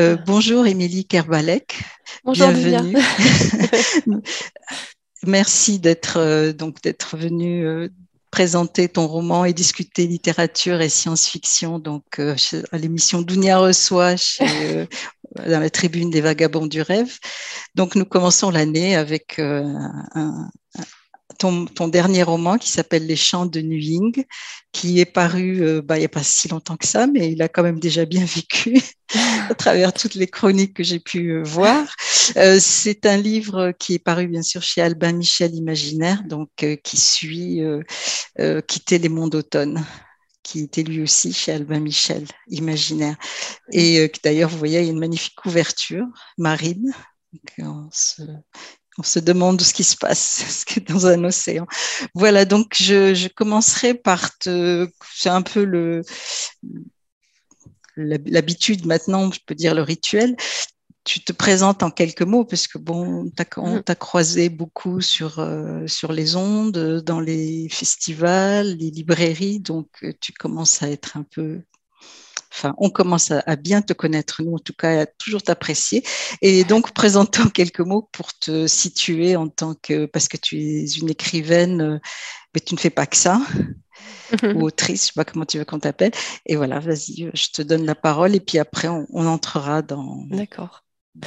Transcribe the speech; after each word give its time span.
Euh, 0.00 0.16
bonjour 0.26 0.66
Émilie 0.66 1.04
Kerbalek. 1.04 1.78
Bonjour 2.24 2.48
Bienvenue. 2.48 2.96
Merci 5.26 5.78
d'être 5.78 6.16
euh, 6.16 6.52
donc 6.54 6.80
d'être 6.80 7.18
venue 7.18 7.66
euh, 7.66 7.88
présenter 8.30 8.88
ton 8.88 9.06
roman 9.06 9.44
et 9.44 9.52
discuter 9.52 10.06
littérature 10.06 10.80
et 10.80 10.88
science-fiction 10.88 11.78
donc 11.78 12.18
à 12.18 12.78
l'émission 12.78 13.20
Dounia 13.20 13.58
reçoit 13.58 14.16
chez, 14.16 14.88
dans 15.36 15.60
la 15.60 15.68
tribune 15.68 16.08
des 16.08 16.22
vagabonds 16.22 16.66
du 16.66 16.80
rêve. 16.80 17.18
Donc 17.74 17.94
nous 17.94 18.06
commençons 18.06 18.50
l'année 18.50 18.96
avec 18.96 19.38
un, 19.38 20.50
ton, 21.42 21.88
dernier 21.88 22.22
roman 22.22 22.56
qui 22.56 22.70
s'appelle 22.70 23.06
Les 23.06 23.16
Chants 23.16 23.46
de 23.46 23.60
Nuing, 23.60 24.24
qui 24.70 25.00
est 25.00 25.04
paru 25.04 25.62
euh, 25.62 25.82
bah, 25.82 25.96
il 25.96 26.00
n'y 26.00 26.06
a 26.06 26.08
pas 26.08 26.22
si 26.22 26.48
longtemps 26.48 26.76
que 26.76 26.86
ça, 26.86 27.06
mais 27.06 27.32
il 27.32 27.42
a 27.42 27.48
quand 27.48 27.62
même 27.62 27.80
déjà 27.80 28.04
bien 28.04 28.24
vécu 28.24 28.80
à 29.50 29.54
travers 29.54 29.92
toutes 29.92 30.14
les 30.14 30.28
chroniques 30.28 30.74
que 30.74 30.84
j'ai 30.84 31.00
pu 31.00 31.32
euh, 31.32 31.42
voir. 31.42 31.94
Euh, 32.36 32.58
c'est 32.60 33.06
un 33.06 33.16
livre 33.16 33.72
qui 33.78 33.94
est 33.94 33.98
paru 33.98 34.28
bien 34.28 34.42
sûr 34.42 34.62
chez 34.62 34.82
Albin 34.82 35.12
Michel 35.12 35.54
Imaginaire, 35.54 36.22
donc 36.24 36.50
qui 36.84 36.96
suit 36.96 37.60
Quitter 38.68 38.98
les 38.98 39.08
mondes 39.08 39.32
d'automne 39.32 39.84
qui 40.44 40.60
était 40.60 40.82
lui 40.82 41.00
aussi 41.00 41.32
chez 41.32 41.52
Albin 41.52 41.78
Michel, 41.78 42.26
Imaginaire. 42.48 43.16
Et 43.70 44.10
d'ailleurs, 44.24 44.50
vous 44.50 44.58
voyez, 44.58 44.80
il 44.80 44.84
y 44.86 44.88
a 44.88 44.90
une 44.90 44.98
magnifique 44.98 45.36
couverture 45.36 46.04
marine. 46.36 46.92
Demande 49.20 49.60
ce 49.60 49.72
qui 49.72 49.84
se 49.84 49.96
passe 49.96 50.64
dans 50.88 51.06
un 51.06 51.24
océan. 51.24 51.66
Voilà, 52.14 52.44
donc 52.44 52.74
je, 52.78 53.28
commencerai 53.28 53.94
par 53.94 54.36
te. 54.38 54.88
C'est 55.14 55.30
un 55.30 55.42
peu 55.42 55.64
le 55.64 56.02
l'habitude 57.96 58.86
maintenant, 58.86 59.30
je 59.30 59.40
peux 59.44 59.54
dire 59.54 59.74
le 59.74 59.82
rituel. 59.82 60.36
Tu 61.04 61.20
te 61.20 61.32
présentes 61.32 61.82
en 61.82 61.90
quelques 61.90 62.22
mots, 62.22 62.44
parce 62.44 62.68
que 62.68 62.78
bon, 62.78 63.30
on 63.56 63.82
t'a 63.82 63.94
croisé 63.94 64.48
beaucoup 64.48 65.00
sur, 65.00 65.40
euh, 65.40 65.86
sur 65.86 66.12
les 66.12 66.36
ondes, 66.36 67.02
dans 67.04 67.20
les 67.20 67.68
festivals, 67.68 68.76
les 68.76 68.90
librairies, 68.90 69.60
donc 69.60 69.88
euh, 70.04 70.12
tu 70.20 70.32
commences 70.32 70.82
à 70.82 70.90
être 70.90 71.16
un 71.16 71.24
peu 71.24 71.60
enfin, 72.52 72.74
on 72.78 72.90
commence 72.90 73.30
à, 73.30 73.56
bien 73.56 73.82
te 73.82 73.92
connaître, 73.92 74.42
nous 74.42 74.54
en 74.54 74.58
tout 74.58 74.74
cas, 74.74 75.02
à 75.02 75.06
toujours 75.06 75.42
t'apprécier. 75.42 76.04
Et 76.42 76.64
donc, 76.64 76.92
présentons 76.92 77.48
quelques 77.48 77.80
mots 77.80 78.08
pour 78.12 78.32
te 78.34 78.66
situer 78.66 79.36
en 79.36 79.48
tant 79.48 79.74
que, 79.74 80.06
parce 80.06 80.28
que 80.28 80.36
tu 80.36 80.60
es 80.60 80.84
une 80.92 81.10
écrivaine, 81.10 81.80
euh, 81.80 81.98
mais 82.54 82.60
tu 82.60 82.74
ne 82.74 82.78
fais 82.78 82.90
pas 82.90 83.06
que 83.06 83.16
ça, 83.16 83.40
ou 84.54 84.62
autrice, 84.64 84.88
je 84.88 84.92
ne 84.92 85.06
sais 85.06 85.12
pas 85.14 85.24
comment 85.24 85.46
tu 85.46 85.58
veux 85.58 85.64
qu'on 85.64 85.80
t'appelle. 85.80 86.12
Et 86.46 86.56
voilà, 86.56 86.78
vas-y, 86.78 87.30
je 87.32 87.48
te 87.52 87.62
donne 87.62 87.84
la 87.86 87.94
parole 87.94 88.34
et 88.34 88.40
puis 88.40 88.58
après, 88.58 88.88
on, 88.88 89.26
entrera 89.26 89.82
dans, 89.82 90.26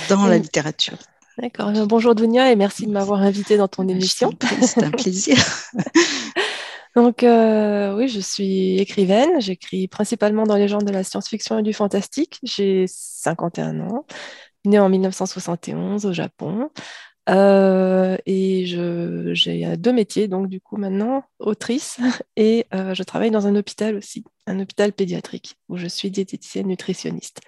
dans 0.09 0.27
la 0.27 0.37
littérature. 0.37 0.97
D'accord. 1.37 1.71
Bonjour 1.85 2.15
Dunia 2.15 2.51
et 2.51 2.55
merci 2.55 2.87
de 2.87 2.91
m'avoir 2.91 3.21
invité 3.21 3.57
dans 3.57 3.67
ton 3.67 3.87
émission. 3.89 4.31
C'est 4.61 4.83
un 4.83 4.91
plaisir. 4.91 5.37
Donc, 6.95 7.23
euh, 7.23 7.93
oui, 7.95 8.07
je 8.07 8.19
suis 8.19 8.79
écrivaine. 8.79 9.41
J'écris 9.41 9.87
principalement 9.87 10.43
dans 10.43 10.55
les 10.55 10.67
genres 10.67 10.83
de 10.83 10.91
la 10.91 11.03
science-fiction 11.03 11.59
et 11.59 11.63
du 11.63 11.73
fantastique. 11.73 12.39
J'ai 12.43 12.85
51 12.87 13.81
ans, 13.81 14.05
née 14.65 14.79
en 14.79 14.89
1971 14.89 16.05
au 16.05 16.13
Japon. 16.13 16.69
Euh, 17.29 18.17
et 18.25 18.65
j'ai 18.65 19.77
deux 19.77 19.93
métiers, 19.93 20.27
donc 20.27 20.47
du 20.47 20.61
coup 20.61 20.77
maintenant, 20.77 21.23
autrice, 21.39 21.99
et 22.35 22.67
euh, 22.73 22.93
je 22.93 23.03
travaille 23.03 23.31
dans 23.31 23.47
un 23.47 23.55
hôpital 23.55 23.95
aussi, 23.95 24.23
un 24.45 24.59
hôpital 24.59 24.93
pédiatrique, 24.93 25.55
où 25.69 25.77
je 25.77 25.87
suis 25.87 26.11
diététicienne 26.11 26.67
nutritionniste. 26.67 27.41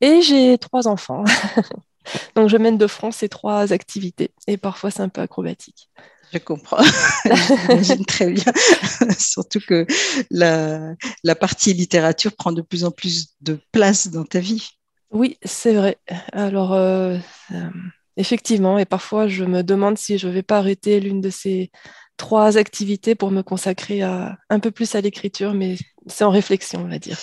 Et 0.00 0.20
j'ai 0.22 0.58
trois 0.58 0.88
enfants. 0.88 1.24
donc 2.34 2.48
je 2.48 2.56
mène 2.56 2.76
de 2.76 2.86
front 2.88 3.12
ces 3.12 3.28
trois 3.28 3.72
activités, 3.72 4.32
et 4.48 4.56
parfois 4.56 4.90
c'est 4.90 5.02
un 5.02 5.08
peu 5.08 5.20
acrobatique. 5.20 5.90
Je 6.34 6.38
comprends, 6.40 6.82
j'imagine 7.68 8.04
très 8.04 8.28
bien. 8.32 8.52
Surtout 9.18 9.60
que 9.60 9.86
la, 10.32 10.94
la, 11.22 11.34
partie 11.36 11.72
littérature 11.72 12.34
prend 12.34 12.50
de 12.50 12.60
plus 12.60 12.82
en 12.82 12.90
plus 12.90 13.36
de 13.40 13.60
place 13.70 14.08
dans 14.08 14.24
ta 14.24 14.40
vie. 14.40 14.70
Oui, 15.12 15.38
c'est 15.44 15.74
vrai. 15.74 15.96
Alors, 16.32 16.72
euh, 16.72 17.16
euh, 17.52 17.70
effectivement, 18.16 18.80
et 18.80 18.84
parfois 18.84 19.28
je 19.28 19.44
me 19.44 19.62
demande 19.62 19.96
si 19.96 20.18
je 20.18 20.26
ne 20.26 20.32
vais 20.32 20.42
pas 20.42 20.58
arrêter 20.58 20.98
l'une 20.98 21.20
de 21.20 21.30
ces 21.30 21.70
trois 22.16 22.58
activités 22.58 23.14
pour 23.14 23.30
me 23.30 23.42
consacrer 23.42 24.02
à, 24.02 24.36
un 24.50 24.58
peu 24.58 24.72
plus 24.72 24.96
à 24.96 25.00
l'écriture, 25.00 25.54
mais 25.54 25.76
c'est 26.08 26.24
en 26.24 26.30
réflexion, 26.30 26.80
on 26.80 26.88
va 26.88 26.98
dire. 26.98 27.18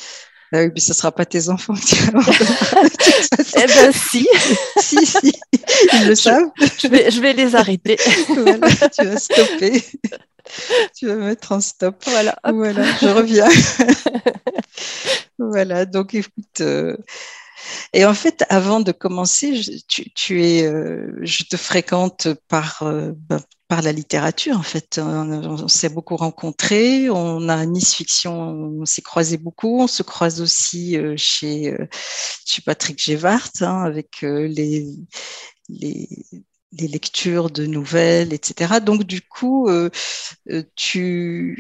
Ah 0.54 0.64
oui, 0.64 0.70
mais 0.74 0.82
ce 0.82 0.92
ne 0.92 0.96
sera 0.96 1.12
pas 1.14 1.26
tes 1.26 1.48
enfants. 1.48 1.74
eh 3.56 3.66
bien, 3.66 3.92
si. 3.92 4.28
si, 4.78 5.06
si. 5.06 5.34
Ils 5.94 6.08
le 6.08 6.16
savent. 6.16 6.50
Je 6.78 6.88
vais, 6.88 7.10
je 7.10 7.22
vais 7.22 7.34
les 7.34 7.56
arrêter. 7.56 7.98
voilà, 8.28 8.68
tu 8.90 9.06
vas 9.06 9.18
stopper. 9.18 9.82
tu 10.96 11.08
vas 11.08 11.16
mettre 11.16 11.54
en 11.54 11.62
stop. 11.62 12.04
Voilà. 12.06 12.36
Voilà, 12.44 12.84
je 13.02 13.08
reviens. 13.08 13.48
voilà, 15.40 15.86
donc 15.86 16.14
écoute. 16.14 16.60
Euh, 16.60 16.98
et 17.94 18.06
en 18.06 18.14
fait, 18.14 18.44
avant 18.50 18.80
de 18.80 18.92
commencer, 18.92 19.62
je, 19.62 19.72
tu, 19.88 20.44
es, 20.44 20.64
euh, 20.64 21.12
je 21.22 21.44
te 21.44 21.58
fréquente 21.58 22.30
par, 22.48 22.84
euh, 22.84 23.12
ben, 23.16 23.42
par 23.68 23.82
la 23.82 23.92
littérature, 23.92 24.58
en 24.58 24.64
fait. 24.64 25.00
On, 25.02 25.68
s'est 25.68 25.90
beaucoup 25.90 26.16
rencontrés, 26.16 27.10
on 27.10 27.50
a 27.50 27.66
Nice 27.66 27.94
Fiction, 27.94 28.34
on 28.80 28.86
s'est 28.86 29.02
croisés 29.02 29.38
beaucoup, 29.38 29.82
on 29.82 29.88
se 29.88 30.04
croise 30.04 30.42
aussi 30.42 30.98
euh, 30.98 31.16
chez, 31.18 31.76
chez 32.46 32.62
Patrick 32.62 33.02
Gévart, 33.02 33.50
hein, 33.62 33.84
avec 33.84 34.22
les, 34.22 34.88
les, 35.70 36.08
lectures 36.74 37.50
de 37.50 37.66
nouvelles, 37.66 38.34
etc. 38.34 38.80
Donc, 38.82 39.04
du 39.04 39.22
coup, 39.22 39.70
j'ai 40.78 41.56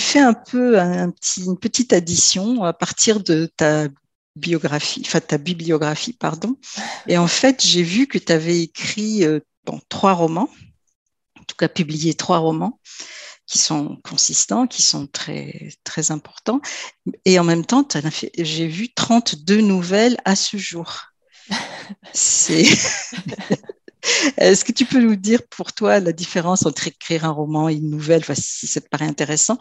fait 0.00 0.20
un 0.20 0.34
peu 0.34 0.78
un 0.78 1.10
petit, 1.10 1.44
une 1.44 1.58
petite 1.58 1.92
addition 1.92 2.64
à 2.64 2.72
partir 2.72 3.20
de 3.20 3.50
ta 3.56 3.88
biographie, 4.36 5.02
enfin 5.04 5.20
ta 5.20 5.38
bibliographie, 5.38 6.12
pardon. 6.12 6.56
Et 7.08 7.18
en 7.18 7.26
fait, 7.26 7.64
j'ai 7.64 7.82
vu 7.82 8.06
que 8.06 8.18
tu 8.18 8.32
avais 8.32 8.60
écrit 8.60 9.24
bon, 9.64 9.80
trois 9.88 10.12
romans 10.12 10.48
en 11.40 11.44
tout 11.46 11.56
cas 11.56 11.68
publié 11.68 12.14
trois 12.14 12.38
romans 12.38 12.80
qui 13.46 13.58
sont 13.58 14.00
consistants, 14.02 14.66
qui 14.66 14.82
sont 14.82 15.06
très, 15.06 15.68
très 15.84 16.10
importants. 16.10 16.60
Et 17.24 17.38
en 17.38 17.44
même 17.44 17.64
temps, 17.64 17.86
j'ai 18.36 18.66
vu 18.66 18.92
32 18.92 19.60
nouvelles 19.60 20.16
à 20.24 20.34
ce 20.34 20.56
jour. 20.56 21.12
C'est. 22.12 22.64
Est-ce 24.36 24.64
que 24.64 24.72
tu 24.72 24.84
peux 24.84 25.00
nous 25.00 25.14
dire 25.14 25.40
pour 25.48 25.72
toi 25.72 26.00
la 26.00 26.12
différence 26.12 26.66
entre 26.66 26.88
écrire 26.88 27.24
un 27.24 27.30
roman 27.30 27.68
et 27.68 27.74
une 27.74 27.90
nouvelle, 27.90 28.24
si 28.34 28.66
ça 28.66 28.80
te 28.80 28.88
paraît 28.88 29.06
intéressant, 29.06 29.58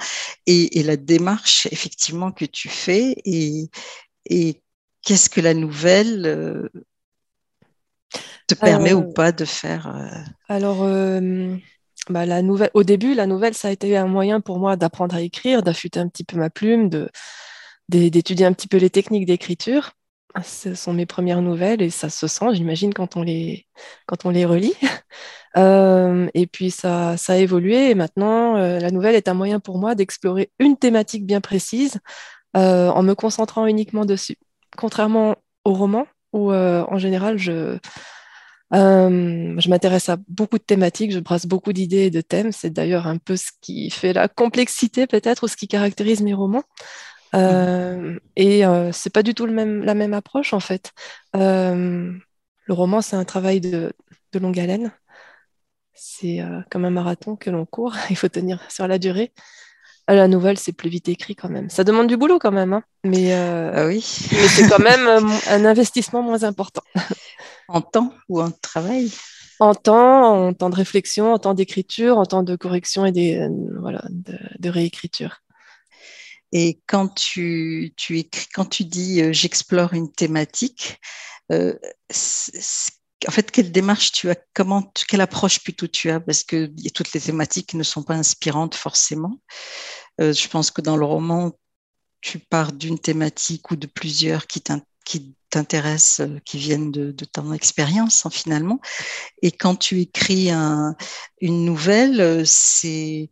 et, 0.48 0.82
la 0.82 0.98
démarche 0.98 1.68
effectivement 1.72 2.32
que 2.32 2.46
tu 2.46 2.70
fais 2.70 3.16
et 3.26 3.70
qu'est-ce 5.06 5.30
que 5.30 5.40
la 5.40 5.54
nouvelle 5.54 6.26
euh, 6.26 6.70
te 8.48 8.56
permet 8.56 8.94
ou 8.94 9.14
pas 9.14 9.32
de 9.32 9.46
faire 9.46 9.88
euh? 9.88 10.20
Alors, 10.50 10.84
euh, 10.84 11.56
bah, 12.10 12.26
la 12.26 12.42
nouvelle, 12.42 12.72
au 12.74 12.84
début, 12.84 13.14
la 13.14 13.28
nouvelle, 13.28 13.54
ça 13.54 13.70
a 13.70 13.72
été 13.72 13.96
un 13.96 14.08
moyen 14.08 14.42
pour 14.42 14.60
moi 14.60 14.76
d'apprendre 14.76 15.16
à 15.16 15.22
écrire, 15.22 15.64
d'affûter 15.64 16.00
un 16.00 16.10
petit 16.10 16.24
peu 16.24 16.38
ma 16.38 16.50
plume, 16.50 16.90
d'étudier 17.88 18.46
un 18.46 18.54
petit 18.54 18.68
peu 18.68 18.78
les 18.78 18.90
techniques 18.90 19.26
d'écriture. 19.26 19.92
Ce 20.44 20.76
sont 20.76 20.92
mes 20.92 21.06
premières 21.06 21.42
nouvelles 21.42 21.82
et 21.82 21.90
ça 21.90 22.10
se 22.10 22.28
sent, 22.28 22.48
j'imagine, 22.54 22.94
quand 22.94 23.16
on 23.16 23.22
les, 23.22 23.68
quand 24.06 24.26
on 24.26 24.30
les 24.32 24.46
relit. 24.46 24.74
Euh, 25.58 26.28
et 26.34 26.48
puis 26.48 26.70
ça, 26.70 27.16
ça 27.16 27.32
a 27.32 27.36
évolué 27.38 27.90
et 27.90 27.96
maintenant, 27.96 28.58
euh, 28.58 28.78
la 28.78 28.92
nouvelle 28.92 29.16
est 29.16 29.30
un 29.30 29.34
moyen 29.34 29.62
pour 29.62 29.78
moi 29.78 29.96
d'explorer 29.96 30.52
une 30.60 30.76
thématique 30.76 31.26
bien 31.26 31.40
précise 31.40 32.00
euh, 32.58 32.90
en 32.90 33.04
me 33.04 33.14
concentrant 33.14 33.66
uniquement 33.66 34.04
dessus. 34.04 34.36
Contrairement 34.78 35.36
au 35.64 35.74
roman, 35.74 36.06
où 36.34 36.52
en 36.52 36.98
général, 36.98 37.38
je, 37.38 37.80
euh, 38.74 39.56
je 39.60 39.70
m'intéresse 39.70 40.10
à 40.10 40.18
beaucoup 40.28 40.58
de 40.58 40.64
thématiques, 40.64 41.12
je 41.12 41.20
brasse 41.20 41.46
beaucoup 41.46 41.74
d'idées 41.74 42.06
et 42.06 42.10
de 42.10 42.22
thèmes. 42.22 42.52
C'est 42.52 42.72
d'ailleurs 42.72 43.08
un 43.08 43.18
peu 43.18 43.36
ce 43.38 43.52
qui 43.62 43.90
fait 43.90 44.14
la 44.14 44.28
complexité 44.28 45.08
peut-être 45.08 45.44
ou 45.44 45.48
ce 45.48 45.56
qui 45.56 45.68
caractérise 45.68 46.22
mes 46.22 46.34
romans. 46.34 46.64
Euh, 47.36 48.20
et 48.36 48.66
euh, 48.66 48.92
c'est 48.92 49.10
pas 49.12 49.24
du 49.24 49.34
tout 49.34 49.46
la 49.46 49.94
même 49.96 50.14
approche 50.14 50.54
en 50.54 50.60
fait. 50.60 50.92
Euh, 51.36 52.12
le 52.66 52.74
roman, 52.74 53.02
c'est 53.02 53.16
un 53.16 53.26
travail 53.26 53.62
de, 53.62 53.94
de 54.34 54.40
longue 54.40 54.60
haleine. 54.60 54.92
C'est 55.94 56.42
comme 56.70 56.84
un 56.84 56.90
marathon 56.90 57.36
que 57.38 57.50
l'on 57.50 57.66
court. 57.66 57.96
Il 58.10 58.18
faut 58.18 58.28
tenir 58.28 58.60
sur 58.70 58.88
la 58.88 59.00
durée. 59.00 59.34
La 60.08 60.28
nouvelle, 60.28 60.58
c'est 60.60 60.72
plus 60.72 60.90
vite 60.90 61.10
écrit 61.10 61.36
quand 61.36 61.50
même. 61.50 61.70
Ça 61.70 61.84
demande 61.84 62.08
du 62.08 62.16
boulot 62.16 62.38
quand 62.38 62.52
même, 62.52 62.74
hein. 62.74 62.84
mais, 63.04 63.34
ah 63.34 63.88
oui. 63.88 64.06
mais 64.32 64.48
c'est 64.48 64.70
quand 64.70 64.80
même 64.80 65.08
un 65.50 65.66
investissement 65.66 66.22
moins 66.22 66.44
important. 66.44 66.84
En 67.68 67.82
temps 67.82 68.14
ou 68.30 68.40
en 68.42 68.52
travail? 68.52 69.12
En 69.60 69.74
temps, 69.74 70.48
en 70.48 70.54
temps 70.54 70.70
de 70.70 70.76
réflexion, 70.76 71.34
en 71.34 71.40
temps 71.40 71.56
d'écriture, 71.56 72.20
en 72.20 72.26
temps 72.26 72.44
de 72.44 72.56
correction 72.56 73.06
et 73.06 73.12
des, 73.12 73.38
euh, 73.40 73.50
voilà, 73.80 74.04
de, 74.10 74.70
réécriture. 74.70 75.42
Et 76.52 76.80
quand 76.88 77.08
tu, 77.08 77.94
tu 77.98 78.20
écris, 78.20 78.48
quand 78.54 78.66
tu 78.66 78.84
dis 78.84 79.34
j'explore 79.34 79.94
une 79.94 80.12
thématique, 80.12 81.00
en 83.28 83.32
fait, 83.32 83.50
quelle 83.52 83.72
démarche 83.72 84.12
tu 84.12 84.30
as, 84.30 84.36
comment, 84.54 84.92
quelle 85.08 85.22
approche 85.22 85.60
plutôt 85.60 85.88
tu 85.88 86.10
as, 86.12 86.20
parce 86.20 86.44
que 86.44 86.70
toutes 86.94 87.14
les 87.14 87.22
thématiques 87.22 87.74
ne 87.74 87.84
sont 87.84 88.04
pas 88.04 88.16
inspirantes 88.16 88.76
forcément. 88.76 89.40
je 90.20 90.48
pense 90.48 90.70
que 90.72 90.82
dans 90.82 90.98
le 90.98 91.06
roman, 91.06 91.54
tu 92.26 92.40
pars 92.40 92.72
d'une 92.74 92.98
thématique 92.98 93.70
ou 93.70 93.76
de 93.76 93.86
plusieurs 93.86 94.48
qui 94.48 94.62
t'intéressent, 95.52 96.28
euh, 96.28 96.40
qui 96.44 96.58
viennent 96.58 96.92
de, 96.92 97.12
ton 97.12 97.54
expérience 97.54 98.26
hein, 98.26 98.32
finalement. 98.32 98.80
Et 99.44 99.52
quand 99.52 99.76
tu 99.76 100.02
écris 100.02 100.50
une 100.50 101.66
nouvelle, 101.66 102.20
euh, 102.20 102.44
c'est 102.44 103.30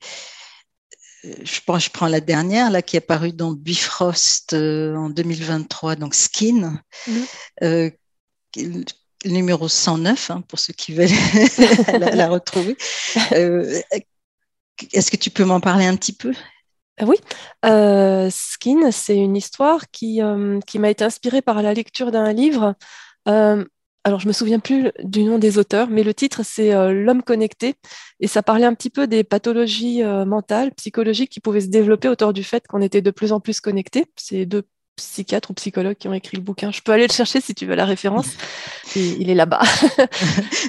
euh, 1.26 1.34
je 1.44 1.60
prends, 1.66 1.80
je 1.80 1.90
prends 1.90 2.08
la 2.08 2.22
dernière 2.22 2.70
là 2.70 2.84
qui 2.84 2.96
est 2.96 3.04
apparue 3.04 3.34
dans 3.34 3.54
Bifrost 3.54 4.54
en 4.54 5.10
2023, 5.10 5.96
donc 5.96 6.14
Skin, 6.14 6.80
mmh. 7.08 7.90
Numéro 9.26 9.68
109 9.68 10.32
hein, 10.32 10.44
pour 10.48 10.60
ceux 10.60 10.74
qui 10.74 10.94
veulent 10.94 11.08
la, 12.16 12.30
retrouver. 12.30 12.78
Est-ce 14.92 15.12
que 15.12 15.18
tu 15.18 15.30
peux 15.30 15.46
m'en 15.46 15.60
parler 15.60 15.86
un 15.86 15.96
petit 15.96 16.14
peu? 16.14 16.34
Euh, 17.02 17.06
oui, 17.06 17.16
euh, 17.66 18.30
Skin, 18.32 18.92
c'est 18.92 19.18
une 19.18 19.36
histoire 19.36 19.90
qui, 19.92 20.22
euh, 20.22 20.60
qui 20.68 20.80
m'a 20.80 20.90
été 20.90 21.04
inspirée 21.04 21.42
par 21.42 21.62
la 21.62 21.74
lecture 21.74 22.12
d'un 22.12 22.34
livre. 22.34 22.76
alors, 24.06 24.20
je 24.20 24.28
me 24.28 24.34
souviens 24.34 24.60
plus 24.60 24.92
du 25.02 25.24
nom 25.24 25.40
des 25.40 25.58
auteurs, 25.58 25.90
mais 25.90 26.04
le 26.04 26.14
titre, 26.14 26.42
c'est 26.44 26.72
L'homme 26.94 27.24
connecté. 27.24 27.76
Et 28.20 28.28
ça 28.28 28.44
parlait 28.44 28.66
un 28.66 28.74
petit 28.74 28.90
peu 28.90 29.08
des 29.08 29.24
pathologies 29.24 30.04
mentales, 30.04 30.74
psychologiques 30.74 31.32
qui 31.32 31.40
pouvaient 31.40 31.62
se 31.62 31.68
développer 31.68 32.10
autour 32.10 32.34
du 32.34 32.44
fait 32.44 32.68
qu'on 32.68 32.82
était 32.82 33.02
de 33.02 33.12
plus 33.12 33.32
en 33.32 33.40
plus 33.40 33.62
connectés. 33.62 34.06
C'est 34.18 34.46
deux 34.46 34.64
psychiatres 34.96 35.52
ou 35.52 35.54
psychologues 35.54 35.98
qui 35.98 36.08
ont 36.08 36.14
écrit 36.14 36.38
le 36.38 36.44
bouquin. 36.44 36.72
Je 36.72 36.82
peux 36.82 36.92
aller 36.92 37.08
le 37.08 37.14
chercher 37.14 37.42
si 37.42 37.54
tu 37.54 37.66
veux 37.66 37.76
la 37.76 37.86
référence. 37.86 38.28
il 38.96 39.30
est 39.30 39.36
là-bas. 39.36 39.62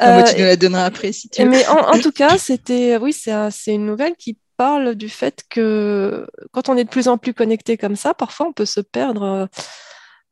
Ah, 0.01 0.25
tu 0.25 0.41
nous 0.41 0.47
la 0.47 0.57
donneras 0.57 0.85
après 0.87 1.13
si 1.13 1.29
tu 1.29 1.43
veux. 1.43 1.49
Mais 1.49 1.67
en, 1.69 1.95
en 1.95 1.99
tout 2.03 2.11
cas, 2.11 2.37
c'était, 2.37 2.97
oui, 2.97 3.13
c'est 3.13 3.75
une 3.75 3.87
nouvelle 3.87 4.15
qui 4.17 4.39
parle 4.57 4.95
du 4.95 5.09
fait 5.09 5.45
que 5.49 6.27
quand 6.53 6.69
on 6.69 6.77
est 6.77 6.85
de 6.85 6.89
plus 6.89 7.09
en 7.09 7.19
plus 7.19 7.35
connecté 7.35 7.77
comme 7.77 7.97
ça, 7.97 8.15
parfois 8.15 8.47
on 8.49 8.53
peut 8.53 8.67
se 8.67 8.81
perdre 8.81 9.49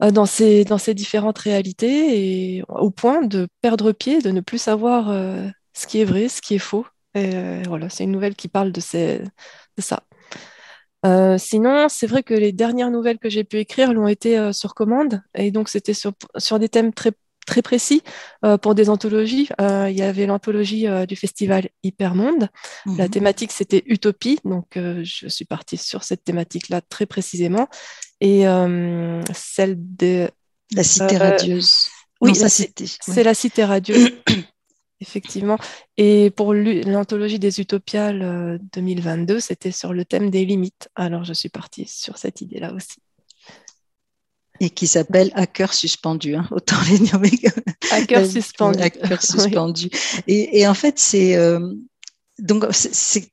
euh, 0.02 0.10
dans 0.10 0.26
ces, 0.26 0.64
dans 0.64 0.78
ces 0.78 0.94
différentes 0.94 1.38
réalités 1.38 2.56
et 2.56 2.64
au 2.68 2.90
point 2.90 3.22
de 3.22 3.48
perdre 3.60 3.92
pied, 3.92 4.20
de 4.20 4.30
ne 4.30 4.40
plus 4.40 4.58
savoir 4.58 5.10
euh, 5.10 5.48
ce 5.74 5.86
qui 5.86 6.00
est 6.00 6.04
vrai, 6.04 6.28
ce 6.28 6.40
qui 6.40 6.54
est 6.56 6.58
faux. 6.58 6.86
Et 7.14 7.34
euh, 7.34 7.62
voilà, 7.66 7.88
c'est 7.88 8.04
une 8.04 8.12
nouvelle 8.12 8.34
qui 8.34 8.48
parle 8.48 8.72
de, 8.72 8.80
ces, 8.80 9.18
de 9.18 9.82
ça. 9.82 10.02
Sinon, 11.38 11.88
c'est 11.88 12.06
vrai 12.06 12.22
que 12.22 12.34
les 12.34 12.52
dernières 12.52 12.90
nouvelles 12.90 13.18
que 13.18 13.28
j'ai 13.28 13.44
pu 13.44 13.58
écrire 13.58 13.92
l'ont 13.92 14.08
été 14.08 14.52
sur 14.52 14.74
commande, 14.74 15.22
et 15.34 15.50
donc 15.50 15.68
c'était 15.68 15.94
sur, 15.94 16.12
sur 16.38 16.58
des 16.58 16.68
thèmes 16.68 16.92
très 16.92 17.12
très 17.46 17.62
précis 17.62 18.02
euh, 18.44 18.56
pour 18.56 18.74
des 18.74 18.88
anthologies. 18.88 19.48
Euh, 19.60 19.88
il 19.90 19.96
y 19.96 20.02
avait 20.02 20.26
l'anthologie 20.26 20.86
euh, 20.86 21.06
du 21.06 21.16
festival 21.16 21.68
Hypermonde. 21.82 22.48
La 22.86 23.04
mhm. 23.04 23.10
thématique, 23.10 23.52
c'était 23.52 23.82
Utopie. 23.86 24.38
Donc, 24.44 24.66
je 24.76 25.28
suis 25.28 25.44
partie 25.44 25.76
sur 25.76 26.04
cette 26.04 26.24
thématique-là 26.24 26.80
très 26.80 27.06
précisément. 27.06 27.68
Et 28.20 28.44
celle 29.34 29.76
de... 29.78 30.30
La 30.74 30.84
cité 30.84 31.18
radieuse. 31.18 31.88
Oui, 32.20 32.34
c'est 32.34 33.22
la 33.24 33.34
cité 33.34 33.64
radieuse. 33.64 34.10
Effectivement. 35.02 35.58
Et 35.96 36.30
pour 36.30 36.54
l'anthologie 36.54 37.40
des 37.40 37.60
Utopiales 37.60 38.60
2022, 38.72 39.40
c'était 39.40 39.72
sur 39.72 39.92
le 39.92 40.04
thème 40.04 40.30
des 40.30 40.44
limites. 40.44 40.88
Alors, 40.94 41.24
je 41.24 41.32
suis 41.32 41.48
partie 41.48 41.86
sur 41.86 42.18
cette 42.18 42.40
idée-là 42.40 42.72
aussi 42.72 43.02
et 44.60 44.70
qui 44.70 44.86
s'appelle 44.86 45.32
Hacker 45.34 45.74
suspendu. 45.74 46.36
Hein, 46.36 46.46
autant 46.52 46.76
les 46.88 47.00
nommer. 47.10 47.32
Hacker 47.90 48.24
suspendu. 48.24 48.80
Hacker 48.80 49.20
suspendu. 49.20 49.90
Et, 50.28 50.66
en 50.68 50.74
fait, 50.74 50.98
c'est 51.00 51.36
euh, 51.36 51.72
donc 52.38 52.64
c'est 52.70 53.28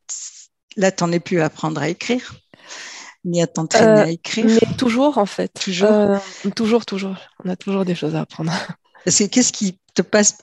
là, 0.75 0.91
tu 0.91 1.03
n'en 1.03 1.11
es 1.11 1.19
plus 1.19 1.41
à 1.41 1.45
apprendre 1.45 1.81
à 1.81 1.89
écrire, 1.89 2.35
ni 3.25 3.41
à 3.41 3.47
t'entraîner 3.47 3.87
à 3.87 4.05
euh, 4.05 4.05
écrire. 4.05 4.45
Mais 4.45 4.77
toujours, 4.77 5.17
en 5.19 5.25
fait. 5.25 5.53
Toujours. 5.53 5.91
Euh, 5.91 6.17
toujours, 6.55 6.85
toujours. 6.85 7.15
On 7.43 7.49
a 7.49 7.55
toujours 7.55 7.85
des 7.85 7.95
choses 7.95 8.15
à 8.15 8.21
apprendre. 8.21 8.51
Qu'est-ce 9.05 9.53
qui 9.53 9.79
te 9.93 10.01
passe 10.01 10.37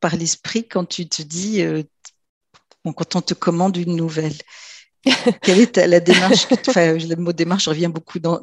par 0.00 0.16
l'esprit 0.16 0.66
quand 0.68 0.84
tu 0.84 1.08
te 1.08 1.22
dis, 1.22 1.62
quand 2.84 3.16
on 3.16 3.22
te 3.22 3.34
commande 3.34 3.76
une 3.76 3.96
nouvelle? 3.96 4.36
Quelle 5.42 5.60
est 5.60 5.76
la 5.86 6.00
démarche 6.00 6.46
enfin, 6.68 6.92
Le 6.92 7.16
mot 7.16 7.32
démarche 7.32 7.68
revient 7.68 7.88
beaucoup 7.88 8.18
dans, 8.18 8.38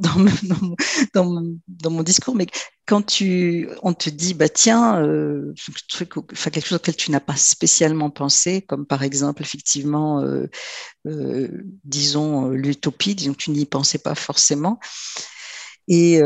dans, 1.14 1.92
mon, 1.92 2.04
discours, 2.04 2.36
mais 2.36 2.48
quand 2.88 3.04
tu, 3.04 3.69
on 3.84 3.94
te 3.94 4.10
dit, 4.10 4.34
bah, 4.34 4.50
tiens, 4.50 5.00
euh, 5.04 5.54
truc, 5.88 6.18
enfin, 6.18 6.50
quelque 6.50 6.66
chose 6.66 6.78
auquel 6.78 6.96
tu 6.96 7.12
n'as 7.12 7.19
pas 7.19 7.36
spécialement 7.36 8.10
pensé, 8.10 8.64
comme 8.64 8.88
par 8.88 9.04
exemple, 9.04 9.44
effectivement, 9.44 10.22
euh, 10.22 10.48
euh, 11.06 11.48
disons, 11.84 12.50
l'utopie, 12.50 13.14
disons 13.14 13.34
que 13.34 13.38
tu 13.38 13.52
n'y 13.52 13.66
pensais 13.66 14.00
pas 14.00 14.16
forcément. 14.16 14.80
Et 15.88 16.22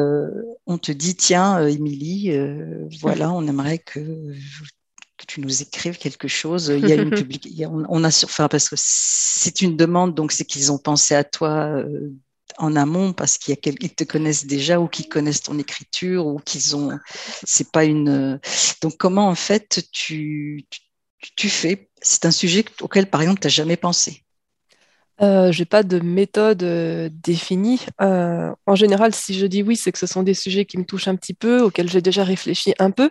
on 0.66 0.78
te 0.78 0.92
dit, 0.92 1.16
tiens, 1.16 1.68
Émilie, 1.68 2.34
voilà, 3.02 3.32
on 3.32 3.46
aimerait 3.48 3.80
que 3.80 4.34
que 5.22 5.26
tu 5.28 5.42
nous 5.42 5.62
écrives 5.62 5.98
quelque 5.98 6.28
chose. 6.28 6.74
Il 6.76 6.88
y 6.88 6.92
a 6.92 6.96
une 6.96 7.12
public... 7.12 7.48
on, 7.70 8.04
a 8.04 8.08
enfin 8.08 8.48
parce 8.48 8.70
que 8.70 8.76
c'est 8.78 9.62
une 9.62 9.78
demande, 9.78 10.16
donc 10.16 10.32
c'est 10.32 10.46
qu'ils 10.46 10.72
ont 10.72 10.78
pensé 10.78 11.16
à 11.16 11.24
toi 11.24 11.68
euh, 11.68 12.12
en 12.58 12.76
amont 12.76 13.14
parce 13.14 13.38
qu'ils 13.38 13.58
te 13.58 14.04
connaissent 14.04 14.46
déjà 14.46 14.80
ou 14.80 14.88
qu'ils 14.88 15.08
connaissent 15.08 15.44
ton 15.44 15.58
écriture 15.60 16.26
ou 16.26 16.40
qu'ils 16.40 16.76
ont. 16.76 16.98
C'est 17.44 17.72
pas 17.72 17.86
une. 17.86 18.40
Donc 18.82 18.98
comment 18.98 19.28
en 19.28 19.36
fait 19.36 19.88
tu 19.92 20.66
tu, 21.36 21.50
fais 21.50 21.90
C'est 22.02 22.26
un 22.26 22.32
sujet 22.32 22.66
auquel 22.82 23.10
par 23.10 23.22
exemple 23.22 23.40
tu 23.40 23.48
n'as 23.48 23.52
jamais 23.52 23.78
pensé. 23.78 24.24
Euh, 25.22 25.52
je 25.52 25.60
n'ai 25.60 25.66
pas 25.66 25.84
de 25.84 26.00
méthode 26.00 26.64
euh, 26.64 27.10
définie. 27.12 27.86
en 28.00 28.76
général, 28.76 29.14
si 29.14 29.34
je 29.34 29.46
dis 29.46 29.64
oui, 29.64 29.76
c'est 29.76 29.92
que 29.92 30.00
ce 30.00 30.08
sont 30.08 30.24
des 30.24 30.34
sujets 30.34 30.66
qui 30.66 30.78
me 30.78 30.86
touchent 30.86 31.08
un 31.08 31.16
petit 31.16 31.34
peu, 31.34 31.62
auxquels 31.62 31.90
j'ai 31.90 32.02
déjà 32.02 32.24
réfléchi 32.24 32.74
un 32.80 32.92
peu. 32.92 33.10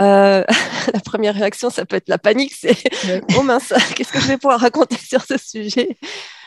Euh, 0.00 0.44
la 0.94 1.00
première 1.00 1.34
réaction, 1.34 1.70
ça 1.70 1.84
peut 1.84 1.96
être 1.96 2.08
la 2.08 2.18
panique, 2.18 2.54
c'est 2.54 2.76
oh 3.36 3.42
mince, 3.42 3.72
qu'est-ce 3.96 4.12
que 4.12 4.20
je 4.20 4.28
vais 4.28 4.38
pouvoir 4.38 4.60
raconter 4.60 4.96
sur 4.96 5.22
ce 5.22 5.36
sujet? 5.36 5.98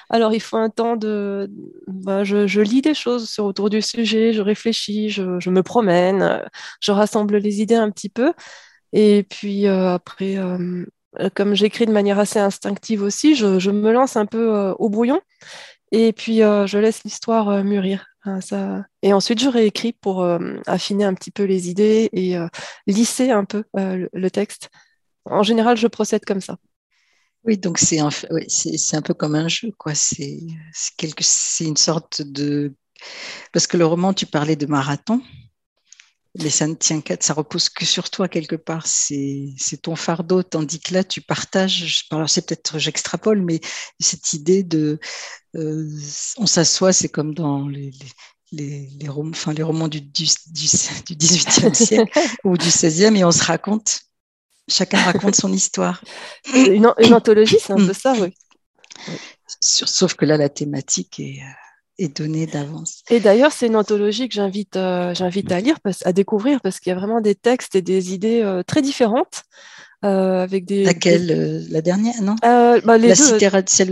Alors, 0.10 0.34
il 0.34 0.42
faut 0.42 0.58
un 0.58 0.70
temps 0.70 0.98
de. 0.98 1.50
Ben, 1.88 2.24
je, 2.24 2.60
lis 2.60 2.82
des 2.82 2.94
choses 2.94 3.30
sur, 3.30 3.46
autour 3.46 3.70
du 3.70 3.82
sujet, 3.82 4.34
je 4.34 4.42
réfléchis, 4.42 5.10
je, 5.10 5.50
me 5.50 5.64
promène, 5.64 6.44
je 6.82 6.92
rassemble 6.92 7.38
les 7.38 7.62
idées 7.62 7.76
un 7.76 7.92
petit 7.92 8.10
peu. 8.10 8.34
Et 8.94 9.24
puis 9.30 9.68
euh, 9.68 9.94
après, 9.94 10.38
euh, 10.38 10.86
comme 11.36 11.56
j'écris 11.56 11.86
de 11.86 11.92
manière 11.92 12.20
assez 12.20 12.40
instinctive 12.40 13.04
aussi, 13.04 13.36
je, 13.36 13.72
me 13.72 13.92
lance 13.92 14.16
un 14.16 14.26
peu 14.26 14.74
au 14.80 14.90
brouillon. 14.90 15.22
Et 15.92 16.14
puis, 16.14 16.38
je 16.38 16.78
laisse 16.78 17.04
l'histoire 17.04 17.64
mûrir. 17.64 18.12
Ça... 18.42 18.86
Et 19.02 19.14
ensuite, 19.14 19.40
je 19.40 19.50
réécris 19.50 19.94
pour 19.94 20.22
euh, 20.22 20.58
affiner 20.68 21.06
un 21.06 21.14
petit 21.14 21.32
peu 21.32 21.44
les 21.44 21.70
idées 21.70 22.10
et 22.14 22.38
euh, 22.38 22.48
lisser 22.86 23.32
un 23.32 23.46
peu 23.46 23.64
euh, 23.78 24.08
le, 24.14 24.32
texte. 24.32 24.70
En 25.26 25.44
général, 25.44 25.78
je 25.78 25.88
procède 25.88 26.24
comme 26.26 26.42
ça. 26.42 26.58
Oui, 27.44 27.58
donc 27.58 27.80
c'est 27.80 28.00
un, 28.00 28.10
c'est 28.48 29.04
peu 29.04 29.16
comme 29.16 29.34
un 29.34 29.48
jeu, 29.48 29.72
quoi. 29.78 29.96
C'est 29.96 30.40
quelque... 30.98 31.24
une 31.62 31.78
sorte 31.78 32.22
de. 32.22 32.76
Parce 33.52 33.66
que 33.66 33.78
le 33.78 33.86
roman, 33.88 34.14
tu 34.14 34.28
parlais 34.28 34.56
de 34.56 34.68
marathon, 34.68 35.24
mais 36.40 36.50
ça 36.50 36.68
ne 36.68 36.76
tient 36.76 37.02
qu'à, 37.02 37.18
ça 37.20 37.34
repose 37.34 37.70
que 37.70 37.86
sur 37.86 38.10
toi 38.10 38.28
quelque 38.28 38.56
part. 38.56 38.88
C'est 38.88 39.54
ton 39.82 39.96
fardeau, 39.96 40.44
tandis 40.44 40.80
que 40.80 40.94
là, 40.94 41.04
tu 41.04 41.22
partages. 41.22 42.06
Alors, 42.12 42.30
c'est 42.30 42.46
peut-être, 42.46 42.80
j'extrapole, 42.80 43.42
mais 43.42 43.60
cette 44.00 44.34
idée 44.34 44.64
de 44.64 45.00
euh, 45.56 45.90
on 46.38 46.46
s'assoit, 46.46 46.94
c'est 46.94 47.10
comme 47.10 47.34
dans 47.34 47.68
les, 47.68 47.92
les, 48.54 48.90
les, 49.00 49.10
romans, 49.10 49.32
enfin, 49.32 49.54
les 49.54 49.64
romans 49.64 49.90
du, 49.90 50.00
du, 50.00 50.24
du, 50.24 50.68
18e 51.16 51.74
siècle 51.74 52.20
ou 52.46 52.58
du 52.58 52.68
16e 52.68 53.18
et 53.18 53.26
on 53.26 53.32
se 53.32 53.44
raconte, 53.44 54.02
chacun 54.70 55.02
raconte 55.02 55.36
son 55.36 55.52
histoire. 55.52 56.02
Une, 56.54 56.86
anthologie, 56.86 57.58
c'est 57.60 57.74
un 57.74 57.86
peu 57.86 57.94
ça, 57.94 58.14
oui. 58.14 58.34
Sauf 59.60 60.14
que 60.14 60.26
là, 60.26 60.38
la 60.38 60.48
thématique 60.48 61.20
est, 61.20 61.42
euh, 61.42 61.61
est 62.04 62.18
donnée 62.18 62.48
d'avance. 62.48 63.04
Et 63.10 63.20
d'ailleurs, 63.20 63.52
c'est 63.52 63.68
une 63.68 63.76
anthologie 63.76 64.28
que 64.28 64.36
j'invite 64.36 64.76
euh, 64.76 65.14
j'invite 65.14 65.52
à 65.52 65.60
lire, 65.60 65.78
à 66.06 66.14
découvrir, 66.14 66.62
parce 66.62 66.80
qu'il 66.80 66.92
y 66.92 66.94
a 66.94 67.00
vraiment 67.00 67.22
des 67.22 67.36
textes 67.36 67.76
et 67.76 67.82
des 67.82 68.14
idées 68.14 68.62
très 68.68 68.82
différentes. 68.82 69.44
Avec 70.02 70.66
des. 70.66 70.84
Laquelle 70.84 71.66
La 71.70 71.82
dernière, 71.82 72.22
non? 72.22 72.36
Bah, 72.42 72.98
les 72.98 73.10
La 73.10 73.16
cité 73.16 73.50
celle 73.68 73.90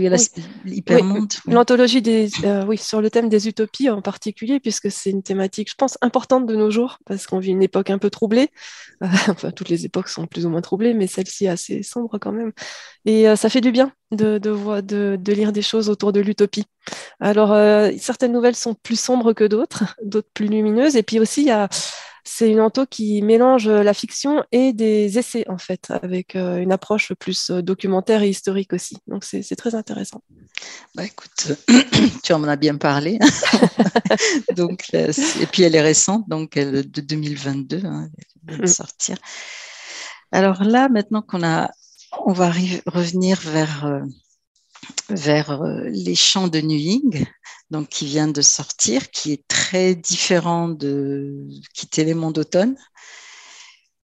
l'hypermonde. 0.64 1.32
L'anthologie 1.46 2.02
des, 2.02 2.30
oui, 2.66 2.78
sur 2.78 3.00
le 3.00 3.10
thème 3.10 3.28
des 3.28 3.48
utopies 3.48 3.90
en 3.90 4.02
particulier, 4.02 4.60
puisque 4.60 4.90
c'est 4.90 5.10
une 5.10 5.22
thématique, 5.22 5.70
je 5.70 5.74
pense, 5.76 5.98
importante 6.00 6.46
de 6.46 6.56
nos 6.56 6.70
jours, 6.70 6.98
parce 7.06 7.26
qu'on 7.26 7.38
vit 7.38 7.50
une 7.50 7.62
époque 7.62 7.90
un 7.90 7.98
peu 7.98 8.10
troublée. 8.10 8.48
enfin, 9.00 9.50
toutes 9.50 9.68
les 9.68 9.84
époques 9.84 10.08
sont 10.08 10.26
plus 10.26 10.46
ou 10.46 10.50
moins 10.50 10.60
troublées, 10.60 10.94
mais 10.94 11.06
celle-ci 11.06 11.48
assez 11.48 11.82
sombre 11.82 12.18
quand 12.18 12.32
même. 12.32 12.52
Et 13.04 13.34
ça 13.36 13.48
fait 13.48 13.60
du 13.60 13.72
bien 13.72 13.92
de, 14.12 14.38
de, 14.38 15.16
de, 15.16 15.32
lire 15.32 15.52
des 15.52 15.62
choses 15.62 15.88
autour 15.88 16.12
de 16.12 16.20
l'utopie. 16.20 16.64
Alors, 17.20 17.50
certaines 17.98 18.32
nouvelles 18.32 18.56
sont 18.56 18.74
plus 18.74 18.98
sombres 18.98 19.32
que 19.32 19.44
d'autres, 19.44 19.84
d'autres 20.04 20.30
plus 20.34 20.46
lumineuses. 20.46 20.96
Et 20.96 21.02
puis 21.02 21.20
aussi, 21.20 21.42
il 21.42 21.46
y 21.46 21.50
a 21.50 21.68
c'est 22.32 22.48
une 22.48 22.60
anto 22.60 22.86
qui 22.86 23.22
mélange 23.22 23.68
la 23.68 23.92
fiction 23.92 24.44
et 24.52 24.72
des 24.72 25.18
essais, 25.18 25.44
en 25.48 25.58
fait, 25.58 25.90
avec 25.90 26.36
euh, 26.36 26.58
une 26.58 26.70
approche 26.70 27.12
plus 27.14 27.50
euh, 27.50 27.60
documentaire 27.60 28.22
et 28.22 28.28
historique 28.28 28.72
aussi. 28.72 28.96
Donc, 29.08 29.24
c'est 29.24 29.56
très 29.56 29.74
intéressant. 29.74 30.22
Bah, 30.94 31.04
écoute, 31.04 31.52
tu 32.22 32.32
en 32.32 32.44
as 32.44 32.54
bien 32.54 32.76
parlé. 32.76 33.18
donc, 34.56 34.94
et 34.94 35.46
puis, 35.50 35.64
elle 35.64 35.74
est 35.74 35.80
récente, 35.80 36.28
donc 36.28 36.56
elle, 36.56 36.88
de 36.88 37.00
2022, 37.00 37.82
hein, 37.84 38.08
elle 38.16 38.54
vient 38.54 38.58
de 38.58 38.62
mm. 38.62 38.66
sortir. 38.68 39.16
Alors 40.30 40.62
là, 40.62 40.88
maintenant 40.88 41.22
qu'on 41.22 41.42
a, 41.42 41.68
on 42.26 42.32
va 42.32 42.52
revenir 42.86 43.40
vers, 43.40 43.86
euh, 43.86 44.02
vers 45.08 45.60
les 45.88 46.14
chants 46.14 46.46
de 46.46 46.60
Newing 46.60 47.26
donc 47.70 47.88
qui 47.88 48.06
vient 48.06 48.28
de 48.28 48.42
sortir, 48.42 49.10
qui 49.10 49.32
est 49.32 49.46
très 49.48 49.94
différent 49.94 50.68
de 50.68 51.46
Quitter 51.74 52.04
les 52.04 52.14
mondes 52.14 52.34
d'automne, 52.34 52.76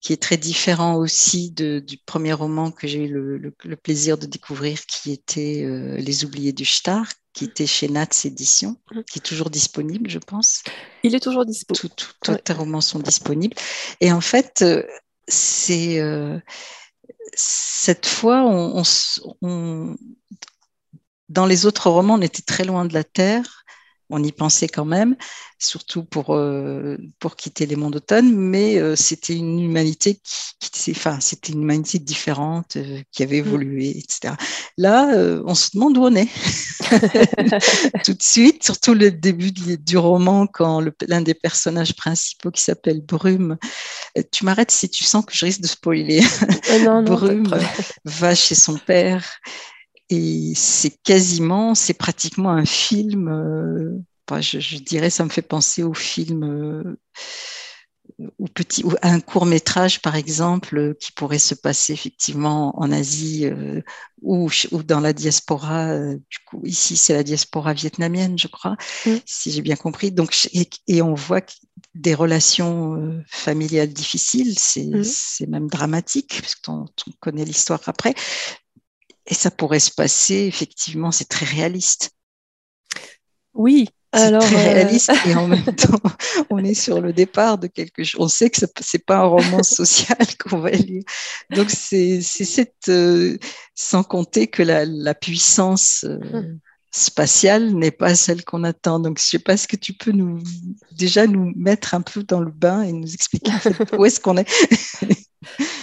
qui 0.01 0.13
est 0.13 0.21
très 0.21 0.37
différent 0.37 0.97
aussi 0.97 1.53
du 1.53 1.99
premier 2.05 2.33
roman 2.33 2.71
que 2.71 2.87
j'ai 2.89 3.05
eu 3.05 3.39
le, 3.39 3.77
plaisir 3.77 4.19
de 4.19 4.27
découvrir, 4.27 4.85
qui 4.87 5.13
était 5.13 5.63
euh, 5.65 5.97
Les 5.97 6.25
oubliés 6.25 6.53
du 6.53 6.65
Star, 6.65 7.07
qui 7.33 7.45
était 7.45 7.67
chez 7.67 7.89
Nats 7.89 8.09
Éditions, 8.25 8.77
mm. 8.91 9.03
qui 9.05 9.19
est 9.21 9.23
toujours 9.23 9.49
disponible, 9.49 10.11
je 10.11 10.19
pense. 10.19 10.63
Il 11.05 11.15
est 11.15 11.21
toujours 11.21 11.47
disponible. 11.47 11.95
Tous 11.97 12.37
tes 12.37 12.53
romans 12.53 12.81
sont 12.81 12.99
disponibles. 12.99 13.57
Et 14.01 14.13
en 14.13 14.21
fait, 14.21 14.63
euh, 14.63 14.83
c'est 15.29 16.01
euh, 16.01 16.39
cette 17.35 18.07
fois, 18.07 18.45
on, 18.45 19.97
dans 21.33 21.47
les 21.47 21.67
autres 21.67 21.89
romans, 21.89 22.15
on 22.15 22.21
était 22.21 22.43
très 22.43 22.65
loin 22.65 22.85
de 22.85 22.95
la 22.95 23.05
Terre. 23.05 23.65
On 24.15 24.23
y 24.23 24.31
pensait 24.31 24.69
quand 24.69 24.85
même, 24.85 25.17
surtout 25.59 26.05
pour, 26.05 26.35
euh, 26.35 26.99
pour 27.19 27.35
quitter 27.35 27.65
les 27.65 27.77
mondes 27.77 27.95
d'automne, 27.95 28.31
mais 28.37 28.77
euh, 28.77 28.95
c'était 28.95 29.35
une 29.35 29.59
humanité 29.59 30.21
qui, 30.61 30.91
enfin, 30.91 31.19
c'était 31.21 31.55
une 31.55 31.63
humanité 31.63 31.99
différente, 31.99 32.77
euh, 32.77 33.01
qui 33.11 33.23
avait 33.23 33.41
mm. 33.41 33.47
évolué, 33.47 33.89
etc. 33.97 34.35
Là, 34.77 35.07
on 35.47 35.55
se 35.55 35.71
demande 35.73 35.97
où 35.97 36.03
on 36.03 36.15
est. 36.15 36.29
Tout 38.05 38.13
de 38.13 38.23
suite, 38.23 38.63
surtout 38.63 38.93
le 38.93 39.11
début 39.11 39.51
du, 39.51 39.97
roman, 39.97 40.47
quand 40.47 40.85
l'un 41.09 41.23
des 41.23 41.35
personnages 41.35 41.97
principaux 41.97 42.51
qui 42.51 42.61
s'appelle 42.61 43.01
Brume, 43.01 43.57
tu 44.31 44.45
m'arrêtes 44.45 44.73
si 44.73 44.91
tu 44.91 45.05
sens 45.05 45.25
que 45.25 45.33
je 45.35 45.47
risque 45.47 45.63
de 45.63 45.69
spoiler. 45.69 46.21
Brume 47.07 47.49
va 48.05 48.35
chez 48.35 48.55
son 48.55 48.77
père 48.77 49.25
et 50.13 50.53
c'est 50.55 51.03
quasiment, 51.03 51.75
c'est 51.75 51.95
pratiquement 51.95 52.51
un 52.51 52.67
film. 52.67 53.29
Euh, 53.29 54.41
je, 54.41 54.79
dirais, 54.79 55.11
ça 55.11 55.25
me 55.25 55.31
fait 55.31 55.43
penser 55.43 55.83
au 55.83 55.95
film, 55.95 56.45
euh, 56.45 56.97
ou 58.39 58.47
petit, 58.47 58.85
ou 58.85 58.93
un 59.03 59.21
court 59.21 59.47
métrage 59.47 60.03
par 60.03 60.17
exemple, 60.17 60.95
qui 61.01 61.13
pourrait 61.13 61.39
se 61.39 61.55
passer 61.55 61.95
effectivement 61.95 62.79
en 62.79 62.93
Asie 62.93 63.47
euh, 63.47 63.81
ou, 64.21 64.51
ou, 64.71 64.83
dans 64.83 65.01
la 65.01 65.15
diaspora. 65.15 65.97
du 66.15 66.39
coup, 66.47 66.61
ici, 66.65 66.97
c'est 66.97 67.15
la 67.15 67.23
diaspora 67.23 67.73
vietnamienne, 67.73 68.39
je 68.39 68.49
crois, 68.49 68.77
mm. 69.07 69.17
si 69.25 69.51
j'ai 69.51 69.63
bien 69.63 69.77
compris. 69.77 70.13
Donc, 70.13 70.49
et, 70.89 71.03
on 71.03 71.15
voit 71.15 71.41
des 71.95 72.15
relations 72.15 73.23
familiales 73.29 73.93
difficiles, 73.93 74.57
mm. 74.77 75.05
c'est 75.05 75.47
même 75.47 75.69
dramatique, 75.69 76.39
puisqu'on 76.43 76.85
on 77.07 77.13
connaît 77.21 77.47
l'histoire 77.47 77.81
après. 77.87 78.15
Et 79.27 79.35
ça 79.35 79.51
pourrait 79.51 79.81
se 79.81 79.93
passer, 79.93 80.47
effectivement, 80.47 81.13
c'est 81.13 81.29
très 81.29 81.47
réaliste. 81.47 82.11
Oui, 83.55 83.89
alors, 84.13 84.43
très 84.43 84.57
euh, 84.57 84.75
réaliste 84.75 85.11
et 85.27 85.35
en 85.35 85.49
même 85.49 85.65
temps, 85.65 85.99
on 86.51 86.63
est 86.63 86.75
sur 86.75 87.01
le 87.01 87.15
départ 87.15 87.57
de 87.57 87.67
quelque 87.67 88.05
chose. 88.05 88.21
On 88.21 88.29
sait 88.29 88.51
que 88.51 88.59
ce 88.61 88.67
n'est 88.67 89.03
pas 89.05 89.17
un 89.17 89.25
roman 89.25 89.63
social 89.63 90.19
qu'on 90.39 90.59
va 90.59 90.71
lire. 90.71 91.03
Donc, 91.51 91.71
c'est 91.71 92.21
cette. 92.21 92.89
Euh, 92.89 93.39
sans 93.75 94.03
compter 94.03 94.47
que 94.49 94.63
la, 94.63 95.15
puissance. 95.15 96.05
Euh, 96.05 96.19
hum. 96.33 96.59
spatiale 96.91 97.75
n'est 97.75 97.91
pas 97.91 98.15
celle 98.15 98.45
qu'on 98.45 98.65
attend. 98.65 99.01
Donc, 99.01 99.19
je 99.19 99.25
ne 99.25 99.29
sais 99.31 99.39
pas, 99.39 99.57
ce 99.57 99.67
que 99.67 99.77
tu 99.77 99.95
peux 99.95 100.13
nous 100.13 100.43
déjà 100.93 101.27
nous 101.27 101.51
mettre 101.57 101.95
un 101.95 102.03
peu 102.03 102.23
dans 102.23 102.41
le 102.41 102.51
bain 102.51 102.83
et 102.83 102.93
nous 102.93 103.15
expliquer 103.15 103.53
où 103.97 104.05
est-ce 104.05 104.21
qu'on 104.21 104.37
est? 104.37 104.49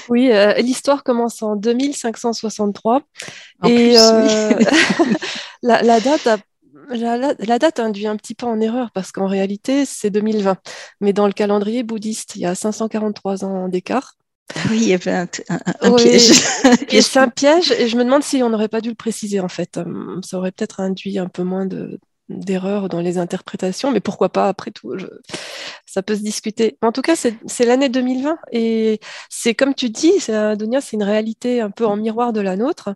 Oui, 0.09 0.31
euh, 0.31 0.53
l'histoire 0.55 1.03
commence 1.03 1.41
en 1.41 1.55
2563. 1.55 3.01
et 3.65 3.97
euh, 3.97 4.49
la, 5.61 5.99
date 5.99 6.27
la, 6.89 7.59
date 7.59 7.79
induit 7.79 8.07
un 8.07 8.15
petit 8.15 8.35
peu 8.35 8.45
en 8.45 8.59
erreur 8.59 8.91
parce 8.93 9.11
qu'en 9.11 9.27
réalité, 9.27 9.85
c'est 9.85 10.09
2020. 10.09 10.57
Mais 11.01 11.13
dans 11.13 11.27
le 11.27 11.33
calendrier 11.33 11.83
bouddhiste, 11.83 12.35
il 12.35 12.41
y 12.41 12.45
a 12.45 12.55
543 12.55 13.45
ans 13.45 13.67
d'écart. 13.69 14.15
Oui, 14.71 14.79
il 14.81 14.87
y 14.87 14.93
avait 14.93 15.11
un, 15.11 15.27
piège. 15.27 16.31
et 16.89 17.01
c'est 17.01 17.19
un 17.19 17.29
piège, 17.29 17.71
et 17.71 17.87
je 17.87 17.95
me 17.95 18.03
demande 18.03 18.23
si 18.23 18.41
on 18.41 18.49
n'aurait 18.49 18.67
pas 18.67 18.81
dû 18.81 18.89
le 18.89 18.95
préciser 18.95 19.39
en 19.39 19.47
fait. 19.47 19.77
Hum, 19.77 20.21
ça 20.23 20.39
aurait 20.39 20.51
peut-être 20.51 20.79
induit 20.79 21.19
un 21.19 21.27
peu 21.27 21.43
moins 21.43 21.67
de, 21.67 21.99
d'erreurs 22.29 22.89
dans 22.89 23.01
les 23.01 23.17
interprétations, 23.17 23.91
mais 23.91 23.99
pourquoi 23.99 24.29
pas 24.29 24.47
après 24.47 24.71
tout 24.71 24.95
Ça 25.85 26.03
peut 26.03 26.15
se 26.15 26.21
discuter. 26.21 26.77
En 26.81 26.91
tout 26.91 27.01
cas, 27.01 27.15
c'est 27.15 27.65
l'année 27.65 27.89
2020 27.89 28.37
et 28.51 28.99
c'est 29.29 29.55
comme 29.55 29.73
tu 29.73 29.89
dis, 29.89 30.13
Donia, 30.27 30.81
c'est 30.81 30.95
une 30.95 31.03
réalité 31.03 31.61
un 31.61 31.71
peu 31.71 31.85
en 31.85 31.95
miroir 31.95 32.33
de 32.33 32.41
la 32.41 32.55
nôtre, 32.55 32.95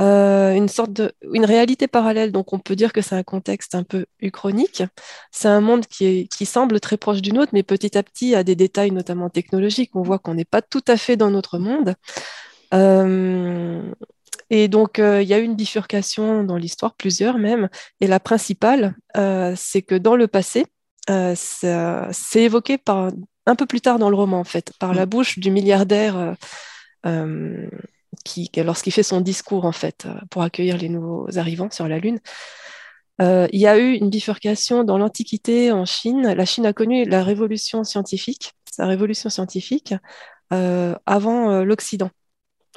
euh, 0.00 0.54
une 0.54 0.68
sorte 0.68 0.92
de, 0.92 1.12
une 1.32 1.44
réalité 1.44 1.88
parallèle. 1.88 2.30
Donc 2.30 2.52
on 2.52 2.58
peut 2.58 2.76
dire 2.76 2.92
que 2.92 3.00
c'est 3.02 3.16
un 3.16 3.24
contexte 3.24 3.74
un 3.74 3.82
peu 3.82 4.06
uchronique. 4.20 4.84
C'est 5.32 5.48
un 5.48 5.60
monde 5.60 5.86
qui, 5.86 6.06
est, 6.06 6.28
qui 6.28 6.46
semble 6.46 6.78
très 6.80 6.96
proche 6.96 7.20
du 7.20 7.32
nôtre, 7.32 7.50
mais 7.52 7.64
petit 7.64 7.98
à 7.98 8.02
petit 8.02 8.34
a 8.34 8.44
des 8.44 8.54
détails, 8.54 8.92
notamment 8.92 9.28
technologiques. 9.30 9.90
On 9.94 10.02
voit 10.02 10.18
qu'on 10.18 10.34
n'est 10.34 10.44
pas 10.44 10.62
tout 10.62 10.84
à 10.86 10.96
fait 10.96 11.16
dans 11.16 11.30
notre 11.30 11.58
monde. 11.58 11.94
Euh, 12.74 13.82
et 14.50 14.68
donc, 14.68 14.98
euh, 14.98 15.22
il 15.22 15.28
y 15.28 15.34
a 15.34 15.38
eu 15.38 15.42
une 15.42 15.54
bifurcation 15.54 16.42
dans 16.44 16.56
l'histoire, 16.56 16.94
plusieurs 16.94 17.38
même. 17.38 17.68
Et 18.00 18.06
la 18.06 18.20
principale, 18.20 18.96
euh, 19.16 19.54
c'est 19.56 19.82
que 19.82 19.94
dans 19.94 20.16
le 20.16 20.26
passé, 20.26 20.66
euh, 21.10 21.34
c'est 21.36 22.42
évoqué 22.42 22.78
par, 22.78 23.10
un 23.46 23.54
peu 23.56 23.66
plus 23.66 23.80
tard 23.80 23.98
dans 23.98 24.10
le 24.10 24.16
roman, 24.16 24.40
en 24.40 24.44
fait, 24.44 24.72
par 24.78 24.94
la 24.94 25.06
mm. 25.06 25.08
bouche 25.08 25.38
du 25.38 25.50
milliardaire 25.50 26.34
qui, 28.24 28.50
lorsqu'il 28.56 28.92
fait 28.92 29.02
son 29.02 29.20
discours, 29.20 29.64
en 29.64 29.72
fait, 29.72 30.06
pour 30.30 30.42
accueillir 30.42 30.76
les 30.78 30.88
nouveaux 30.88 31.38
arrivants 31.38 31.70
sur 31.70 31.88
la 31.88 31.98
Lune. 31.98 32.18
il 33.20 33.48
y 33.52 33.66
a 33.66 33.78
eu 33.78 33.94
une 33.94 34.10
bifurcation 34.10 34.84
dans 34.84 34.98
l'Antiquité 34.98 35.72
en 35.72 35.84
Chine. 35.84 36.34
La 36.34 36.44
Chine 36.44 36.66
a 36.66 36.72
connu 36.72 37.04
la 37.04 37.22
révolution 37.22 37.84
scientifique, 37.84 38.52
sa 38.70 38.86
révolution 38.86 39.30
scientifique, 39.30 39.94
avant 40.50 41.62
l'Occident. 41.62 42.10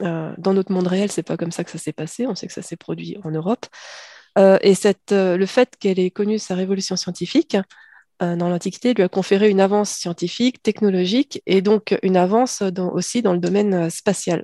Euh, 0.02 0.34
dans 0.38 0.54
notre 0.54 0.72
monde 0.72 0.88
réel, 0.88 1.12
c'est 1.12 1.24
pas 1.24 1.38
comme 1.38 1.52
ça 1.52 1.64
que 1.64 1.72
ça 1.72 1.78
s'est 1.78 1.94
passé. 1.94 2.28
On 2.28 2.36
sait 2.36 2.48
que 2.48 2.54
ça 2.54 2.62
s'est 2.62 2.78
produit 2.78 3.18
en 3.24 3.32
Europe. 3.32 3.66
Euh, 4.38 4.58
et 4.62 4.76
cette, 4.76 5.12
euh, 5.12 5.38
le 5.38 5.46
fait 5.46 5.76
qu'elle 5.78 6.00
ait 6.00 6.12
connu 6.12 6.40
sa 6.40 6.56
révolution 6.56 6.96
scientifique 6.96 7.58
dans 8.20 8.50
l'Antiquité 8.50 8.94
lui 8.94 9.02
a 9.02 9.10
conféré 9.10 9.50
une 9.50 9.60
avance 9.60 9.90
scientifique, 9.90 10.62
technologique, 10.62 11.42
et 11.48 11.64
donc 11.64 11.98
une 12.04 12.16
avance 12.16 12.62
aussi 12.78 13.24
dans 13.24 13.34
le 13.34 13.40
domaine 13.40 13.90
spatial. 13.90 14.44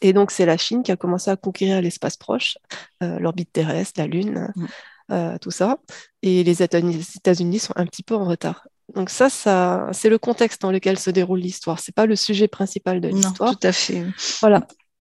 Et 0.00 0.12
donc 0.12 0.32
c'est 0.32 0.46
la 0.46 0.56
Chine 0.56 0.82
qui 0.82 0.90
a 0.90 0.96
commencé 0.96 1.30
à 1.30 1.36
conquérir 1.36 1.80
l'espace 1.80 2.16
proche, 2.16 2.58
l'orbite 3.00 3.52
terrestre, 3.52 4.00
la 4.00 4.08
Lune, 4.08 4.52
mm. 4.56 5.38
tout 5.38 5.52
ça. 5.52 5.78
Et 6.22 6.42
les 6.42 6.60
États-Unis 6.60 7.60
sont 7.60 7.74
un 7.76 7.86
petit 7.86 8.02
peu 8.02 8.16
en 8.16 8.24
retard. 8.24 8.66
Donc 8.94 9.10
ça, 9.10 9.30
ça 9.30 9.88
c'est 9.92 10.08
le 10.08 10.18
contexte 10.18 10.62
dans 10.62 10.70
lequel 10.70 10.98
se 10.98 11.10
déroule 11.10 11.40
l'histoire. 11.40 11.78
C'est 11.80 11.94
pas 11.94 12.06
le 12.06 12.16
sujet 12.16 12.48
principal 12.48 13.00
de 13.00 13.08
l'histoire. 13.08 13.58
Tout 13.58 13.66
à 13.66 13.72
fait. 13.72 14.04
Voilà. 14.40 14.66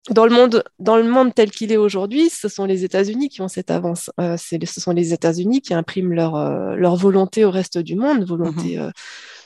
Dans 0.09 0.25
le 0.25 0.33
monde, 0.33 0.63
dans 0.79 0.95
le 0.95 1.03
monde 1.03 1.33
tel 1.35 1.51
qu'il 1.51 1.71
est 1.71 1.77
aujourd'hui, 1.77 2.29
ce 2.29 2.47
sont 2.47 2.65
les 2.65 2.85
États-Unis 2.85 3.27
qui 3.27 3.41
ont 3.41 3.49
cette 3.49 3.71
avance. 3.71 4.09
Euh, 4.21 4.37
ce 4.37 4.79
sont 4.79 4.93
les 4.93 5.13
États-Unis 5.13 5.61
qui 5.61 5.73
impriment 5.73 6.13
leur, 6.13 6.35
euh, 6.35 6.75
leur 6.75 6.95
volonté 6.95 7.43
au 7.43 7.51
reste 7.51 7.77
du 7.77 7.95
monde, 7.95 8.23
volonté 8.25 8.77
mhm. 8.77 8.91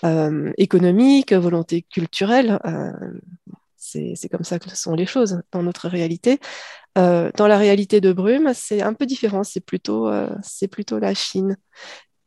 euh, 0.06 0.52
économique, 0.58 1.34
volonté 1.34 1.82
culturelle. 1.82 2.60
c'est 3.78 4.30
comme 4.30 4.44
ça 4.44 4.60
que 4.60 4.70
sont 4.76 4.94
les 4.94 5.08
choses 5.08 5.42
dans 5.52 5.64
notre 5.64 5.88
réalité. 5.88 6.40
dans 6.96 7.48
la 7.48 7.58
réalité 7.58 8.00
de 8.00 8.14
Brume, 8.14 8.52
c'est 8.54 8.84
un 8.84 8.94
peu 8.94 9.08
différent. 9.08 9.44
C'est 9.44 9.66
plutôt, 9.66 10.12
c'est 10.44 10.68
plutôt 10.68 11.00
la 11.00 11.16
Chine. 11.16 11.58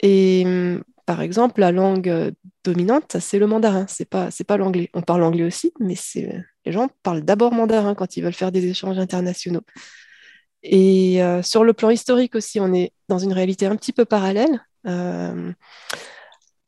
Et 0.00 0.42
hum, 0.44 0.82
par 1.06 1.20
exemple, 1.20 1.60
la 1.60 1.72
langue 1.72 2.32
dominante, 2.64 3.16
c'est 3.20 3.38
le 3.38 3.46
mandarin, 3.46 3.86
c'est 3.88 4.08
pas, 4.08 4.28
pas 4.46 4.56
l'anglais. 4.56 4.90
On 4.94 5.02
parle 5.02 5.22
anglais 5.22 5.44
aussi, 5.44 5.72
mais 5.80 5.94
les 6.64 6.72
gens 6.72 6.88
parlent 7.02 7.22
d'abord 7.22 7.52
mandarin 7.52 7.94
quand 7.94 8.16
ils 8.16 8.22
veulent 8.22 8.32
faire 8.32 8.52
des 8.52 8.66
échanges 8.66 8.98
internationaux. 8.98 9.62
Et 10.62 11.20
sur 11.42 11.62
le 11.62 11.74
plan 11.74 11.90
historique 11.90 12.34
aussi, 12.34 12.58
on 12.58 12.72
est 12.72 12.92
dans 13.08 13.18
une 13.18 13.34
réalité 13.34 13.66
un 13.66 13.76
petit 13.76 13.92
peu 13.92 14.06
parallèle. 14.06 14.64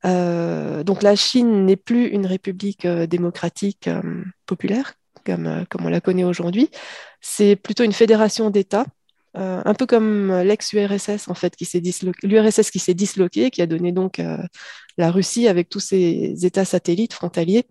donc 0.05 1.03
la 1.03 1.17
Chine 1.17 1.65
n'est 1.65 1.77
plus 1.77 2.07
une 2.09 2.27
république 2.27 2.87
démocratique 2.87 3.89
populaire 4.45 4.95
comme, 5.25 5.65
comme, 5.71 5.87
on 5.87 5.89
la 5.89 6.01
connaît 6.01 6.25
aujourd'hui. 6.25 6.71
C'est 7.21 7.57
plutôt 7.57 7.85
une 7.85 7.93
fédération 7.93 8.51
d'États 8.51 8.87
euh, 9.37 9.61
un 9.65 9.75
peu 9.75 9.87
comme 9.87 10.33
l'ex-URSS 10.43 11.29
en 11.29 11.35
fait, 11.35 11.55
qui 11.57 11.67
s'est 11.67 11.83
l'URSS 12.23 12.71
qui 12.71 12.79
s'est 12.79 12.95
disloqué, 12.95 13.51
qui 13.51 13.61
a 13.61 13.67
donné 13.67 13.93
donc 13.93 14.19
euh, 14.19 14.39
la 14.97 15.11
Russie 15.11 15.47
avec 15.47 15.69
tous 15.69 15.81
ses 15.81 16.35
États 16.45 16.65
satellites 16.65 17.13
frontaliers. 17.13 17.67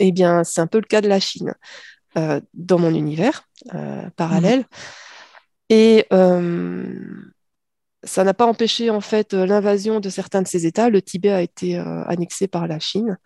Eh 0.00 0.10
bien, 0.10 0.42
c'est 0.42 0.60
un 0.60 0.66
peu 0.66 0.78
le 0.78 0.86
cas 0.86 1.00
de 1.00 1.08
la 1.08 1.20
Chine 1.20 1.54
euh, 2.16 2.40
dans 2.54 2.78
mon 2.78 2.94
univers 2.94 3.48
parallèle. 4.16 4.60
Mmh. 4.60 4.64
Et 5.70 6.06
ça 8.06 8.22
n'a 8.22 8.34
pas 8.34 8.46
empêché 8.46 8.90
en 8.90 9.00
fait 9.00 9.32
l'invasion 9.32 9.98
de 10.00 10.10
certains 10.10 10.42
de 10.42 10.48
ces 10.48 10.66
États. 10.66 10.90
Le 10.90 11.00
Tibet 11.00 11.30
a 11.30 11.40
été 11.40 11.76
annexé 11.76 12.48
par 12.48 12.66
la 12.66 12.78
Chine. 12.78 13.16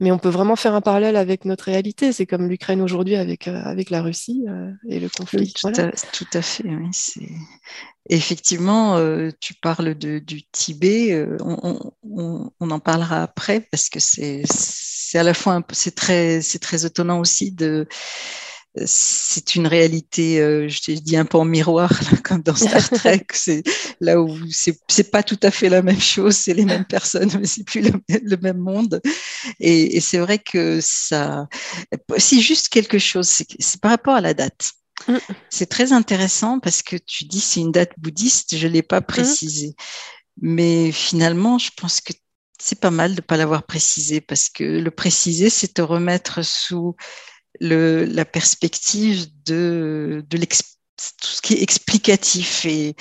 Mais 0.00 0.12
on 0.12 0.18
peut 0.18 0.28
vraiment 0.28 0.54
faire 0.54 0.74
un 0.74 0.80
parallèle 0.80 1.16
avec 1.16 1.44
notre 1.44 1.64
réalité. 1.64 2.12
C'est 2.12 2.26
comme 2.26 2.48
l'Ukraine 2.48 2.80
aujourd'hui 2.80 3.16
avec, 3.16 3.48
euh, 3.48 3.60
avec 3.64 3.90
la 3.90 4.00
Russie 4.00 4.44
euh, 4.48 4.70
et 4.88 5.00
le 5.00 5.08
conflit. 5.08 5.52
tout, 5.52 5.68
à, 6.32 6.42
fait. 6.42 6.64
Oui. 6.64 7.28
Effectivement, 8.08 8.96
euh, 8.96 9.30
tu 9.40 9.54
parles 9.54 9.94
de, 9.96 10.20
du 10.20 10.44
Tibet. 10.52 11.26
On, 11.40 11.92
on, 12.04 12.52
on, 12.60 12.70
en 12.70 12.78
parlera 12.78 13.22
après 13.22 13.60
parce 13.60 13.88
que 13.88 13.98
c'est 13.98 14.44
à 15.14 15.22
la 15.24 15.34
fois 15.34 15.60
c'est 15.72 15.94
très, 15.94 16.40
très 16.60 16.86
étonnant 16.86 17.18
aussi 17.18 17.50
de 17.50 17.88
c'est 18.84 19.54
une 19.54 19.66
réalité, 19.66 20.40
euh, 20.40 20.68
je 20.68 20.80
t'ai 20.80 20.94
dit 20.94 21.16
un 21.16 21.24
peu 21.24 21.38
en 21.38 21.44
miroir, 21.44 21.90
comme 22.24 22.42
dans 22.42 22.54
Star 22.54 22.88
Trek. 22.90 23.26
c'est 23.32 23.62
là 24.00 24.20
où 24.20 24.36
c'est 24.48 25.10
pas 25.10 25.22
tout 25.22 25.38
à 25.42 25.50
fait 25.50 25.68
la 25.68 25.82
même 25.82 26.00
chose, 26.00 26.36
c'est 26.36 26.54
les 26.54 26.64
mêmes 26.64 26.84
personnes, 26.84 27.30
mais 27.40 27.46
c'est 27.46 27.64
plus 27.64 27.80
le, 27.80 28.36
même 28.36 28.58
monde. 28.58 29.00
Et, 29.60 30.00
c'est 30.00 30.18
vrai 30.18 30.38
que 30.38 30.80
ça, 30.82 31.48
si 32.18 32.40
juste 32.42 32.68
quelque 32.68 32.98
chose, 32.98 33.28
c'est 33.28 33.80
par 33.80 33.90
rapport 33.90 34.14
à 34.14 34.20
la 34.20 34.34
date. 34.34 34.72
Mm. 35.06 35.16
C'est 35.48 35.68
très 35.68 35.92
intéressant 35.92 36.60
parce 36.60 36.82
que 36.82 36.96
tu 36.96 37.24
dis 37.24 37.40
c'est 37.40 37.60
une 37.60 37.72
date 37.72 37.92
bouddhiste, 37.98 38.56
je 38.56 38.68
l'ai 38.68 38.82
pas 38.82 39.00
mm. 39.00 39.06
précisé, 39.06 39.74
mais 40.40 40.92
finalement, 40.92 41.58
je 41.58 41.70
pense 41.76 42.00
que 42.00 42.12
c'est 42.60 42.80
pas 42.80 42.90
mal 42.90 43.14
de 43.14 43.20
pas 43.20 43.36
l'avoir 43.36 43.64
précisé 43.64 44.20
parce 44.20 44.48
que 44.48 44.64
le 44.64 44.90
préciser, 44.90 45.48
c'est 45.48 45.74
te 45.74 45.82
remettre 45.82 46.44
sous 46.44 46.96
la 47.60 48.24
perspective 48.24 49.26
de, 49.44 50.24
tout 50.30 51.28
ce 51.28 51.42
qui 51.42 51.54
est 51.54 51.62
explicatif. 51.62 52.64
Et, 52.64 52.94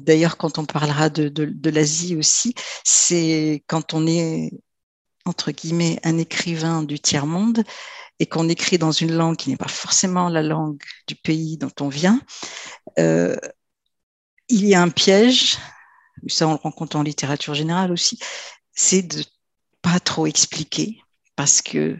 d'ailleurs, 0.00 0.36
quand 0.36 0.58
on 0.58 0.64
parlera 0.64 1.08
de 1.10 1.70
l'Asie 1.70 2.16
aussi, 2.16 2.54
c'est 2.84 3.64
quand 3.66 3.94
on 3.94 4.06
est, 4.06 4.50
entre 5.24 5.50
guillemets, 5.52 5.98
un 6.04 6.18
écrivain 6.18 6.82
du 6.82 6.98
tiers-monde 7.00 7.64
et 8.20 8.26
qu'on 8.26 8.48
écrit 8.48 8.78
dans 8.78 8.92
une 8.92 9.12
langue 9.12 9.36
qui 9.36 9.50
n'est 9.50 9.56
pas 9.56 9.68
forcément 9.68 10.28
la 10.28 10.42
langue 10.42 10.82
du 11.06 11.16
pays 11.16 11.56
dont 11.56 11.72
on 11.80 11.88
vient, 11.88 12.20
euh, 12.98 13.36
il 14.48 14.66
y 14.66 14.74
a 14.74 14.82
un 14.82 14.90
piège, 14.90 15.58
ça 16.28 16.46
on 16.46 16.52
le 16.52 16.58
rencontre 16.58 16.96
en 16.96 17.02
littérature 17.02 17.54
générale 17.54 17.92
aussi, 17.92 18.18
c'est 18.72 19.02
de 19.02 19.24
pas 19.82 20.00
trop 20.00 20.26
expliquer 20.26 21.00
parce 21.36 21.60
que 21.62 21.98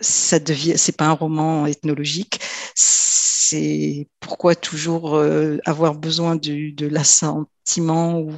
ça 0.00 0.38
devient, 0.38 0.76
c'est 0.76 0.96
pas 0.96 1.06
un 1.06 1.12
roman 1.12 1.66
ethnologique. 1.66 2.40
C'est 2.74 4.08
pourquoi 4.20 4.54
toujours 4.54 5.16
euh, 5.16 5.58
avoir 5.64 5.94
besoin 5.94 6.36
du, 6.36 6.72
de 6.72 6.86
l'assentiment 6.86 8.20
ou 8.20 8.32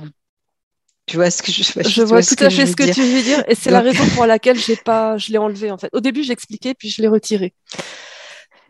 tu 1.06 1.16
vois 1.16 1.30
ce 1.30 1.42
que 1.42 1.50
je, 1.50 1.62
je, 1.62 1.88
je 1.88 2.02
vois 2.02 2.22
tout 2.22 2.36
à 2.38 2.50
fait 2.50 2.66
ce 2.66 2.76
que 2.76 2.92
tu 2.92 3.02
veux 3.02 3.22
dire 3.22 3.42
et 3.48 3.56
c'est 3.56 3.70
la 3.70 3.80
raison 3.80 4.04
pour 4.14 4.26
laquelle 4.26 4.56
j'ai 4.56 4.76
pas, 4.76 5.18
je 5.18 5.32
l'ai 5.32 5.38
enlevé 5.38 5.70
en 5.72 5.78
fait. 5.78 5.88
Au 5.92 6.00
début, 6.00 6.22
j'expliquais 6.22 6.74
puis 6.74 6.88
je 6.88 7.02
l'ai 7.02 7.08
retiré. 7.08 7.52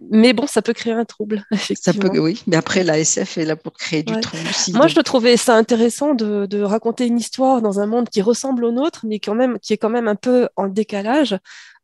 Mais 0.09 0.33
bon, 0.33 0.47
ça 0.47 0.63
peut 0.63 0.73
créer 0.73 0.95
un 0.95 1.05
trouble. 1.05 1.45
Ça 1.75 1.93
peut, 1.93 2.09
oui. 2.19 2.43
Mais 2.47 2.57
après, 2.57 2.85
la 2.85 2.99
SF 2.99 3.37
est 3.37 3.45
là 3.45 3.55
pour 3.55 3.75
créer 3.75 4.03
du 4.03 4.19
trouble 4.21 4.43
aussi. 4.49 4.73
Moi, 4.73 4.87
je 4.87 4.99
trouvais 5.01 5.37
ça 5.37 5.55
intéressant 5.55 6.15
de, 6.15 6.47
de, 6.47 6.63
raconter 6.63 7.07
une 7.07 7.19
histoire 7.19 7.61
dans 7.61 7.81
un 7.81 7.87
monde 7.87 8.09
qui 8.09 8.23
ressemble 8.23 8.65
au 8.65 8.73
nôtre, 8.73 9.05
mais 9.07 9.19
quand 9.19 9.35
même, 9.35 9.59
qui 9.59 9.75
est 9.75 9.77
quand 9.77 9.91
même 9.91 10.09
un 10.09 10.15
peu 10.15 10.49
en 10.57 10.69
décalage. 10.69 11.37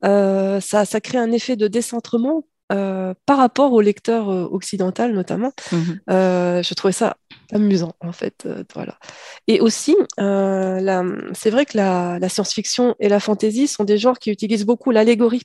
Euh, 0.05 0.61
ça, 0.61 0.85
ça 0.85 1.01
crée 1.01 1.19
un 1.19 1.33
effet 1.33 1.57
de 1.57 1.69
décentrement 1.69 2.45
euh, 2.73 3.15
par 3.27 3.39
rapport 3.39 3.73
au 3.73 3.81
lecteur 3.81 4.29
euh, 4.29 4.49
occidental 4.51 5.13
notamment. 5.13 5.53
Mhm. 5.73 6.01
je 6.09 6.75
trouvais 6.75 6.93
ça 6.93 7.17
amusant 7.53 7.93
en 8.01 8.13
fait. 8.13 8.49
voilà. 8.75 8.99
Et 9.47 9.61
aussi, 9.61 9.95
c'est 10.19 11.51
vrai 11.51 11.65
que 11.65 11.77
la, 11.77 12.19
la 12.19 12.29
science-fiction 12.29 12.97
et 12.99 13.09
la 13.09 13.21
fantasy 13.21 13.69
sont 13.69 13.85
des 13.85 13.99
genres 13.99 14.19
qui 14.19 14.31
utilisent 14.31 14.67
beaucoup 14.67 14.91
l'allégorie 14.91 15.43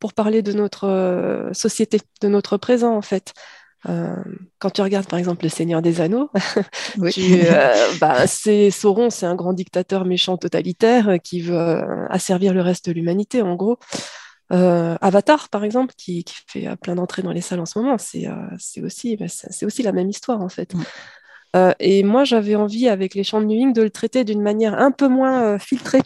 pour 0.00 0.14
parler 0.14 0.42
de 0.42 0.52
notre 0.52 1.50
société, 1.52 2.00
de 2.20 2.28
notre 2.28 2.56
présent 2.56 2.96
en 2.96 3.02
fait. 3.02 3.32
Euh, 3.88 4.16
quand 4.58 4.70
tu 4.70 4.82
regardes 4.82 5.06
par 5.06 5.18
exemple 5.18 5.44
Le 5.44 5.48
Seigneur 5.48 5.82
des 5.82 6.00
Anneaux, 6.00 6.30
euh, 6.98 7.74
bah, 8.00 8.26
c'est 8.26 8.70
Sauron, 8.70 9.10
c'est 9.10 9.26
un 9.26 9.34
grand 9.34 9.52
dictateur 9.52 10.04
méchant 10.04 10.36
totalitaire 10.36 11.18
qui 11.22 11.40
veut 11.40 11.58
euh, 11.58 12.06
asservir 12.08 12.54
le 12.54 12.62
reste 12.62 12.86
de 12.86 12.92
l'humanité 12.92 13.42
en 13.42 13.54
gros. 13.54 13.78
Avatar 14.50 15.48
par 15.48 15.64
exemple, 15.64 15.94
qui, 15.96 16.22
qui 16.22 16.34
fait 16.46 16.76
plein 16.76 16.94
d'entrées 16.94 17.22
dans 17.22 17.32
les 17.32 17.40
salles 17.40 17.58
en 17.58 17.66
ce 17.66 17.78
moment, 17.78 17.96
c'est 17.98 18.28
aussi, 18.80 19.16
bah, 19.16 19.26
c'est 19.28 19.66
aussi 19.66 19.82
la 19.82 19.90
même 19.90 20.08
histoire 20.08 20.40
en 20.40 20.48
fait. 20.48 20.74
et 21.80 22.04
moi, 22.04 22.22
j'avais 22.22 22.54
envie, 22.54 22.88
avec 22.88 23.14
les 23.16 23.24
champs 23.24 23.40
de 23.40 23.46
New 23.46 23.72
de 23.72 23.82
le 23.82 23.90
traiter 23.90 24.22
d'une 24.22 24.42
manière 24.42 24.74
un 24.74 24.92
peu 24.92 25.08
moins 25.08 25.58
filtrée, 25.58 26.02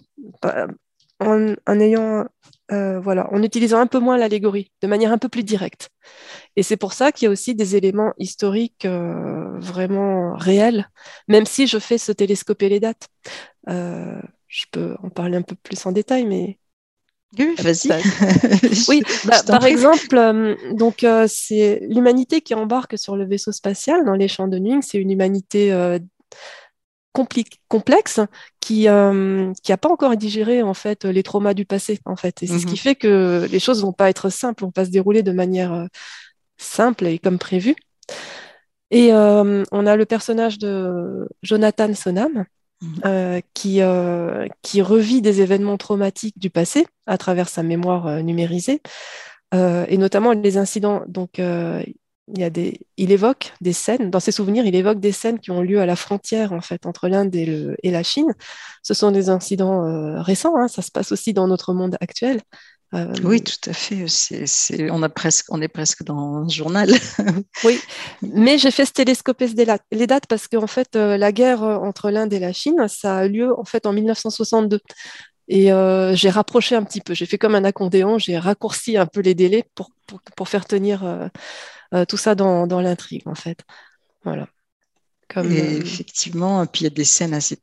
en, 1.21 1.55
en 1.67 1.81
ayant 1.81 2.25
euh, 2.71 3.01
voilà, 3.01 3.33
en 3.33 3.43
utilisant 3.43 3.79
un 3.79 3.87
peu 3.87 3.99
moins 3.99 4.19
l'allégorie, 4.19 4.71
de 4.83 4.87
manière 4.87 5.11
un 5.11 5.19
peu 5.19 5.29
plus 5.29 5.43
directe. 5.43 5.89
Et 6.55 6.63
c'est 6.63 6.77
pour 6.77 6.93
ça 6.93 7.13
qu'il 7.13 7.27
y 7.27 7.29
a 7.29 7.31
aussi 7.31 7.55
des 7.55 7.77
éléments 7.77 8.13
historiques 8.19 8.85
euh, 8.85 9.59
vraiment 9.59 10.35
réels, 10.37 10.91
même 11.29 11.47
si 11.47 11.67
je 11.67 11.79
fais 11.79 11.97
se 11.97 12.13
télescoper 12.13 12.69
les 12.69 12.81
dates. 12.81 13.09
Euh, 13.71 14.21
je 14.49 14.67
peux 14.71 14.97
en 15.03 15.09
parler 15.09 15.39
un 15.39 15.43
peu 15.43 15.57
plus 15.57 15.85
en 15.87 15.93
détail, 15.93 16.27
mais 16.27 16.59
oui, 17.39 17.55
vas-y. 17.59 17.89
oui, 18.89 19.03
bah, 19.25 19.43
par 19.47 19.65
exemple, 19.65 20.57
donc 20.73 21.07
c'est 21.27 21.81
l'humanité 21.89 22.43
qui 22.43 22.55
embarque 22.55 22.99
sur 22.99 23.17
le 23.17 23.27
vaisseau 23.27 23.53
spatial 23.53 24.05
dans 24.05 24.15
les 24.15 24.29
champs 24.29 24.49
de 24.49 24.59
Nuing, 24.59 24.83
c'est 24.83 24.99
une 24.99 25.11
humanité 25.11 25.71
complexe 27.69 28.21
qui 28.61 28.85
n'a 28.85 29.55
qui 29.63 29.77
pas 29.77 29.89
encore 29.89 30.17
digéré 30.17 30.63
en 30.63 30.75
fait 30.75 31.05
les 31.05 31.23
traumas 31.23 31.55
du 31.55 31.65
passé 31.65 32.01
en 32.05 32.17
fait 32.17 32.43
et 32.43 32.47
c'est 32.47 32.59
ce 32.59 32.67
qui 32.67 32.73
mhm. 32.73 32.79
fait 32.79 32.95
que 32.95 33.47
les 33.51 33.59
choses 33.59 33.83
vont 33.83 33.93
pas 33.93 34.11
être 34.11 34.31
simples 34.31 34.65
vont 34.65 34.71
pas 34.71 34.85
se 34.85 34.91
dérouler 34.91 35.23
de 35.23 35.33
manière 35.33 35.73
euh, 35.73 35.87
simple 36.59 37.07
et 37.07 37.19
comme 37.19 37.39
prévu 37.39 37.77
et 38.91 39.13
euh, 39.13 39.65
on 39.71 39.87
a 39.87 39.97
le 39.97 40.07
personnage 40.07 40.59
de 40.59 41.29
Jonathan 41.43 41.95
Sonam 41.95 42.45
mhm. 42.83 43.01
euh, 43.05 43.41
qui, 43.55 43.81
qui 44.63 44.83
revit 44.83 45.23
des 45.23 45.41
événements 45.41 45.77
traumatiques 45.77 46.39
du 46.39 46.51
passé 46.51 46.87
à 47.07 47.19
travers 47.19 47.49
sa 47.49 47.63
mémoire 47.63 48.23
numérisée 48.23 48.83
et 49.55 49.97
notamment 49.97 50.33
les 50.33 50.59
incidents 50.59 51.03
donc 51.07 51.41
il, 52.35 52.41
y 52.41 52.45
a 52.45 52.51
des, 52.51 52.81
il 52.97 53.13
évoque 53.13 53.53
des 53.61 53.73
scènes, 53.73 54.11
dans 54.11 54.21
ses 54.21 54.33
souvenirs, 54.33 54.67
il 54.67 54.75
évoque 54.75 55.01
des 55.01 55.13
scènes 55.13 55.39
qui 55.39 55.51
ont 55.51 55.63
lieu 55.63 55.81
à 55.81 55.87
la 55.87 55.97
frontière 55.97 56.53
en 56.53 56.61
fait 56.61 56.87
entre 56.87 57.09
l'Inde 57.09 57.35
et, 57.35 57.75
et, 57.83 57.91
la 57.91 58.03
Chine. 58.03 58.35
Ce 58.83 58.95
sont 58.95 59.11
des 59.11 59.29
incidents 59.29 59.85
euh, 59.85 60.21
récents, 60.21 60.57
hein, 60.57 60.69
ça 60.69 60.83
se 60.83 60.91
passe 60.91 61.13
aussi 61.13 61.33
dans 61.33 61.47
notre 61.47 61.75
monde 61.75 61.97
actuel. 62.01 62.41
Euh, 62.95 63.13
oui, 63.23 63.43
tout 63.43 63.69
à 63.69 63.75
fait. 63.75 64.07
C'est, 64.09 64.91
on, 64.91 65.03
a 65.03 65.11
presque, 65.11 65.47
on 65.51 65.61
est 65.61 65.69
presque 65.69 66.05
dans 66.05 66.37
un 66.37 66.49
journal. 66.49 66.91
oui, 67.65 67.79
mais 68.23 68.57
j'ai 68.57 68.71
fait 68.71 68.87
se 68.87 68.93
télescoper 68.93 69.49
les 69.93 70.07
dates 70.07 70.27
parce 70.27 70.49
qu'en 70.49 70.67
fait, 70.67 70.97
euh, 70.97 71.19
la 71.19 71.31
guerre 71.31 71.63
entre 71.63 72.11
l'Inde 72.11 72.33
et 72.33 72.39
la 72.39 72.55
Chine, 72.55 72.89
ça 72.89 73.19
a 73.19 73.29
lieu 73.29 73.53
en 73.59 73.65
fait 73.65 73.85
en 73.85 73.93
1962. 73.93 74.81
Et 75.49 75.71
j'ai 76.15 76.31
rapproché 76.31 76.77
un 76.77 76.85
petit 76.85 77.01
peu, 77.01 77.15
j'ai 77.15 77.27
fait 77.27 77.39
comme 77.39 77.55
un 77.55 77.65
accordéon, 77.65 78.19
j'ai 78.19 78.39
raccourci 78.39 78.97
un 78.97 79.07
peu 79.07 79.21
les 79.21 79.35
délais 79.35 79.65
pour, 79.75 79.91
pour, 80.07 80.21
pour 80.37 80.49
faire 80.49 80.67
tenir 80.67 81.03
euh, 81.95 82.05
tout 82.05 82.17
ça 82.17 82.35
dans, 82.35 82.67
dans 82.67 82.81
l'intrigue, 82.81 83.27
en 83.27 83.35
fait. 83.35 83.65
Voilà. 84.25 84.49
Comme, 85.29 85.51
et 85.53 85.61
euh, 85.61 85.81
effectivement, 85.81 86.65
puis 86.67 86.83
il 86.83 86.85
y 86.85 86.87
a 86.87 86.91
des 86.91 87.05
scènes 87.05 87.35
assez 87.35 87.59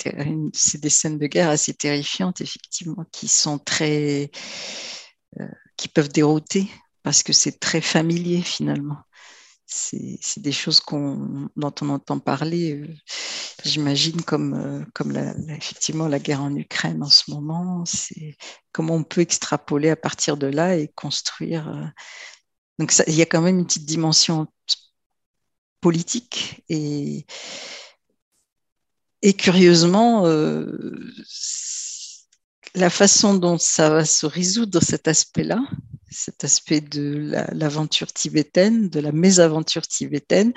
c'est 0.54 0.82
des 0.82 0.90
scènes 0.90 1.18
de 1.18 1.28
guerre 1.28 1.50
assez 1.50 1.74
terrifiantes, 1.74 2.42
effectivement, 2.42 3.06
qui 3.12 3.28
sont 3.28 3.58
très, 3.58 4.30
euh, 5.40 5.48
qui 5.78 5.88
peuvent 5.88 6.10
dérouter 6.10 6.68
parce 7.02 7.24
que 7.24 7.34
c'est 7.34 7.60
très 7.60 7.82
familier 7.82 8.42
finalement. 8.42 8.98
C'est 9.66 10.40
des 10.40 10.52
choses 10.52 10.82
dont 10.90 11.50
on 11.82 11.90
entend 11.90 12.20
parler, 12.20 12.84
j'imagine, 13.64 14.22
comme, 14.22 14.86
comme 14.94 15.16
effectivement 15.50 16.08
la 16.08 16.20
guerre 16.20 16.42
en 16.42 16.56
Ukraine 16.56 17.04
en 17.04 17.10
ce 17.10 17.32
moment. 17.32 17.84
Comment 18.72 18.96
on 18.96 19.04
peut 19.04 19.22
extrapoler 19.22 19.90
à 19.90 19.96
partir 19.96 20.38
de 20.38 20.48
là 20.48 20.78
et 20.78 20.88
construire. 20.90 21.94
Donc, 22.80 22.94
il 23.08 23.16
y 23.16 23.22
a 23.22 23.26
quand 23.26 23.42
même 23.42 23.60
une 23.60 23.66
petite 23.66 23.86
dimension 23.86 24.48
politique 25.82 26.64
et, 26.70 27.26
et 29.22 29.34
curieusement, 29.34 30.26
la 32.76 32.90
façon 32.90 33.34
dont 33.34 33.58
ça 33.58 33.90
va 33.90 34.06
se 34.06 34.26
résoudre 34.26 34.82
cet 34.82 35.08
aspect-là, 35.08 35.60
cet 36.12 36.44
aspect 36.44 36.82
de 36.82 37.32
l'aventure 37.52 38.12
tibétaine, 38.12 38.90
de 38.90 39.00
la 39.00 39.12
mésaventure 39.12 39.88
tibétaine, 39.88 40.54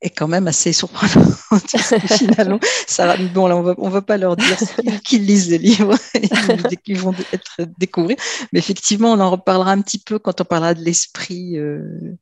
est 0.00 0.10
quand 0.10 0.28
même 0.28 0.46
assez 0.48 0.72
surprenant. 0.72 1.26
Finalement, 2.18 2.60
ça, 2.86 3.16
bon, 3.32 3.46
là, 3.46 3.56
on 3.56 3.62
va, 3.62 3.74
ne 3.78 3.88
va 3.88 4.02
pas 4.02 4.18
leur 4.18 4.36
dire 4.36 4.58
qu'ils 5.02 5.24
lisent 5.24 5.48
les 5.48 5.58
livres 5.58 5.96
et 6.14 6.76
qu'ils 6.76 6.98
vont 6.98 7.14
être 7.32 7.68
découvrir. 7.78 8.16
Mais 8.52 8.58
effectivement, 8.58 9.12
on 9.12 9.20
en 9.20 9.30
reparlera 9.30 9.72
un 9.72 9.80
petit 9.80 9.98
peu 9.98 10.18
quand 10.18 10.40
on 10.42 10.44
parlera 10.44 10.74
de 10.74 10.82
l'esprit, 10.82 11.58
euh, 11.58 12.18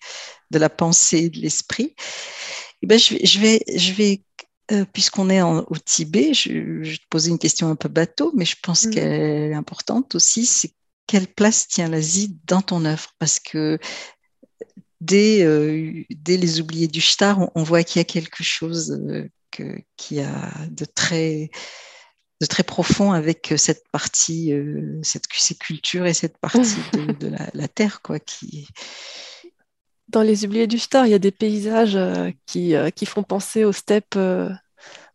de 0.51 0.59
la 0.59 0.71
pensée, 0.71 1.29
de 1.29 1.41
l'esprit. 1.41 1.95
Eh 2.83 2.87
ben, 2.87 2.99
je 2.99 3.15
vais, 3.15 3.27
je 3.27 3.41
vais, 3.41 3.61
je 3.77 3.93
vais 3.93 4.23
euh, 4.73 4.87
puisqu'on 4.91 5.29
est 5.29 5.43
au 5.43 5.77
Tibet, 5.85 6.33
je, 6.33 6.51
vais 6.53 6.97
te 6.97 7.07
poser 7.11 7.31
une 7.31 7.39
question 7.39 7.69
un 7.69 7.77
peu 7.77 7.89
bateau, 7.89 8.33
mais 8.35 8.47
je 8.47 8.57
pense 8.63 8.87
mm. 8.87 8.91
qu'elle 8.91 9.13
est 9.51 9.55
importante 9.55 10.15
aussi. 10.15 10.47
C'est 10.47 10.73
quelle 11.07 11.27
place 11.27 11.69
tient 11.69 11.89
l'Asie 11.89 12.39
dans 12.47 12.63
ton 12.63 12.87
œuvre? 12.87 13.11
Parce 13.19 13.39
que 13.39 13.79
dès, 15.01 15.43
euh, 15.43 16.05
dès 16.11 16.39
les 16.39 16.61
oubliés 16.61 16.89
du 16.89 17.03
Shtar, 17.03 17.51
on, 17.55 17.63
voit 17.63 17.83
qu'il 17.83 18.01
y 18.01 18.03
a 18.03 18.05
quelque 18.05 18.43
chose 18.43 18.93
euh, 18.93 19.29
qui 19.97 20.21
a 20.21 20.51
de 20.71 20.87
très, 20.87 21.51
de 22.41 22.47
très 22.47 22.63
profond 22.63 23.13
avec 23.13 23.53
cette 23.59 23.85
partie, 23.91 24.55
cette, 25.03 25.27
ces 25.35 25.55
cultures 25.55 26.07
et 26.07 26.15
cette 26.15 26.39
partie 26.39 26.77
de, 26.95 27.31
la, 27.53 27.69
terre, 27.69 28.01
quoi, 28.01 28.19
qui 28.19 28.69
dans 30.09 30.23
les 30.23 30.45
oubliés 30.45 30.67
du 30.67 30.79
Shtar, 30.79 31.07
il 31.07 31.11
y 31.11 31.15
a 31.15 31.19
des 31.19 31.31
paysages 31.31 31.99
qui, 32.47 32.75
qui 32.95 33.07
font 33.07 33.23
penser 33.23 33.65
aux 33.65 33.73
steppes 33.73 34.19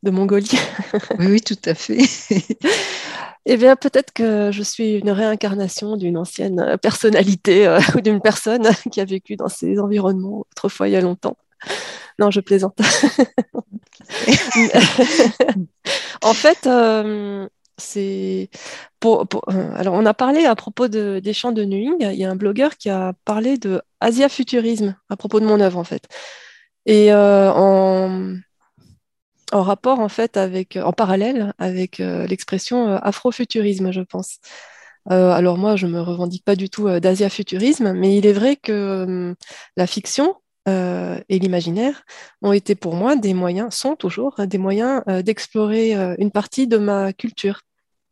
de 0.08 0.12
Mongolie. 0.12 0.58
oui, 1.20 1.28
oui, 1.28 1.42
tout 1.42 1.60
à 1.66 1.74
fait. 1.74 1.98
Eh 3.46 3.58
bien, 3.58 3.76
peut-être 3.76 4.14
que 4.14 4.52
je 4.54 4.64
suis 4.64 4.96
une 4.96 5.12
réincarnation 5.12 5.98
d'une 5.98 6.18
ancienne 6.18 6.78
personnalité 6.82 7.68
euh, 7.68 7.80
ou 7.96 8.02
d'une 8.02 8.22
personne 8.22 8.70
qui 8.92 9.02
a 9.02 9.06
vécu 9.06 9.36
dans 9.36 9.50
ces 9.50 9.80
environnements 9.80 10.46
autrefois 10.52 10.88
il 10.88 10.92
y 10.92 10.96
a 10.96 11.02
longtemps. 11.02 11.38
Non, 12.20 12.32
je 12.32 12.40
plaisante. 12.40 12.78
en 16.24 16.34
fait, 16.34 16.68
euh, 16.68 17.48
c'est 17.78 18.50
pour, 19.02 19.28
euh, 19.50 19.72
alors 19.76 19.94
on 19.94 20.06
a 20.06 20.14
parlé 20.14 20.46
à 20.46 20.56
propos 20.56 20.88
de, 20.88 21.20
des 21.20 21.34
champs 21.34 21.52
de 21.52 21.66
Nuing. 21.66 21.98
Il 22.00 22.18
y 22.18 22.24
a 22.24 22.32
un 22.32 22.36
blogueur 22.36 22.78
qui 22.78 22.90
a 22.90 23.14
parlé 23.26 23.58
de 23.58 23.82
Asia 24.00 24.30
futurisme 24.30 24.96
à 25.10 25.18
propos 25.18 25.42
de 25.42 25.46
mon 25.46 25.60
œuvre 25.60 25.78
en 25.78 25.84
fait. 25.84 26.08
Et 26.86 27.14
en 27.14 28.38
en 29.52 29.64
rapport 29.64 30.00
en 30.00 30.10
fait 30.10 30.38
avec, 30.38 30.78
en 30.78 30.94
parallèle 30.94 31.54
avec 31.58 32.00
euh, 32.00 32.28
l'expression 32.28 32.90
euh, 32.90 32.98
afrofuturisme, 33.02 33.92
je 33.92 34.02
pense. 34.02 34.40
Euh, 35.10 35.32
alors 35.32 35.58
moi, 35.58 35.76
je 35.76 35.88
me 35.88 36.02
revendique 36.02 36.44
pas 36.44 36.56
du 36.56 36.70
tout 36.70 36.90
d'Asia-futurisme, 37.00 37.94
mais 37.94 38.18
il 38.18 38.26
est 38.26 38.34
vrai 38.34 38.58
que 38.58 39.36
la 39.78 39.88
fiction 39.88 40.36
et 40.70 41.40
l'imaginaire 41.40 42.04
ont 42.42 42.52
été 42.52 42.76
pour 42.76 42.94
moi 42.94 43.16
des 43.16 43.34
moyens, 43.34 43.74
sont 43.74 43.96
toujours 43.96 44.36
des 44.38 44.58
moyens 44.58 45.02
d'explorer 45.24 45.94
une 46.18 46.30
partie 46.30 46.68
de 46.68 46.78
ma 46.78 47.14
culture, 47.14 47.62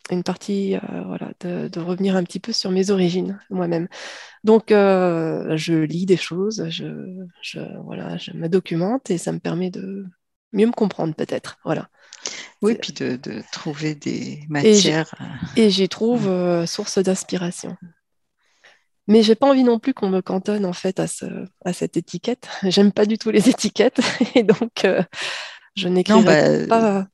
une 0.10 0.24
partie, 0.24 0.78
voilà, 1.06 1.34
de, 1.42 1.80
revenir 1.82 2.16
un 2.16 2.24
petit 2.24 2.40
peu 2.40 2.54
sur 2.54 2.72
mes 2.72 2.92
origines 2.92 3.42
moi-même. 3.50 3.90
Donc, 4.46 4.68
je 4.70 5.84
lis 5.84 6.06
des 6.06 6.16
choses, 6.16 6.66
je, 6.70 7.60
voilà, 7.84 8.16
je 8.16 8.32
me 8.32 8.48
documente 8.48 9.12
et 9.12 9.18
ça 9.18 9.34
me 9.34 9.40
permet 9.40 9.70
de 9.70 10.06
mieux 10.54 10.68
me 10.68 10.72
comprendre 10.72 11.14
peut-être. 11.14 11.58
Voilà. 11.66 11.90
Oui, 12.62 12.76
puis 12.76 12.94
de, 12.94 13.44
trouver 13.52 13.96
des 13.96 14.44
matières. 14.50 15.14
Et 15.56 15.70
j'y 15.70 15.88
trouve 15.90 16.28
euh, 16.28 16.66
source 16.66 16.98
d'inspiration. 16.98 17.76
Mais 19.08 19.22
j'ai 19.22 19.36
pas 19.36 19.48
envie 19.48 19.64
non 19.64 19.78
plus 19.78 19.94
qu'on 19.94 20.10
me 20.10 20.22
cantonne 20.22 20.66
en 20.66 20.74
fait 20.74 21.00
à, 21.00 21.08
ce, 21.08 21.26
à 21.64 21.74
cette 21.74 21.98
étiquette. 21.98 22.48
J'aime 22.64 22.92
pas 22.92 23.06
du 23.06 23.18
tout 23.18 23.30
les 23.30 23.50
étiquettes 23.50 24.00
et 24.34 24.44
donc 24.44 24.86
euh, 24.86 25.04
je 25.76 25.88
n'écris 25.88 26.24
bah, 26.24 26.68
pas. 26.68 27.08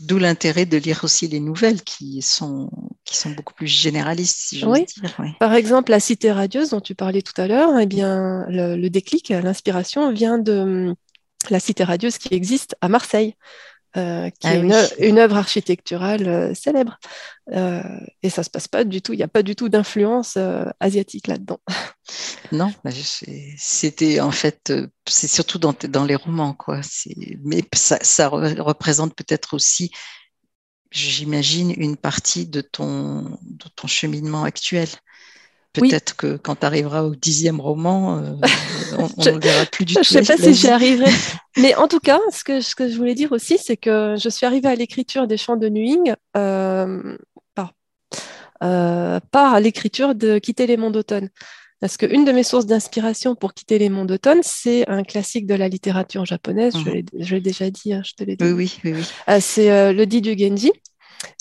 D'où 0.00 0.18
l'intérêt 0.18 0.66
de 0.66 0.76
lire 0.76 1.04
aussi 1.04 1.26
les 1.26 1.40
nouvelles 1.40 1.82
qui 1.82 2.20
sont, 2.20 2.70
qui 3.04 3.16
sont 3.16 3.30
beaucoup 3.30 3.54
plus 3.54 3.66
généralistes, 3.66 4.36
si 4.36 4.62
oui. 4.62 4.84
dire. 4.84 5.16
Par 5.40 5.54
exemple, 5.54 5.90
La 5.90 6.00
Cité 6.00 6.32
radieuse 6.32 6.70
dont 6.70 6.82
tu 6.82 6.94
parlais 6.94 7.22
tout 7.22 7.40
à 7.40 7.46
l'heure, 7.46 7.78
eh 7.78 7.86
bien, 7.86 8.44
le 8.50 8.88
déclic, 8.88 9.30
l'inspiration 9.30 10.12
vient 10.12 10.36
de, 10.36 10.94
la 11.50 11.60
cité 11.60 11.84
radieuse 11.84 12.18
qui 12.18 12.34
existe 12.34 12.76
à 12.80 12.88
Marseille, 12.88 13.36
euh, 13.96 14.28
qui 14.28 14.46
ah 14.46 14.56
est 14.56 15.08
une, 15.08 15.18
œuvre 15.18 15.36
architecturale 15.36 16.28
euh, 16.28 16.54
célèbre. 16.54 16.98
Euh, 17.52 17.82
et 18.22 18.28
ça 18.28 18.42
ne 18.42 18.44
se 18.44 18.50
passe 18.50 18.68
pas 18.68 18.84
du 18.84 19.00
tout, 19.00 19.14
il 19.14 19.16
n'y 19.16 19.22
a 19.22 19.28
pas 19.28 19.42
du 19.42 19.56
tout 19.56 19.70
d'influence 19.70 20.36
asiatique 20.80 21.26
là-dedans. 21.26 21.60
Non, 22.52 22.72
c'était 23.58 24.20
en 24.20 24.30
fait, 24.30 24.72
c'est 25.08 25.26
surtout 25.26 25.58
dans, 25.58 25.74
dans, 25.88 26.04
les 26.04 26.14
romans, 26.14 26.54
quoi. 26.54 26.80
Mais 27.42 27.64
ça, 27.74 27.98
ça 28.02 28.28
représente 28.28 29.16
peut-être 29.16 29.54
aussi, 29.54 29.90
j'imagine, 30.92 31.74
une 31.76 31.96
partie 31.96 32.46
de 32.46 32.60
ton, 32.60 33.36
de 33.42 33.68
ton 33.74 33.88
cheminement 33.88 34.44
actuel. 34.44 34.86
Peut-être 35.80 36.16
que 36.16 36.36
quand 36.36 36.56
tu 36.56 36.66
arriveras 36.66 37.02
au 37.02 37.14
dixième 37.14 37.60
roman, 37.60 38.18
euh, 38.18 38.32
on 38.98 39.30
ne 39.32 39.38
verra 39.38 39.66
plus 39.66 39.84
du 39.84 39.94
tout. 39.94 40.02
Je 40.02 40.18
ne 40.18 40.24
sais 40.24 40.36
pas 40.36 40.42
si 40.42 40.54
j'y 40.54 40.68
arriverai. 40.68 41.10
Mais 41.56 41.74
en 41.74 41.88
tout 41.88 42.00
cas, 42.00 42.20
ce 42.32 42.44
que, 42.44 42.60
ce 42.60 42.74
que 42.74 42.88
je 42.88 42.96
voulais 42.96 43.14
dire 43.14 43.32
aussi, 43.32 43.58
c'est 43.58 43.76
que 43.76 44.16
je 44.18 44.28
suis 44.28 44.46
arrivée 44.46 44.68
à 44.68 44.74
l'écriture 44.74 45.26
des 45.26 45.36
chants 45.36 45.56
de 45.56 45.68
Nuing 45.68 46.14
euh, 46.36 47.16
par, 47.54 47.72
euh, 48.62 49.20
par 49.30 49.60
l'écriture 49.60 50.14
de 50.14 50.38
Quitter 50.38 50.66
les 50.66 50.76
monts 50.76 50.90
d'automne. 50.90 51.30
Parce 51.80 51.98
qu'une 51.98 52.24
de 52.24 52.32
mes 52.32 52.42
sources 52.42 52.64
d'inspiration 52.64 53.34
pour 53.34 53.52
quitter 53.52 53.78
les 53.78 53.90
monts 53.90 54.06
d'automne, 54.06 54.40
c'est 54.42 54.88
un 54.88 55.02
classique 55.02 55.46
de 55.46 55.54
la 55.54 55.68
littérature 55.68 56.24
japonaise. 56.24 56.72
Je 56.74 56.88
mhm. 56.88 57.34
l'ai 57.34 57.40
déjà 57.40 57.68
dit, 57.68 57.92
hein, 57.92 58.02
je 58.02 58.12
te 58.14 58.24
l'ai 58.24 58.36
dit. 58.36 58.44
Oui, 58.44 58.78
oui, 58.82 58.94
oui. 58.94 59.40
c'est 59.40 59.92
le 59.92 60.06
dit 60.06 60.22
du 60.22 60.36
Genji. 60.38 60.72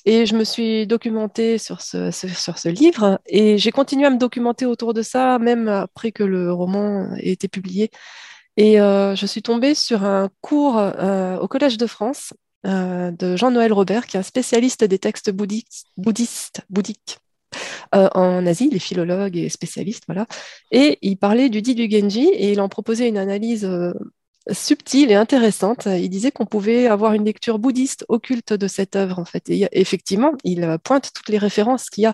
Et 0.06 0.26
je 0.26 0.36
me 0.36 0.44
suis 0.44 0.88
documentée 0.88 1.58
sur 1.58 1.82
ce, 1.82 2.12
sur 2.12 2.58
ce 2.58 2.70
livre 2.70 3.20
et 3.26 3.58
j'ai 3.58 3.72
continué 3.72 4.06
à 4.06 4.10
me 4.10 4.18
documenter 4.18 4.66
autour 4.66 4.94
de 4.94 5.02
ça, 5.02 5.40
même 5.40 5.68
après 5.68 6.12
que 6.12 6.24
le 6.24 6.52
roman 6.52 7.14
ait 7.18 7.32
été 7.32 7.48
publié. 7.48 7.92
Et 8.58 8.80
euh, 8.80 9.16
je 9.16 9.26
suis 9.26 9.42
tombée 9.42 9.76
sur 9.76 10.04
un 10.04 10.30
cours 10.42 10.78
euh, 10.78 11.38
au 11.38 11.48
Collège 11.48 11.78
de 11.78 11.88
France 11.88 12.34
euh, 12.66 13.12
de 13.12 13.36
Jean-Noël 13.36 13.74
Robert, 13.74 14.08
qui 14.08 14.18
est 14.18 14.20
un 14.20 14.24
spécialiste 14.24 14.84
des 14.84 15.00
textes 15.00 15.32
bouddhistes, 15.32 16.62
bouddhiques 16.70 17.18
en 17.94 18.46
Asie, 18.46 18.70
les 18.70 18.80
philologues 18.80 19.38
et 19.38 19.48
spécialistes, 19.48 20.04
voilà. 20.08 20.26
Et 20.72 20.98
il 21.02 21.16
parlait 21.16 21.48
du 21.48 21.62
dit 21.62 21.76
du 21.76 21.90
Genji 21.90 22.28
et 22.28 22.52
il 22.52 22.60
en 22.60 22.68
proposait 22.68 23.08
une 23.08 23.18
analyse 23.18 23.66
subtile 24.52 25.12
et 25.12 25.16
intéressante. 25.16 25.88
Il 25.88 26.10
disait 26.10 26.32
qu'on 26.32 26.46
pouvait 26.46 26.88
avoir 26.88 27.14
une 27.14 27.26
lecture 27.26 27.60
bouddhiste 27.60 28.06
occulte 28.10 28.54
de 28.54 28.68
cette 28.68 28.96
œuvre, 28.96 29.20
en 29.20 29.26
fait. 29.26 29.50
Et 29.50 29.68
effectivement, 29.72 30.34
il 30.44 30.78
pointe 30.84 31.12
toutes 31.14 31.30
les 31.30 31.38
références 31.38 31.90
qu'il 31.90 32.04
y 32.04 32.08
a. 32.08 32.14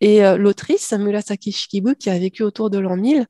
Et 0.00 0.24
euh, 0.24 0.36
l'autrice, 0.36 0.92
Murasaki 0.92 1.52
Shikibu, 1.52 1.96
qui 1.96 2.10
a 2.10 2.18
vécu 2.18 2.42
autour 2.42 2.70
de 2.70 2.78
l'an 2.78 2.96
1000, 2.96 3.26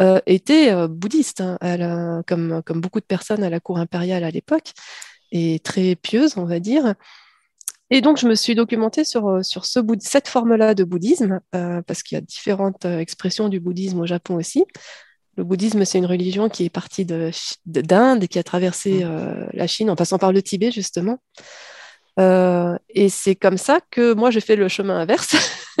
euh, 0.00 0.20
était 0.26 0.70
euh, 0.72 0.88
bouddhiste, 0.88 1.40
hein. 1.40 1.56
Elle, 1.60 2.22
comme, 2.26 2.62
beaucoup 2.80 3.00
de 3.00 3.04
personnes 3.06 3.42
à 3.42 3.50
la 3.50 3.60
cour 3.60 3.78
impériale 3.78 4.24
à 4.24 4.30
l'époque, 4.30 4.72
et 5.32 5.60
très 5.60 5.96
pieuse, 5.96 6.36
on 6.36 6.44
va 6.44 6.60
dire. 6.60 6.94
Et 7.90 8.00
donc, 8.02 8.18
je 8.18 8.28
me 8.28 8.34
suis 8.34 8.54
documentée 8.54 9.04
sur, 9.04 9.44
sur 9.44 9.64
ce, 9.64 9.80
cette 10.00 10.28
forme-là 10.28 10.74
de 10.74 10.84
bouddhisme, 10.84 11.40
parce 11.50 12.02
qu'il 12.02 12.16
y 12.16 12.18
a 12.18 12.20
différentes 12.20 12.84
expressions 12.84 13.48
du 13.48 13.60
bouddhisme 13.60 14.00
au 14.00 14.06
Japon 14.06 14.36
aussi. 14.36 14.64
Le 15.40 15.44
bouddhisme, 15.44 15.86
c'est 15.86 15.96
une 15.96 16.04
religion 16.04 16.50
qui 16.50 16.66
est 16.66 16.68
partie 16.70 17.06
d'Inde 17.06 18.22
et 18.22 18.28
qui 18.28 18.38
a 18.38 18.42
traversé 18.42 19.02
mm. 19.02 19.08
euh, 19.08 19.46
la 19.54 19.66
Chine 19.66 19.88
en 19.88 19.96
passant 19.96 20.18
par 20.18 20.32
le 20.32 20.42
Tibet, 20.42 20.70
justement. 20.70 21.18
Euh, 22.18 22.76
et 22.90 23.08
c'est 23.08 23.36
comme 23.36 23.56
ça 23.56 23.80
que 23.90 24.12
moi, 24.12 24.30
j'ai 24.30 24.42
fait 24.42 24.54
le 24.54 24.68
chemin 24.68 25.00
inverse. 25.00 25.34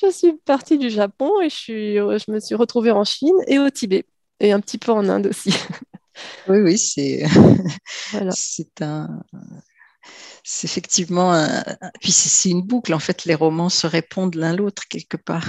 je 0.00 0.12
suis 0.12 0.34
partie 0.44 0.78
du 0.78 0.90
Japon 0.90 1.40
et 1.40 1.50
je, 1.50 1.56
suis, 1.56 1.94
je 1.96 2.30
me 2.30 2.38
suis 2.38 2.54
retrouvée 2.54 2.92
en 2.92 3.02
Chine 3.02 3.34
et 3.48 3.58
au 3.58 3.68
Tibet, 3.68 4.04
et 4.38 4.52
un 4.52 4.60
petit 4.60 4.78
peu 4.78 4.92
en 4.92 5.08
Inde 5.08 5.26
aussi. 5.26 5.52
oui, 6.48 6.60
oui, 6.60 6.78
c'est 6.78 7.24
c'est 8.30 8.80
un. 8.80 9.08
C'est 10.46 10.66
effectivement 10.66 11.32
un... 11.32 11.64
Puis 12.02 12.12
c'est 12.12 12.50
une 12.50 12.62
boucle. 12.62 12.92
En 12.92 12.98
fait, 12.98 13.24
les 13.24 13.34
romans 13.34 13.70
se 13.70 13.86
répondent 13.86 14.34
l'un 14.34 14.54
l'autre 14.54 14.84
quelque 14.88 15.16
part. 15.16 15.48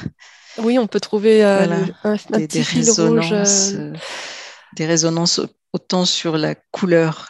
Oui, 0.57 0.79
on 0.79 0.87
peut 0.87 1.01
trouver 1.01 1.43
euh, 1.43 1.85
un, 2.05 2.15
petit 2.15 2.63
fil 2.63 2.89
rouge. 2.89 3.33
Euh, 3.33 3.93
des 4.77 4.85
résonances 4.85 5.41
autant 5.73 6.05
sur 6.05 6.37
la 6.37 6.55
couleur 6.55 7.27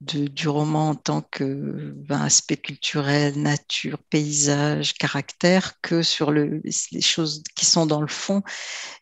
du 0.00 0.48
roman 0.48 0.90
en 0.90 0.94
tant 0.94 1.22
que 1.22 1.94
ben, 1.96 2.20
aspect 2.20 2.58
culturel, 2.58 3.40
nature, 3.40 3.98
paysage, 4.10 4.94
caractère, 4.94 5.80
que 5.80 6.02
sur 6.02 6.30
le, 6.30 6.60
les 6.92 7.00
choses 7.00 7.42
qui 7.56 7.64
sont 7.64 7.86
dans 7.86 8.02
le 8.02 8.06
fond 8.06 8.42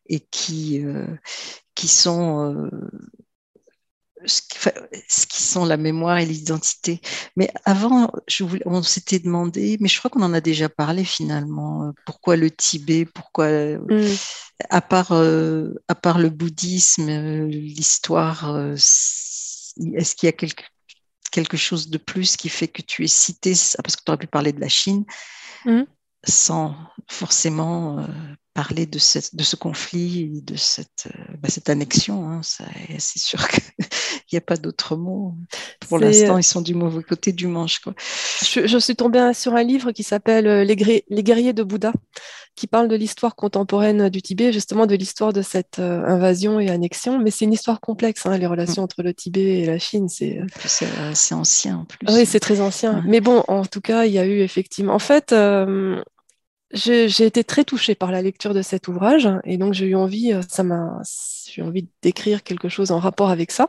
et 0.07 0.21
qui, 0.21 0.83
euh, 0.85 1.07
qui 1.75 1.89
sont 1.89 2.71
euh, 4.27 4.71
ce 5.09 5.27
qui, 5.27 5.43
sont 5.43 5.65
la 5.65 5.77
mémoire 5.77 6.19
et 6.19 6.27
l'identité. 6.27 7.01
Mais 7.37 7.51
avant, 7.65 8.11
je 8.29 8.45
voulais, 8.45 8.62
on 8.67 8.83
s'était 8.83 9.19
demandé, 9.19 9.77
mais 9.81 9.89
je 9.89 9.99
crois 9.99 10.11
qu'on 10.11 10.23
en 10.23 10.35
a 10.35 10.41
déjà 10.41 10.69
parlé 10.69 11.05
finalement, 11.05 11.85
euh, 11.85 11.93
pourquoi 12.05 12.37
le 12.37 12.51
Tibet, 12.51 13.05
pourquoi, 13.05 13.49
mm. 13.49 14.15
à, 14.71 14.81
part, 14.81 15.12
euh, 15.12 15.75
à 15.89 15.95
part 15.95 16.19
le 16.19 16.31
bouddhisme, 16.31 17.09
euh, 17.09 17.47
l'histoire, 17.47 18.73
est-ce 18.73 20.15
qu'il 20.17 20.27
y 20.27 20.29
a 20.29 20.33
quelque, 20.33 20.65
quelque 21.31 21.57
chose 21.57 21.89
de 21.89 21.99
plus 21.99 22.37
qui 22.37 22.49
fait 22.49 22.69
que 22.69 22.83
tu 22.83 23.05
es 23.05 23.09
cité, 23.09 23.55
parce 23.83 23.97
que 23.97 24.03
tu 24.05 24.11
aurais 24.11 24.19
pu 24.19 24.27
parler 24.27 24.53
de 24.53 24.61
la 24.61 24.69
Chine, 24.69 25.05
mm. 25.65 25.83
sans 26.25 26.77
forcément 27.09 28.07
parler 28.57 28.87
de, 28.87 28.99
cette, 28.99 29.37
de 29.37 29.42
ce 29.42 29.55
conflit, 29.55 30.40
de 30.40 30.57
cette, 30.57 31.09
euh, 31.09 31.35
bah, 31.42 31.51
cette 31.51 31.69
annexion. 31.69 32.31
Hein, 32.31 32.40
c'est 32.42 33.19
sûr 33.19 33.47
qu'il 33.49 33.62
n'y 34.33 34.38
a 34.38 34.40
pas 34.40 34.57
d'autre 34.57 34.97
mot. 34.97 35.35
Pour 35.87 35.99
l'instant, 35.99 36.38
ils 36.38 36.42
sont 36.42 36.62
du 36.62 36.75
mauvais 36.75 37.03
côté 37.03 37.33
du 37.33 37.49
manche. 37.49 37.81
Quoi. 37.81 37.92
Je, 38.42 38.79
suis 38.79 38.97
tombée 38.97 39.33
sur 39.35 39.55
un 39.55 39.62
livre 39.62 39.92
qui 39.92 40.03
s'appelle 40.03 40.47
euh, 40.47 40.64
les, 40.64 41.05
les, 41.07 41.23
guerriers 41.23 41.53
de 41.53 41.62
Bouddha, 41.62 41.92
qui 42.55 42.66
parle 42.66 42.88
de 42.88 42.97
l'histoire 42.97 43.37
contemporaine 43.37 44.09
du 44.09 44.23
Tibet, 44.23 44.55
justement 44.55 44.87
de 44.87 44.95
l'histoire 44.95 45.35
de 45.35 45.42
cette 45.42 45.79
euh, 45.79 46.03
invasion 46.07 46.59
et 46.59 46.71
annexion. 46.71 47.19
Mais 47.19 47.31
c'est 47.31 47.45
une 47.45 47.53
histoire 47.53 47.79
complexe, 47.83 48.25
hein, 48.25 48.38
les 48.38 48.47
relations 48.47 48.81
mm. 48.81 48.85
entre 48.87 49.03
le 49.03 49.12
Tibet 49.12 49.61
et 49.61 49.66
la 49.66 49.79
Chine. 49.79 50.09
C'est 50.09 50.40
ancien 51.33 51.77
en 51.77 51.85
plus. 51.85 51.99
Oui, 52.09 52.25
c'est 52.25 52.40
très 52.40 52.62
ancien. 52.62 53.03
Mais 53.07 53.21
bon, 53.21 53.45
en 53.49 53.66
tout 53.66 53.83
cas, 53.83 54.07
il 54.07 54.12
y 54.12 54.19
a 54.19 54.25
eu 54.25 54.40
effectivement. 54.40 54.95
En 54.95 54.99
fait, 54.99 55.35
j'ai 56.72 57.24
été 57.24 57.44
très 57.44 57.64
touchée 57.64 57.94
par 57.94 58.11
la 58.11 58.22
lecture 58.22 58.52
de 58.52 58.62
cet 58.62 58.88
ouvrage 58.88 59.29
et 59.44 59.57
donc 59.57 59.72
j'ai 59.72 59.87
eu 59.87 59.94
envie, 59.94 60.33
euh, 60.33 60.42
ça 60.48 60.62
m'a, 60.62 61.00
j'ai 61.48 61.62
envie 61.62 61.88
d'écrire 62.02 62.42
quelque 62.42 62.68
chose 62.68 62.90
en 62.90 62.98
rapport 62.98 63.31
avec 63.31 63.52
ça. 63.52 63.68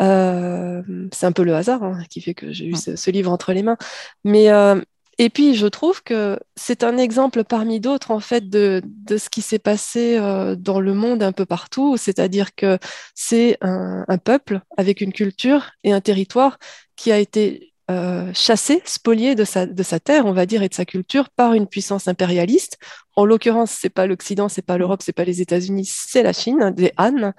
Euh, 0.00 0.82
c'est 1.12 1.26
un 1.26 1.32
peu 1.32 1.44
le 1.44 1.54
hasard 1.54 1.82
hein, 1.82 2.02
qui 2.08 2.20
fait 2.20 2.34
que 2.34 2.52
j'ai 2.52 2.66
eu 2.66 2.74
ce, 2.76 3.10
livre 3.10 3.30
entre 3.30 3.52
les 3.52 3.62
mains. 3.62 3.76
Mais 4.24 4.50
euh, 4.50 4.80
et 5.18 5.30
puis 5.30 5.54
je 5.54 5.66
trouve 5.66 6.02
que 6.02 6.38
c'est 6.56 6.82
un 6.82 6.96
exemple 6.96 7.44
parmi 7.44 7.78
d'autres 7.78 8.10
en 8.10 8.20
fait 8.20 8.48
de, 8.48 8.82
de 8.84 9.16
ce 9.16 9.28
qui 9.28 9.42
s'est 9.42 9.60
passé 9.60 10.18
dans 10.58 10.80
le 10.80 10.94
monde 10.94 11.22
un 11.22 11.32
peu 11.32 11.46
partout. 11.46 11.96
C'est-à-dire 11.96 12.54
que 12.56 12.78
c'est 13.14 13.58
un, 13.60 14.04
un 14.08 14.18
peuple 14.18 14.60
avec 14.76 15.00
une 15.00 15.12
culture 15.12 15.70
et 15.84 15.92
un 15.92 16.00
territoire 16.00 16.58
qui 16.96 17.12
a 17.12 17.18
été 17.18 17.73
euh, 17.90 18.32
chassé, 18.32 18.80
spolié 18.86 19.34
de 19.34 19.44
sa, 19.44 19.66
de 19.66 19.82
sa 19.82 20.00
terre, 20.00 20.24
on 20.24 20.32
va 20.32 20.46
dire, 20.46 20.62
et 20.62 20.68
de 20.68 20.74
sa 20.74 20.86
culture 20.86 21.28
par 21.28 21.52
une 21.52 21.66
puissance 21.66 22.08
impérialiste. 22.08 22.78
En 23.14 23.26
l'occurrence, 23.26 23.72
c'est 23.72 23.90
pas 23.90 24.06
l'Occident, 24.06 24.48
c'est 24.48 24.62
pas 24.62 24.78
l'Europe, 24.78 25.02
c'est 25.02 25.12
pas 25.12 25.24
les 25.24 25.42
États-Unis, 25.42 25.84
c'est 25.86 26.22
la 26.22 26.32
Chine, 26.32 26.72
des 26.74 26.92
Han, 26.96 27.32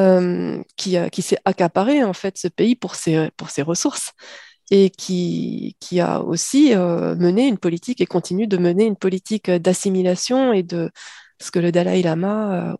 euh, 0.00 0.60
qui, 0.76 0.96
qui 1.12 1.22
s'est 1.22 1.38
accaparé 1.44 2.02
en 2.02 2.12
fait 2.12 2.36
ce 2.36 2.48
pays 2.48 2.74
pour 2.74 2.96
ses, 2.96 3.30
pour 3.36 3.50
ses 3.50 3.62
ressources 3.62 4.12
et 4.72 4.90
qui, 4.90 5.76
qui 5.78 6.00
a 6.00 6.20
aussi 6.20 6.74
euh, 6.74 7.14
mené 7.14 7.46
une 7.46 7.58
politique 7.58 8.00
et 8.00 8.06
continue 8.06 8.48
de 8.48 8.56
mener 8.56 8.86
une 8.86 8.96
politique 8.96 9.50
d'assimilation 9.50 10.52
et 10.52 10.64
de 10.64 10.90
ce 11.40 11.52
que 11.52 11.60
le 11.60 11.70
Dalai 11.70 12.02
Lama 12.02 12.76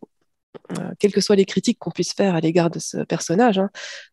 quelles 0.99 1.13
que 1.13 1.21
soient 1.21 1.37
les 1.37 1.45
critiques 1.45 1.79
qu'on 1.79 1.91
puisse 1.91 2.13
faire 2.15 2.35
à 2.35 2.41
l'égard 2.41 2.71
de 2.71 2.79
ce 2.79 2.99
personnage, 3.05 3.61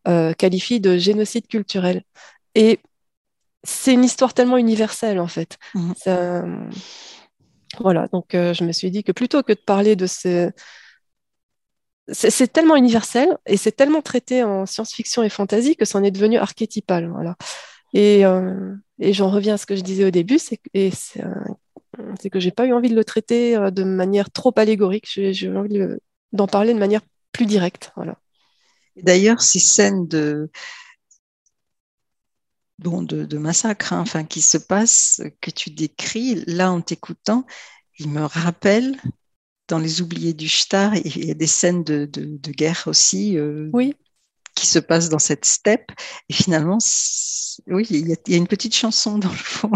hein, 0.04 0.34
qualifie 0.34 0.80
de 0.80 0.96
génocide 0.98 1.46
culturel. 1.46 2.02
Et 2.54 2.80
c'est 3.62 3.92
une 3.92 4.04
histoire 4.04 4.34
tellement 4.34 4.58
universelle, 4.58 5.18
en 5.18 5.28
fait. 5.28 5.58
Mhm. 5.74 6.70
Voilà, 7.80 8.06
donc 8.08 8.34
euh, 8.34 8.54
je 8.54 8.64
me 8.64 8.72
suis 8.72 8.90
dit 8.90 9.02
que 9.02 9.12
plutôt 9.12 9.42
que 9.42 9.52
de 9.52 9.58
parler 9.58 9.96
de 9.96 10.06
ces... 10.06 10.50
C'est 12.12 12.52
tellement 12.52 12.76
universel 12.76 13.38
et 13.46 13.56
c'est 13.56 13.72
tellement 13.72 14.02
traité 14.02 14.44
en 14.44 14.66
science-fiction 14.66 15.22
et 15.22 15.30
fantasy 15.30 15.74
que 15.74 15.86
c'en 15.86 16.02
est 16.02 16.10
devenu 16.10 16.36
archétypal. 16.36 17.08
Voilà. 17.08 17.34
Et, 17.94 18.26
euh, 18.26 18.74
et 18.98 19.14
j'en 19.14 19.30
reviens 19.30 19.54
à 19.54 19.56
ce 19.56 19.64
que 19.64 19.74
je 19.74 19.80
disais 19.80 20.04
au 20.04 20.10
début, 20.10 20.38
c'est 20.38 20.58
que 20.58 22.40
j'ai 22.40 22.50
pas 22.50 22.66
eu 22.66 22.74
envie 22.74 22.90
de 22.90 22.94
le 22.94 23.04
traiter 23.04 23.56
euh, 23.56 23.70
de 23.70 23.84
manière 23.84 24.30
trop 24.30 24.52
allégorique, 24.56 25.06
j'ai 25.08 25.46
eu 25.46 25.56
envie 25.56 25.80
d'en 26.32 26.46
parler 26.46 26.74
de 26.74 26.78
manière 26.78 27.00
plus 27.32 27.46
directe. 27.46 27.90
Voilà. 27.96 28.18
D'ailleurs, 28.96 29.40
ces 29.40 29.58
scènes 29.58 30.06
de, 30.06 30.50
bon, 32.78 33.02
de, 33.02 33.38
massacre, 33.38 33.92
hein, 33.92 34.00
enfin, 34.00 34.24
qui 34.24 34.42
se 34.42 34.58
passe, 34.58 35.22
que 35.40 35.50
tu 35.50 35.70
décris, 35.70 36.44
là, 36.46 36.72
en 36.72 36.80
t'écoutant, 36.80 37.46
il 37.98 38.08
me 38.10 38.24
rappelle 38.24 38.96
dans 39.68 39.78
Les 39.78 40.02
Oubliés 40.02 40.34
du 40.34 40.48
Shtar, 40.48 40.94
il 40.96 41.26
y 41.26 41.30
a 41.30 41.34
des 41.34 41.46
scènes 41.46 41.84
de, 41.84 42.06
guerre 42.50 42.84
aussi. 42.86 43.38
Euh, 43.38 43.70
oui. 43.72 43.94
Qui 44.54 44.68
se 44.68 44.78
passent 44.78 45.08
dans 45.08 45.18
cette 45.18 45.44
steppe. 45.44 45.90
Et 46.28 46.32
finalement, 46.32 46.78
oui, 47.66 47.86
il 47.90 48.08
y, 48.08 48.12
a, 48.12 48.36
une 48.36 48.46
petite 48.46 48.74
chanson 48.74 49.18
dans 49.18 49.30
le 49.30 49.34
fond. 49.34 49.72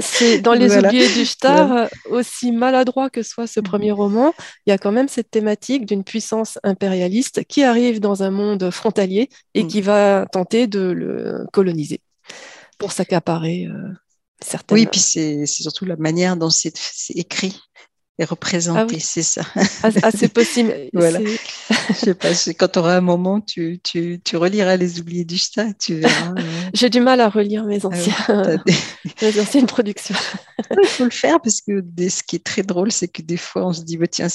C'est 0.00 0.40
dans 0.40 0.52
Les 0.54 0.78
Oubliés 0.78 1.12
du 1.12 1.26
Shtar, 1.26 1.90
aussi 2.08 2.50
maladroit 2.50 3.10
que 3.10 3.22
soit 3.22 3.46
ce 3.46 3.60
premier 3.60 3.92
roman, 3.92 4.32
il 4.64 4.70
y 4.70 4.72
a 4.72 4.78
quand 4.78 4.92
même 4.92 5.08
cette 5.08 5.30
thématique 5.30 5.84
d'une 5.84 6.04
puissance 6.04 6.58
impérialiste 6.62 7.44
qui 7.44 7.64
arrive 7.64 8.00
dans 8.00 8.22
un 8.22 8.30
monde 8.30 8.70
frontalier 8.70 9.28
et 9.52 9.64
mm. 9.64 9.68
qui 9.68 9.82
va 9.82 10.26
tenter 10.32 10.68
de 10.68 10.80
le 10.80 11.46
coloniser 11.52 12.00
pour 12.84 12.92
s'accaparer 12.92 13.64
euh, 13.64 13.94
certaines. 14.42 14.76
Oui, 14.76 14.84
puis 14.84 15.00
c'est 15.00 15.46
surtout 15.46 15.86
la 15.86 15.96
manière 15.96 16.36
dont 16.36 16.50
c'est 16.50 16.74
écrit 17.14 17.58
et 18.18 18.24
représenté, 18.24 18.96
ah 18.98 19.00
c'est 19.00 19.22
ça. 19.22 19.40
Ah, 19.82 19.88
ah 20.02 20.10
c'est 20.10 20.28
possible. 20.28 20.72
voilà. 20.92 21.18
Je 21.88 21.94
sais 21.94 22.14
pas, 22.14 22.28
quand 22.58 22.68
tu 22.68 22.78
auras 22.78 22.98
un 22.98 23.00
moment, 23.00 23.40
tu, 23.40 23.80
tu, 23.82 24.20
tu, 24.22 24.36
reliras 24.36 24.76
Les 24.76 25.00
Oubliés 25.00 25.24
du 25.24 25.38
Stade, 25.38 25.78
tu 25.78 25.94
verras. 25.94 26.34
Euh. 26.38 26.70
J'ai 26.74 26.90
du 26.90 27.00
mal 27.00 27.20
à 27.22 27.30
relire 27.30 27.64
mes, 27.64 27.86
anciens, 27.86 28.14
mes 29.22 29.40
anciennes 29.40 29.66
productions. 29.66 30.14
Il 30.70 30.86
faut 30.86 31.04
le 31.04 31.10
faire 31.10 31.40
parce 31.40 31.62
que 31.62 31.82
ce 31.98 32.22
qui 32.22 32.36
est 32.36 32.44
très 32.44 32.62
drôle, 32.62 32.92
c'est 32.92 33.08
que 33.08 33.22
des 33.22 33.38
fois, 33.38 33.66
on 33.66 33.72
se 33.72 33.82
dit, 33.82 33.96
bah, 33.96 34.08
tiens, 34.08 34.28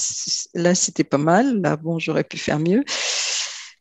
là, 0.56 0.74
c'était 0.74 1.04
pas 1.04 1.20
mal, 1.20 1.62
là, 1.62 1.78
bon, 1.78 2.00
j'aurais 2.00 2.24
pu 2.24 2.38
faire 2.38 2.58
mieux. 2.58 2.84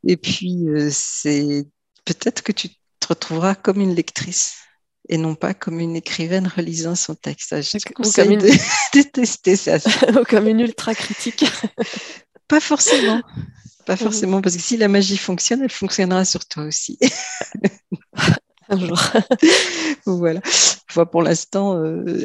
Et 0.06 0.18
puis, 0.18 0.68
euh, 0.68 0.90
c'est 0.92 1.66
peut-être 2.04 2.42
que 2.42 2.52
tu 2.52 2.68
retrouveras 3.08 3.54
comme 3.54 3.80
une 3.80 3.94
lectrice 3.94 4.54
et 5.08 5.16
non 5.16 5.34
pas 5.34 5.54
comme 5.54 5.80
une 5.80 5.96
écrivaine 5.96 6.46
relisant 6.54 6.94
son 6.94 7.14
texte. 7.14 7.60
Je 7.62 7.78
te 7.78 7.92
conseille 7.92 8.36
de 8.36 8.48
ça. 9.56 9.78
Ou 10.08 10.24
comme 10.28 10.48
une 10.48 10.60
ultra 10.60 10.94
critique. 10.94 11.44
pas 12.48 12.60
forcément. 12.60 13.22
Pas 13.86 13.96
forcément, 13.96 14.42
parce 14.42 14.54
que 14.54 14.62
si 14.62 14.76
la 14.76 14.88
magie 14.88 15.16
fonctionne, 15.16 15.62
elle 15.62 15.70
fonctionnera 15.70 16.26
sur 16.26 16.44
toi 16.44 16.64
aussi. 16.64 16.98
Un 18.68 18.78
jour. 18.78 19.00
voilà. 20.04 20.42
Pour 21.10 21.22
l'instant, 21.22 21.74
euh, 21.78 22.22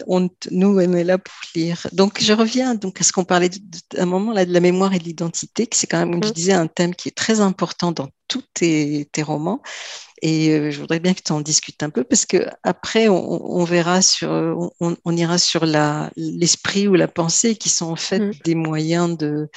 nous, 0.51 0.77
on 0.77 0.93
est 0.93 1.03
là 1.05 1.17
pour 1.17 1.33
lire. 1.55 1.87
Donc, 1.93 2.21
je 2.21 2.33
reviens 2.33 2.75
donc 2.75 2.99
à 2.99 3.05
ce 3.05 3.13
qu'on 3.13 3.23
parlait 3.23 3.49
d'un 3.93 4.05
moment 4.05 4.33
là 4.33 4.43
de 4.43 4.51
la 4.51 4.59
mémoire 4.59 4.93
et 4.93 4.99
de 4.99 5.05
l'identité, 5.05 5.65
qui 5.65 5.79
c'est 5.79 5.87
quand 5.87 5.99
même, 5.99 6.11
comme 6.11 6.23
je 6.23 6.31
mm. 6.31 6.33
disais, 6.33 6.53
un 6.53 6.67
thème 6.67 6.93
qui 6.95 7.07
est 7.07 7.15
très 7.15 7.39
important 7.39 7.93
dans 7.93 8.09
tous 8.27 8.43
tes, 8.53 9.07
tes 9.13 9.23
romans. 9.23 9.61
Et 10.25 10.51
euh, 10.51 10.71
je 10.71 10.79
voudrais 10.79 11.01
bien 11.01 11.13
que 11.13 11.21
tu 11.21 11.33
en 11.33 11.41
discutes 11.41 11.83
un 11.83 11.89
peu 11.89 12.05
parce 12.05 12.25
que 12.25 12.47
après 12.63 13.09
on, 13.09 13.65
verra 13.65 14.01
sur, 14.01 14.31
on, 14.79 15.17
ira 15.17 15.37
sur 15.37 15.65
l'esprit 16.15 16.87
ou 16.87 16.95
la 16.95 17.09
pensée 17.09 17.57
qui 17.57 17.67
sont 17.67 17.91
en 17.91 17.97
fait 17.97 18.19
mm. 18.19 18.31
des 18.45 18.55
moyens 18.55 19.17
de 19.17 19.49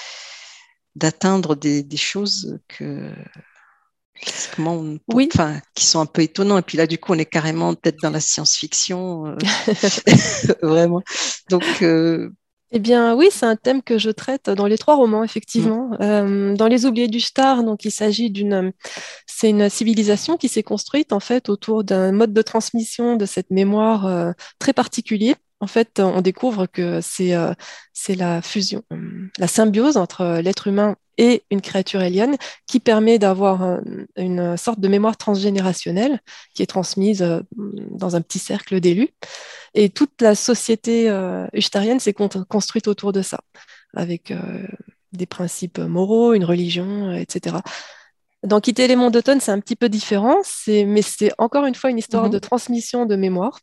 d'atteindre 0.97 1.55
des, 1.55 1.87
choses 1.97 2.59
que 2.67 3.13
oui. 5.13 5.29
enfin, 5.33 5.61
qui 5.75 5.85
sont 5.85 6.01
un 6.01 6.07
peu 6.07 6.23
étonnants. 6.23 6.59
Et 6.59 6.63
puis 6.63 6.79
là, 6.79 6.87
du 6.87 6.99
coup, 6.99 7.13
on 7.13 7.19
est 7.19 7.27
carrément 7.27 7.75
peut-être 7.75 8.01
dans 8.03 8.11
la 8.11 8.21
science-fiction, 8.21 9.27
euh, 9.27 9.37
vraiment. 10.63 11.03
Donc, 11.51 11.65
euh, 11.83 12.31
eh 12.73 12.81
bien, 12.81 13.15
oui, 13.15 13.29
c'est 13.31 13.47
un 13.47 13.55
thème 13.55 13.81
que 13.81 13.97
je 13.97 14.11
traite 14.11 14.51
dans 14.51 14.67
les 14.67 14.77
trois 14.77 14.97
romans, 14.97 15.23
effectivement. 15.23 15.91
Mm. 15.91 15.99
Euh, 16.01 16.55
dans 16.57 16.67
Les 16.67 16.85
Oubliés 16.85 17.07
du 17.07 17.21
Star, 17.21 17.63
donc 17.63 17.85
il 17.85 17.93
s'agit 17.93 18.31
d'une, 18.31 18.73
c'est 19.27 19.51
une 19.51 19.69
civilisation 19.69 20.37
qui 20.37 20.49
s'est 20.49 20.65
construite 20.65 21.13
en 21.13 21.21
fait 21.21 21.49
autour 21.49 21.85
d'un 21.85 22.11
mode 22.11 22.33
de 22.33 22.43
transmission 22.43 23.17
de 23.17 23.25
cette 23.25 23.51
mémoire 23.51 24.07
euh, 24.07 24.33
très 24.59 24.73
particulier. 24.73 25.37
En 25.67 25.69
fait, 25.69 25.99
on 25.99 26.21
découvre 26.21 26.67
que 26.67 27.01
c'est 27.03 27.35
euh, 27.35 27.53
la 28.11 28.41
fusion, 28.41 28.85
la 29.37 29.49
symbiose 29.49 29.97
entre 29.97 30.39
l'être 30.41 30.69
humain 30.69 30.95
et 31.19 31.43
une 31.51 31.61
créature 31.61 31.99
alien 31.99 32.37
qui 32.69 32.79
permet 32.79 33.19
d'avoir 33.19 33.81
une 34.15 34.57
sorte 34.57 34.79
de 34.79 34.87
mémoire 34.87 35.17
transgénérationnelle 35.17 36.21
qui 36.55 36.63
est 36.63 36.67
transmise 36.67 37.27
dans 37.57 38.15
un 38.15 38.21
petit 38.21 38.39
cercle 38.39 38.79
d'élus. 38.79 39.09
Et 39.75 39.91
toute 39.91 40.23
la 40.23 40.37
société 40.37 41.11
euh, 41.11 41.49
s'est 41.99 42.15
construite 42.49 42.87
autour 42.87 43.13
de 43.13 43.23
ça, 43.23 43.41
avec 43.93 44.31
euh, 44.31 44.39
des 45.11 45.27
principes 45.27 45.81
moraux, 45.81 46.33
une 46.33 46.45
religion, 46.45 47.13
etc. 47.13 47.57
Dans 48.45 48.61
Quitter 48.61 48.87
les 48.87 48.95
monts 48.95 49.11
d'automne, 49.11 49.41
c'est 49.41 49.51
un 49.51 49.59
petit 49.59 49.75
peu 49.75 49.89
différent, 49.89 50.37
mais 50.69 51.03
c'est 51.03 51.33
encore 51.39 51.67
une 51.67 51.75
fois 51.75 51.91
une 51.91 51.99
histoire 51.99 52.31
de 52.31 52.37
mhm. 52.37 52.41
transmission 52.41 53.05
de 53.05 53.17
mémoire. 53.17 53.59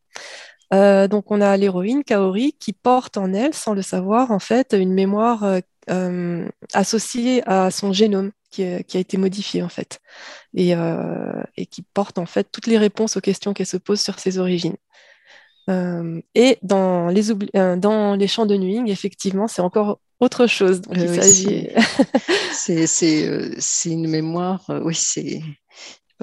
Euh, 0.73 1.07
donc, 1.07 1.31
on 1.31 1.41
a 1.41 1.55
l'héroïne, 1.55 2.03
Kaori, 2.03 2.55
qui 2.59 2.73
porte 2.73 3.17
en 3.17 3.33
elle, 3.33 3.53
sans 3.53 3.73
le 3.73 3.81
savoir, 3.81 4.31
en 4.31 4.39
fait, 4.39 4.73
une 4.73 4.93
mémoire 4.93 5.43
euh, 5.43 5.59
euh, 5.89 6.47
associée 6.73 7.47
à 7.47 7.69
son 7.69 7.93
génome 7.93 8.31
qui, 8.49 8.63
a 8.63 8.79
été 8.93 9.17
modifié, 9.17 9.63
en 9.63 9.69
fait, 9.69 9.99
et, 10.53 10.75
qui 11.69 11.81
porte, 11.93 12.19
en 12.19 12.25
fait, 12.25 12.47
toutes 12.51 12.67
les 12.67 12.77
réponses 12.77 13.17
aux 13.17 13.21
questions 13.21 13.53
qu'elle 13.53 13.65
se 13.65 13.77
pose 13.77 13.99
sur 13.99 14.19
ses 14.19 14.37
origines. 14.37 14.75
et 15.67 16.57
dans 16.61 17.07
les, 17.07 17.23
dans 17.77 18.15
les 18.15 18.27
champs 18.27 18.45
de 18.45 18.55
Nuing, 18.55 18.89
effectivement, 18.89 19.47
c'est 19.47 19.63
encore 19.63 19.99
autre 20.19 20.45
chose 20.45 20.81
dont 20.81 20.93
il 20.93 21.19
s'agit. 21.19 21.69
c'est 22.53 23.89
une 23.89 24.07
mémoire, 24.07 24.63
oui, 24.83 24.93
c'est 24.93 25.41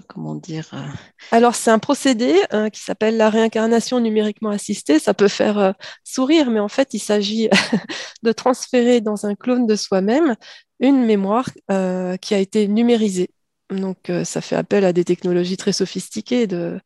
comment 0.07 0.35
dire. 0.35 0.69
Euh, 0.73 0.83
Alors, 1.31 1.55
c'est 1.55 1.71
un 1.71 1.79
procédé 1.79 2.35
hein, 2.51 2.71
qui 2.71 2.81
s'appelle 2.81 3.17
la 3.17 3.31
réincarnation 3.31 4.01
numériquement 4.01 4.51
assistée. 4.51 4.99
Ça 4.99 5.15
peut 5.15 5.29
faire 5.29 5.59
euh, 5.59 5.73
sourire, 6.05 6.51
mais 6.51 6.61
en 6.61 6.69
fait, 6.69 6.95
il 6.95 6.99
s'agit 6.99 7.49
de 8.23 8.33
transférer 8.33 9.01
dans 9.01 9.27
un 9.27 9.35
clone 9.35 9.67
de 9.67 9.77
soi-même 9.77 10.37
une 10.81 11.05
mémoire 11.05 11.49
euh, 11.71 12.17
qui 12.17 12.35
a 12.35 12.39
été 12.39 12.69
numérisée. 12.69 13.31
Donc, 13.71 14.11
ça 14.25 14.41
fait 14.41 14.57
appel 14.57 14.85
à 14.85 14.93
des 14.93 15.05
technologies 15.05 15.57
très 15.57 15.73
sophistiquées, 15.73 16.49
de, 16.49 16.81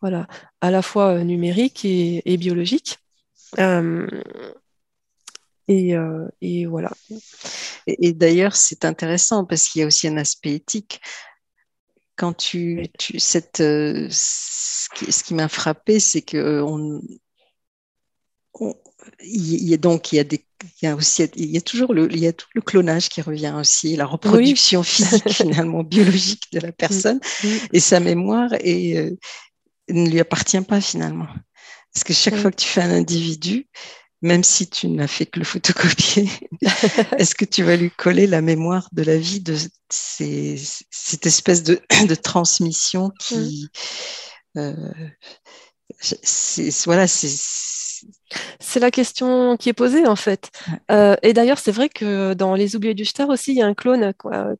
voilà, 0.00 0.26
à 0.62 0.70
la 0.70 0.80
fois 0.80 1.22
numériques 1.24 1.84
et, 1.84 2.36
biologiques. 2.38 2.96
Et, 5.68 5.94
voilà. 6.64 6.90
et 7.86 8.12
d'ailleurs, 8.14 8.56
c'est 8.56 8.86
intéressant 8.86 9.44
parce 9.44 9.68
qu'il 9.68 9.80
y 9.80 9.82
a 9.82 9.86
aussi 9.86 10.08
un 10.08 10.16
aspect 10.16 10.54
éthique 10.54 11.02
quand 12.22 12.34
tu, 12.34 12.86
cette, 13.18 13.58
euh, 13.58 14.06
ce 14.08 15.24
qui, 15.24 15.34
m'a 15.34 15.48
frappé, 15.48 15.98
c'est 15.98 16.22
que 16.22 16.36
euh, 16.36 16.64
on, 16.64 17.02
il 19.24 19.68
y 19.68 19.74
a 19.74 19.76
donc 19.76 20.12
il 20.12 20.16
y 20.16 20.18
a 20.20 20.24
des 20.24 20.44
il 20.80 20.84
y 20.84 20.86
a 20.86 20.94
aussi 20.94 21.24
il 21.34 21.50
y 21.50 21.56
a 21.56 21.60
toujours 21.60 21.92
le 21.92 22.06
il 22.12 22.20
y 22.20 22.28
a 22.28 22.32
tout 22.32 22.46
le 22.54 22.60
clonage 22.60 23.08
qui 23.08 23.22
revient 23.22 23.52
aussi 23.58 23.96
la 23.96 24.06
reproduction 24.06 24.82
physique 24.84 25.32
finalement 25.32 25.82
biologique 25.82 26.44
de 26.52 26.60
la 26.60 26.68
mm. 26.68 26.74
personne 26.74 27.20
mm. 27.42 27.48
et 27.72 27.80
sa 27.80 27.98
mémoire 27.98 28.50
et 28.60 28.98
euh, 28.98 29.18
ne 29.88 30.08
lui 30.08 30.20
appartient 30.20 30.60
pas 30.60 30.80
finalement 30.80 31.26
parce 31.92 32.04
que 32.04 32.12
chaque 32.12 32.36
fois 32.36 32.52
que 32.52 32.56
tu 32.62 32.68
fais 32.68 32.82
un 32.82 32.92
individu 32.92 33.66
même 34.22 34.44
si 34.44 34.68
tu 34.68 34.88
n'as 34.88 35.08
fait 35.08 35.26
que 35.26 35.40
le 35.40 35.44
photocopier, 35.44 36.30
est-ce 37.18 37.34
que 37.34 37.44
tu 37.44 37.62
vas 37.64 37.76
lui 37.76 37.90
coller 37.90 38.26
la 38.26 38.40
mémoire 38.40 38.88
de 38.92 39.02
la 39.02 39.18
vie 39.18 39.40
de 39.40 39.56
cette 39.90 41.26
espèce 41.26 41.62
de, 41.62 41.80
transmission 42.22 43.10
qui... 43.18 43.68
Mm. 44.54 44.60
Euh, 44.60 44.92
voilà, 46.84 47.06
c'est 47.06 47.28
c'est 48.60 48.80
la 48.80 48.90
question 48.90 49.56
qui 49.56 49.68
est 49.68 49.74
posée 49.74 50.06
en 50.06 50.16
fait. 50.16 50.50
Euh, 50.90 51.16
et 51.22 51.32
d'ailleurs, 51.32 51.58
c'est 51.58 51.72
vrai 51.72 51.88
que 51.88 52.34
dans 52.34 52.54
Les 52.54 52.76
Oubliés 52.76 52.94
du 52.94 53.04
Star 53.04 53.28
aussi, 53.28 53.52
il 53.52 53.58
y 53.58 53.62
a 53.62 53.66
un 53.66 53.74
clone 53.74 54.12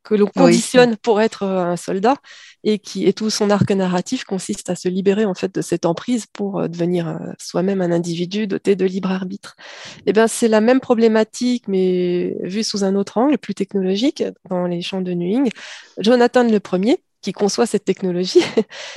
que 0.03 0.15
l'on 0.15 0.27
conditionne 0.27 0.97
pour 0.97 1.21
être 1.21 1.43
euh, 1.45 1.65
un 1.65 1.77
soldat 1.77 2.17
et 2.65 2.79
qui 2.79 3.07
et 3.07 3.13
tout 3.13 3.31
son 3.31 3.51
arc 3.51 3.71
narratif 3.71 4.25
consiste 4.25 4.71
à 4.71 4.77
se 4.77 4.89
libérer 4.89 5.25
en 5.25 5.35
fait 5.35 5.53
de 5.55 5.63
cette 5.63 5.85
emprise 5.85 6.27
pour 6.27 6.61
euh, 6.61 6.69
devenir 6.69 7.19
soi-même 7.39 7.81
un 7.81 7.93
individu 7.93 8.47
doté 8.47 8.77
de 8.77 8.85
libre 8.85 9.11
arbitre. 9.11 9.57
Et 9.99 10.03
eh 10.09 10.13
bien, 10.13 10.27
c'est 10.27 10.49
la 10.49 10.61
même 10.61 10.81
problématique, 10.81 11.65
mais 11.69 12.37
vue 12.43 12.65
sous 12.65 12.85
un 12.85 12.95
autre 12.95 13.19
angle, 13.19 13.39
plus 13.39 13.55
technologique, 13.55 14.23
dans 14.49 14.67
les 14.67 14.83
champs 14.83 15.01
de 15.01 15.13
Nuing. 15.13 15.51
Jonathan 15.99 16.45
le 16.45 16.61
premier, 16.61 17.03
qui 17.21 17.33
conçoit 17.33 17.67
cette 17.67 17.85
technologie, 17.85 18.43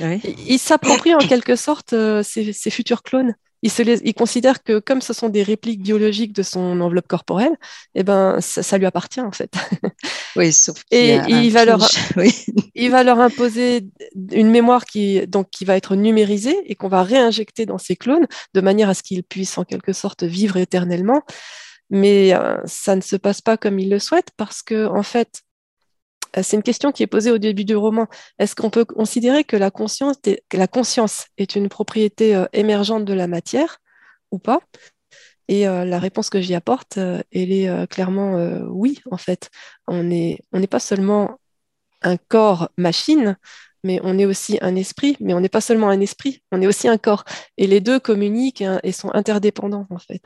il 0.48 0.58
s'approprie 0.58 1.14
en 1.14 1.18
quelque 1.18 1.56
sorte 1.56 1.94
ses, 2.22 2.52
futurs 2.70 3.02
clones 3.02 3.34
il, 3.66 4.14
considère 4.14 4.62
que 4.62 4.78
comme 4.78 5.00
ce 5.00 5.12
sont 5.12 5.28
des 5.28 5.42
répliques 5.42 5.82
biologiques 5.82 6.32
de 6.32 6.42
son 6.42 6.80
enveloppe 6.80 7.06
corporelle, 7.06 7.56
eh 7.94 8.02
ben, 8.02 8.38
ça, 8.40 8.78
lui 8.78 8.86
appartient 8.86 9.20
en 9.20 9.32
fait. 9.32 9.52
Oui, 10.36 10.52
sauf 10.52 10.82
et, 10.90 11.18
il, 11.28 11.50
va 11.50 11.64
leur, 11.64 11.88
il 12.74 12.90
va 12.90 13.02
leur 13.02 13.20
imposer 13.20 13.86
une 14.32 14.50
mémoire 14.50 14.84
qui, 14.84 15.26
donc, 15.26 15.48
qui 15.50 15.64
va 15.64 15.76
être 15.76 15.96
numérisée 15.96 16.56
et 16.66 16.74
qu'on 16.74 16.88
va 16.88 17.02
réinjecter 17.02 17.64
dans 17.64 17.78
ses 17.78 17.96
clones 17.96 18.26
de 18.52 18.60
manière 18.60 18.90
à 18.90 18.94
ce 18.94 19.02
qu'ils 19.02 19.24
puissent 19.24 19.56
en 19.56 19.64
quelque 19.64 19.92
sorte 19.92 20.24
vivre 20.24 20.58
éternellement. 20.58 21.22
Mais 21.88 22.34
euh, 22.34 22.56
ça 22.64 22.96
ne 22.96 23.00
se 23.00 23.16
passe 23.16 23.40
pas 23.40 23.56
comme 23.56 23.78
il 23.78 23.88
le 23.88 23.98
souhaite 23.98 24.30
parce 24.36 24.62
que 24.62 24.86
en 24.86 25.02
fait, 25.02 25.42
c'est 26.42 26.56
une 26.56 26.62
question 26.62 26.92
qui 26.92 27.02
est 27.02 27.06
posée 27.06 27.30
au 27.30 27.38
début 27.38 27.64
du 27.64 27.76
roman. 27.76 28.06
Est-ce 28.38 28.54
qu'on 28.54 28.70
peut 28.70 28.84
considérer 28.84 29.44
que 29.44 29.56
la 29.56 29.70
conscience, 29.70 30.16
est, 31.38 31.56
une 31.56 31.68
propriété 31.68 32.34
euh, 32.34 32.46
émergente 32.52 33.04
de 33.04 33.14
la 33.14 33.26
matière 33.26 33.78
ou 34.30 34.38
pas? 34.38 34.60
Et 35.48 35.68
euh, 35.68 35.84
la 35.84 35.98
réponse 35.98 36.30
que 36.30 36.40
j'y 36.40 36.54
apporte, 36.54 36.96
elle 36.98 37.22
est 37.52 37.86
clairement 37.88 38.34
oui, 38.68 39.00
en 39.10 39.16
fait. 39.16 39.50
On 39.86 40.02
n'est 40.02 40.40
pas 40.70 40.80
seulement 40.80 41.38
un 42.02 42.16
corps 42.16 42.70
machine, 42.76 43.36
mais 43.86 44.00
on 44.02 44.18
est 44.18 44.26
aussi 44.26 44.58
un 44.60 44.74
esprit, 44.74 45.16
mais 45.20 45.32
on 45.32 45.40
n'est 45.40 45.48
pas 45.48 45.60
seulement 45.60 45.88
un 45.88 46.00
esprit, 46.00 46.42
on 46.52 46.60
est 46.60 46.66
aussi 46.66 46.88
un 46.88 46.98
corps. 46.98 47.24
Et 47.56 47.66
les 47.66 47.80
deux 47.80 48.00
communiquent 48.00 48.62
hein, 48.62 48.80
et 48.82 48.92
sont 48.92 49.14
interdépendants, 49.14 49.86
en 49.90 49.98
fait. 49.98 50.22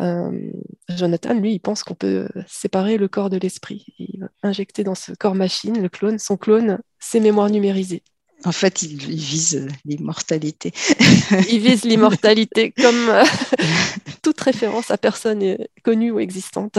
Euh, 0.00 0.50
Jonathan, 0.88 1.34
lui, 1.34 1.54
il 1.54 1.60
pense 1.60 1.82
qu'on 1.82 1.94
peut 1.94 2.28
séparer 2.46 2.98
le 2.98 3.08
corps 3.08 3.30
de 3.30 3.38
l'esprit. 3.38 3.86
Il 3.98 4.20
va 4.20 4.28
injecter 4.42 4.84
dans 4.84 4.94
ce 4.94 5.12
corps 5.12 5.34
machine, 5.34 5.80
le 5.80 5.88
clone, 5.88 6.18
son 6.18 6.36
clone, 6.36 6.78
ses 6.98 7.20
mémoires 7.20 7.50
numérisées. 7.50 8.02
En 8.46 8.52
fait, 8.52 8.84
il, 8.84 8.96
vise 8.96 9.66
l'immortalité. 9.84 10.72
il 11.50 11.58
vise 11.58 11.82
l'immortalité 11.82 12.70
comme 12.70 13.08
euh, 13.08 13.24
toute 14.22 14.40
référence 14.40 14.92
à 14.92 14.96
personne 14.96 15.58
connue 15.82 16.12
ou 16.12 16.20
existante. 16.20 16.78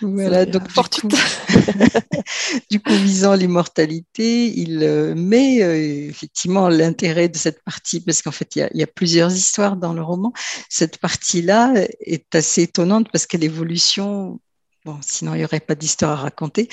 Voilà, 0.00 0.46
donc 0.46 0.62
du 2.70 2.80
coup, 2.80 2.94
visant 2.94 3.34
l'immortalité, 3.34 4.58
il 4.58 4.82
euh, 4.82 5.14
met 5.14 5.62
euh, 5.62 6.08
effectivement 6.08 6.70
l'intérêt 6.70 7.28
de 7.28 7.36
cette 7.36 7.62
partie, 7.62 8.00
parce 8.00 8.22
qu'en 8.22 8.32
fait, 8.32 8.56
il 8.56 8.70
y, 8.72 8.82
a, 8.82 8.86
plusieurs 8.86 9.30
histoires 9.30 9.76
dans 9.76 9.92
le 9.92 10.00
roman. 10.00 10.32
Cette 10.70 10.96
partie-là 10.96 11.74
est 12.00 12.34
assez 12.34 12.62
étonnante 12.62 13.08
parce 13.12 13.26
que 13.26 13.36
l'évolution 13.36 14.40
bon, 14.84 14.98
sinon 15.02 15.34
il 15.34 15.38
n'y 15.38 15.44
aurait 15.44 15.60
pas 15.60 15.74
d'histoire 15.74 16.12
à 16.12 16.22
raconter, 16.22 16.68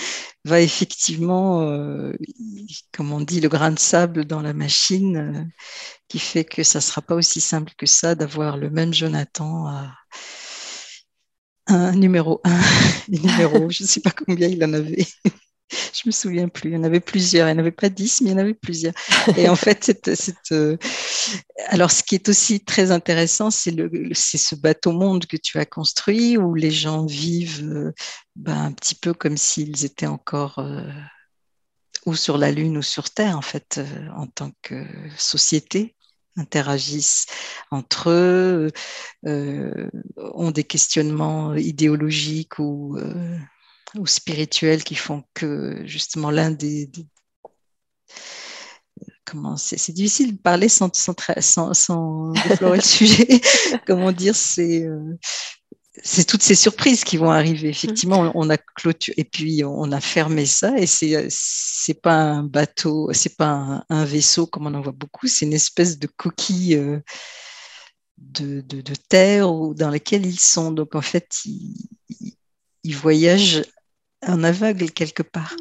va 0.46 0.62
effectivement, 0.62 1.62
euh, 1.62 2.14
comme 2.94 3.12
on 3.12 3.22
dit, 3.22 3.42
le 3.42 3.50
grain 3.50 3.72
de 3.72 3.80
sable 3.80 4.26
dans 4.26 4.42
la 4.42 4.54
machine, 4.54 5.18
euh, 5.18 5.44
qui 6.08 6.20
fait 6.20 6.46
que 6.46 6.64
ça 6.64 6.80
ne 6.80 6.84
sera 6.84 7.02
pas 7.02 7.16
aussi 7.16 7.42
simple 7.42 7.74
que 7.78 7.86
ça 7.86 8.16
d'avoir 8.16 8.58
le 8.58 8.70
même 8.70 8.94
Jonathan 8.94 9.68
à 9.68 9.96
un 11.68 11.94
numéro 11.94 12.42
1, 12.44 12.60
numéro, 13.10 13.70
je 13.70 13.84
ne 13.84 13.88
sais 13.88 14.02
pas 14.02 14.12
combien 14.12 14.48
il 14.48 14.64
en 14.64 14.74
avait. 14.74 15.08
je 15.94 16.02
me 16.06 16.12
souviens 16.12 16.48
plus. 16.48 16.70
Il 16.70 16.74
y 16.74 16.78
en 16.78 16.84
avait 16.84 17.00
plusieurs. 17.00 17.48
Il 17.48 17.54
n'y 17.54 17.58
en 17.58 17.62
avait 17.62 17.72
pas 17.72 17.90
dix, 17.90 18.22
mais 18.22 18.30
il 18.30 18.34
y 18.34 18.36
en 18.36 18.40
avait 18.40 18.54
plusieurs. 18.54 18.94
Et 19.38 19.50
en 19.50 19.56
fait, 19.56 19.84
cette, 19.84 20.52
euh, 20.52 20.78
alors 21.68 21.92
ce 21.92 22.04
qui 22.04 22.16
est 22.16 22.30
aussi 22.30 22.60
très 22.60 22.92
intéressant, 22.92 23.52
c'est 23.52 23.72
le, 23.72 23.90
c'est 24.14 24.38
ce 24.38 24.56
bateau 24.56 24.92
monde 24.92 25.26
que 25.26 25.38
tu 25.38 25.60
as 25.60 25.66
construit 25.66 26.38
où 26.38 26.56
les 26.56 26.72
gens 26.72 27.06
vivent 27.06 27.64
euh, 27.64 27.94
ben, 28.36 28.66
un 28.66 28.72
petit 28.72 28.96
peu 28.96 29.14
comme 29.14 29.38
s'ils 29.38 29.86
étaient 29.86 30.08
encore 30.08 30.60
euh, 30.60 30.90
ou 32.06 32.16
sur 32.16 32.38
la 32.38 32.52
Lune 32.52 32.78
ou 32.78 32.82
sur 32.82 33.12
Terre, 33.12 33.38
en 33.38 33.44
fait, 33.44 33.80
en 34.16 34.26
tant 34.26 34.52
que 34.64 34.84
société 35.18 35.96
interagissent 36.36 37.28
entre 37.70 38.10
eux, 38.10 38.72
ont 39.24 40.52
des 40.52 40.64
questionnements 40.64 41.54
idéologiques 41.54 42.58
ou 42.58 42.98
ou 43.98 44.08
spirituels 44.08 44.84
qui 44.84 44.96
font 44.96 45.24
que 45.34 45.82
justement 45.86 46.32
l'un 46.32 46.52
des, 46.52 46.90
comment 49.26 49.58
c'est 49.58 49.92
difficile 49.92 50.36
de 50.36 50.42
parler 50.42 50.70
sans, 50.70 50.94
sans, 50.94 51.74
sans, 51.74 52.32
déflorer 52.32 52.78
le 52.78 52.84
sujet. 52.84 53.42
comment 53.86 54.12
dire, 54.12 54.36
c'est 54.36 54.84
euh, 54.84 55.18
c'est 56.04 56.26
toutes 56.26 56.42
ces 56.42 56.56
surprises 56.56 57.04
qui 57.04 57.18
vont 57.18 57.32
arriver. 57.32 57.70
Effectivement, 57.70 58.32
on 58.34 58.50
a 58.50 58.58
clôturé 58.58 59.14
et 59.18 59.24
puis 59.24 59.64
on 59.66 59.92
a 59.92 60.00
fermé 60.00 60.46
ça 60.46 60.78
et 60.78 60.88
c'est 60.88 61.28
c'est 61.30 62.02
pas 62.02 62.16
un 62.16 62.44
bateau, 62.44 63.10
c'est 63.14 63.36
pas 63.36 63.84
un, 63.90 64.06
vaisseau 64.06 64.48
comme 64.48 64.68
on 64.68 64.74
en 64.74 64.82
voit 64.82 64.94
beaucoup, 64.94 65.28
c'est 65.28 65.46
une 65.46 65.54
espèce 65.54 66.00
de 66.00 66.08
coquille. 66.08 66.76
Euh, 66.76 67.00
de, 68.18 68.62
de, 68.62 68.82
de, 68.82 68.94
terre 69.10 69.52
dans 69.74 69.90
laquelle 69.90 70.28
ils 70.28 70.40
sont. 70.40 70.72
Donc 70.72 70.94
en 70.94 71.02
fait, 71.02 71.40
ils, 71.46 71.90
ils 72.84 72.96
voyagent 72.96 73.64
un 74.22 74.44
aveugle 74.44 74.92
quelque 74.92 75.24
part. 75.24 75.56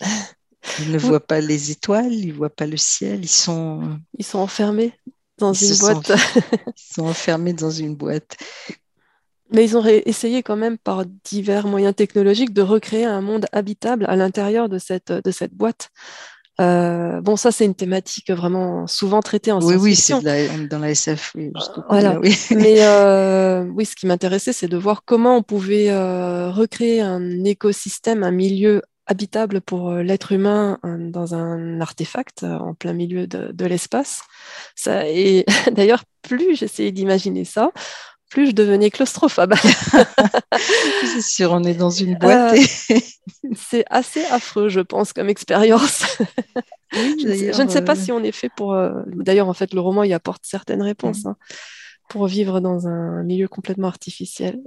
Ils 0.78 0.92
ne 0.92 0.98
voient 0.98 1.26
pas 1.26 1.40
les 1.40 1.70
étoiles, 1.70 2.12
ils 2.12 2.28
ne 2.28 2.32
voient 2.34 2.54
pas 2.54 2.66
le 2.66 2.76
ciel, 2.76 3.20
ils 3.24 3.28
sont... 3.28 3.98
Ils 4.18 4.24
sont 4.24 4.40
enfermés 4.40 4.92
dans 5.38 5.54
une 5.54 5.76
boîte. 5.78 6.12
ils 6.66 6.72
sont 6.94 7.06
enfermés 7.06 7.54
dans 7.54 7.70
une 7.70 7.96
boîte. 7.96 8.36
Mais 9.52 9.64
ils 9.64 9.76
ont 9.76 9.84
essayé 9.84 10.42
quand 10.42 10.56
même 10.56 10.78
par 10.78 11.04
divers 11.24 11.66
moyens 11.66 11.94
technologiques 11.94 12.52
de 12.52 12.62
recréer 12.62 13.04
un 13.04 13.22
monde 13.22 13.46
habitable 13.52 14.04
à 14.06 14.16
l'intérieur 14.16 14.68
de 14.68 14.78
cette, 14.78 15.12
de 15.12 15.30
cette 15.30 15.54
boîte. 15.54 15.90
Euh, 16.60 17.20
bon, 17.20 17.36
ça, 17.36 17.52
c'est 17.52 17.64
une 17.64 17.74
thématique 17.74 18.30
vraiment 18.30 18.86
souvent 18.86 19.20
traitée 19.20 19.52
en 19.52 19.60
science-fiction. 19.60 20.18
Oui, 20.18 20.22
oui, 20.24 20.48
c'est 20.48 20.68
dans 20.68 20.78
la 20.78 20.90
SF. 20.90 21.32
Oui, 21.34 21.52
voilà. 21.88 22.18
Mais 22.50 22.76
euh, 22.80 23.64
oui, 23.74 23.84
ce 23.86 23.96
qui 23.96 24.06
m'intéressait, 24.06 24.52
c'est 24.52 24.68
de 24.68 24.76
voir 24.76 25.04
comment 25.04 25.36
on 25.36 25.42
pouvait 25.42 25.90
euh, 25.90 26.50
recréer 26.50 27.00
un 27.00 27.44
écosystème, 27.44 28.22
un 28.22 28.30
milieu 28.30 28.82
habitable 29.06 29.60
pour 29.60 29.90
l'être 29.92 30.30
humain 30.30 30.78
dans 30.84 31.34
un 31.34 31.80
artefact 31.80 32.44
en 32.44 32.74
plein 32.74 32.92
milieu 32.92 33.26
de, 33.26 33.50
de 33.50 33.66
l'espace. 33.66 34.22
Et 34.86 35.44
d'ailleurs, 35.72 36.04
plus 36.22 36.54
j'essayais 36.54 36.92
d'imaginer 36.92 37.44
ça, 37.44 37.72
plus 38.30 38.46
je 38.46 38.52
devenais 38.52 38.90
claustrophobe. 38.90 39.54
c'est 40.56 41.20
sûr, 41.20 41.52
on 41.52 41.62
est 41.64 41.74
dans 41.74 41.90
une 41.90 42.16
boîte. 42.16 42.56
Euh, 42.56 42.94
c'est 43.56 43.84
assez 43.90 44.24
affreux, 44.26 44.68
je 44.68 44.80
pense, 44.80 45.12
comme 45.12 45.28
expérience. 45.28 46.04
je, 46.92 47.62
ne 47.62 47.68
sais 47.68 47.82
pas 47.82 47.92
euh, 47.92 48.00
si 48.00 48.12
on 48.12 48.22
est 48.22 48.32
fait 48.32 48.48
pour. 48.56 48.72
Euh, 48.72 48.92
d'ailleurs, 49.06 49.48
en 49.48 49.54
fait, 49.54 49.74
le 49.74 49.80
roman 49.80 50.04
y 50.04 50.14
apporte 50.14 50.42
certaines 50.44 50.82
réponses. 50.82 51.26
Hein, 51.26 51.36
pour 52.08 52.26
vivre 52.26 52.58
dans 52.58 52.88
un 52.88 53.22
milieu 53.22 53.46
complètement 53.46 53.86
artificiel. 53.86 54.58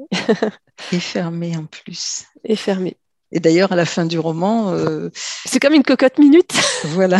Et 0.93 0.99
fermé 0.99 1.57
en 1.57 1.65
plus. 1.65 2.23
Et 2.45 2.55
fermé. 2.55 2.95
Et 3.33 3.39
d'ailleurs, 3.39 3.71
à 3.71 3.75
la 3.75 3.85
fin 3.85 4.05
du 4.05 4.19
roman. 4.19 4.71
Euh, 4.71 5.09
c'est 5.45 5.59
comme 5.59 5.73
une 5.73 5.83
cocotte 5.83 6.19
minute. 6.19 6.53
voilà. 6.85 7.17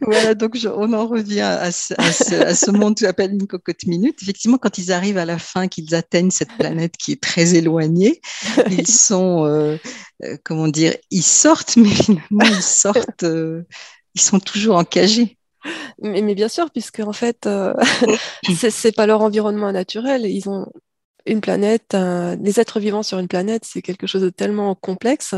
Voilà, 0.00 0.34
donc 0.34 0.56
on 0.64 0.92
en 0.92 1.06
revient 1.06 1.40
à 1.40 1.70
ce, 1.72 2.70
monde 2.70 2.94
que 2.94 3.00
tu 3.00 3.06
appelles 3.06 3.32
une 3.32 3.46
cocotte 3.46 3.86
minute. 3.86 4.18
Effectivement, 4.22 4.58
quand 4.58 4.78
ils 4.78 4.92
arrivent 4.92 5.18
à 5.18 5.24
la 5.24 5.38
fin, 5.38 5.68
qu'ils 5.68 5.94
atteignent 5.94 6.30
cette 6.30 6.52
planète 6.58 6.96
qui 6.96 7.12
est 7.12 7.22
très 7.22 7.54
éloignée, 7.54 8.20
ils 8.70 8.86
sont, 8.86 9.44
euh, 9.44 9.76
euh, 10.24 10.36
comment 10.44 10.68
dire, 10.68 10.94
ils 11.10 11.22
sortent, 11.22 11.76
mais 11.76 11.90
finalement, 11.90 12.44
ils 12.44 12.62
sortent, 12.62 13.24
ils 14.14 14.20
sont 14.20 14.40
toujours 14.40 14.76
encagés. 14.76 15.36
Mais, 16.02 16.22
mais, 16.22 16.34
bien 16.34 16.48
sûr, 16.48 16.70
puisque 16.70 17.00
en 17.00 17.12
fait, 17.12 17.48
c'est 18.70 18.92
pas 18.92 19.06
leur 19.06 19.20
environnement 19.20 19.72
naturel. 19.72 20.24
Ils 20.24 20.48
ont, 20.48 20.66
une 21.30 21.40
planète, 21.40 21.96
les 22.40 22.60
êtres 22.60 22.80
vivants 22.80 23.02
sur 23.02 23.18
une 23.18 23.28
planète, 23.28 23.62
c'est 23.64 23.82
quelque 23.82 24.06
chose 24.06 24.22
de 24.22 24.30
tellement 24.30 24.74
complexe. 24.74 25.34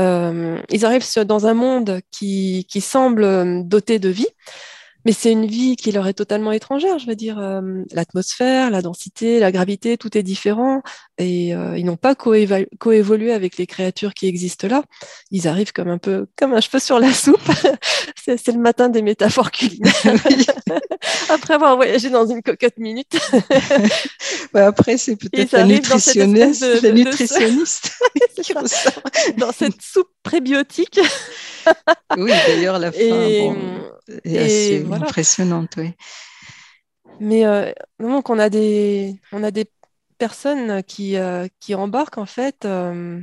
Euh, 0.00 0.60
ils 0.70 0.84
arrivent 0.84 1.04
dans 1.24 1.46
un 1.46 1.54
monde 1.54 2.00
qui, 2.10 2.66
semble 2.80 3.24
euh, 3.24 3.62
doté 3.62 3.98
de 3.98 4.08
vie, 4.08 4.26
mais 5.04 5.12
c'est 5.12 5.32
une 5.32 5.46
vie 5.46 5.76
qui 5.76 5.92
leur 5.92 6.06
est 6.06 6.14
totalement 6.14 6.52
étrangère. 6.52 6.98
Je 6.98 7.06
veux 7.06 7.14
dire, 7.14 7.38
euh, 7.38 7.82
l'atmosphère, 7.92 8.70
la 8.70 8.82
densité, 8.82 9.38
la 9.38 9.52
gravité, 9.52 9.98
tout 9.98 10.16
est 10.16 10.22
différent. 10.22 10.82
Et 11.18 11.54
euh, 11.54 11.76
ils 11.76 11.84
n'ont 11.84 11.96
pas 11.96 12.14
coévolué 12.14 13.32
avec 13.32 13.56
les 13.56 13.66
créatures 13.66 14.14
qui 14.14 14.26
existent 14.26 14.68
là. 14.68 14.82
Ils 15.30 15.46
arrivent 15.46 15.72
comme 15.72 15.88
un 15.88 15.98
peu 15.98 16.26
comme 16.36 16.54
un 16.54 16.60
cheveu 16.60 16.78
sur 16.78 16.98
la 16.98 17.12
soupe. 17.12 17.40
c'est 18.16 18.48
le 18.48 18.58
matin 18.58 18.88
des 18.88 19.02
métaphores 19.02 19.50
culinaires. 19.50 19.94
après 21.28 21.54
avoir 21.54 21.76
voyagé 21.76 22.10
dans 22.10 22.26
une 22.26 22.42
cocotte 22.42 22.78
minute. 22.78 23.16
après, 24.54 24.96
c'est 24.96 25.16
peut-être 25.16 25.52
la 25.52 25.64
nutritionniste, 25.64 26.82
la 26.82 26.92
nutritionniste 26.92 27.92
dans 29.36 29.52
cette 29.52 29.80
soupe 29.82 30.08
prébiotique. 30.24 30.98
oui, 32.16 32.32
d'ailleurs, 32.48 32.80
la 32.80 32.90
fin 32.90 32.98
est 32.98 34.38
assez 34.38 34.84
impressionnante, 34.90 35.74
oui. 35.76 35.92
Mais 37.20 37.46
euh, 37.46 37.72
donc, 38.00 38.28
on 38.28 38.38
a 38.40 38.50
des, 38.50 39.20
on 39.30 39.44
a 39.44 39.52
des 39.52 39.70
personnes 40.18 40.82
qui, 40.82 41.16
euh, 41.16 41.46
qui 41.60 41.74
embarquent 41.74 42.18
en 42.18 42.26
fait 42.26 42.64
euh, 42.64 43.20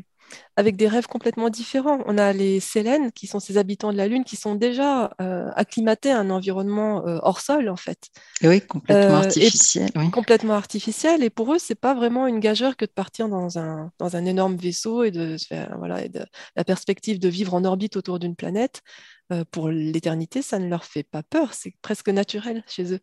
avec 0.56 0.76
des 0.76 0.88
rêves 0.88 1.08
complètement 1.08 1.50
différents. 1.50 2.04
On 2.06 2.18
a 2.18 2.34
les 2.34 2.60
Sélènes, 2.60 3.12
qui 3.12 3.28
sont 3.28 3.40
ces 3.40 3.58
habitants 3.58 3.92
de 3.92 3.98
la 3.98 4.08
Lune, 4.08 4.24
qui 4.24 4.36
sont 4.36 4.56
déjà 4.56 5.12
euh, 5.22 5.50
acclimatés 5.56 6.12
à 6.12 6.20
un 6.20 6.30
environnement 6.30 7.08
euh, 7.08 7.20
hors 7.24 7.40
sol, 7.40 7.70
en 7.70 7.76
fait. 7.76 8.10
Et 8.42 8.48
oui, 8.48 8.62
complètement 8.62 9.16
euh, 9.16 9.24
artificiel. 9.24 9.92
Complètement 10.12 10.54
artificiel. 10.54 11.24
Et 11.24 11.30
pour 11.30 11.54
eux, 11.54 11.60
c'est 11.60 11.76
pas 11.76 11.94
vraiment 11.94 12.28
une 12.28 12.40
gageure 12.40 12.76
que 12.76 12.86
de 12.86 12.92
partir 12.92 13.30
dans 13.30 13.58
un, 13.58 13.92
dans 13.98 14.16
un 14.16 14.26
énorme 14.26 14.56
vaisseau 14.56 15.04
et 15.04 15.12
de, 15.12 15.38
voilà, 15.78 16.04
et 16.04 16.10
de 16.10 16.26
la 16.56 16.64
perspective 16.64 17.20
de 17.20 17.30
vivre 17.30 17.54
en 17.54 17.64
orbite 17.64 17.96
autour 17.96 18.20
d'une 18.20 18.36
planète. 18.36 18.82
pour 19.52 19.70
l'éternité, 19.70 20.42
ça 20.42 20.60
ne 20.60 20.68
leur 20.68 20.84
fait 20.84 21.04
pas 21.04 21.24
peur. 21.24 21.54
C'est 21.54 21.74
presque 21.82 22.10
naturel 22.10 22.64
chez 22.68 22.94
eux. 22.94 23.00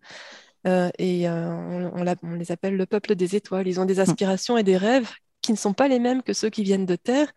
et 0.98 1.28
on, 1.28 1.92
on, 1.94 2.34
les 2.34 2.52
appelle 2.52 2.76
le 2.76 2.86
peuple 2.86 3.14
des 3.14 3.34
étoiles. 3.34 3.66
Ils 3.66 3.80
ont 3.80 3.86
des 3.86 4.00
hum. 4.00 4.08
aspirations 4.08 4.58
et 4.58 4.62
des 4.62 4.76
rêves 4.76 5.10
qui 5.48 5.52
ne 5.52 5.56
sont 5.56 5.72
pas 5.72 5.88
les 5.88 5.98
mêmes 5.98 6.22
que 6.22 6.34
ceux 6.34 6.50
qui 6.50 6.62
viennent 6.62 6.84
de 6.84 6.94
Terre, 6.94 7.32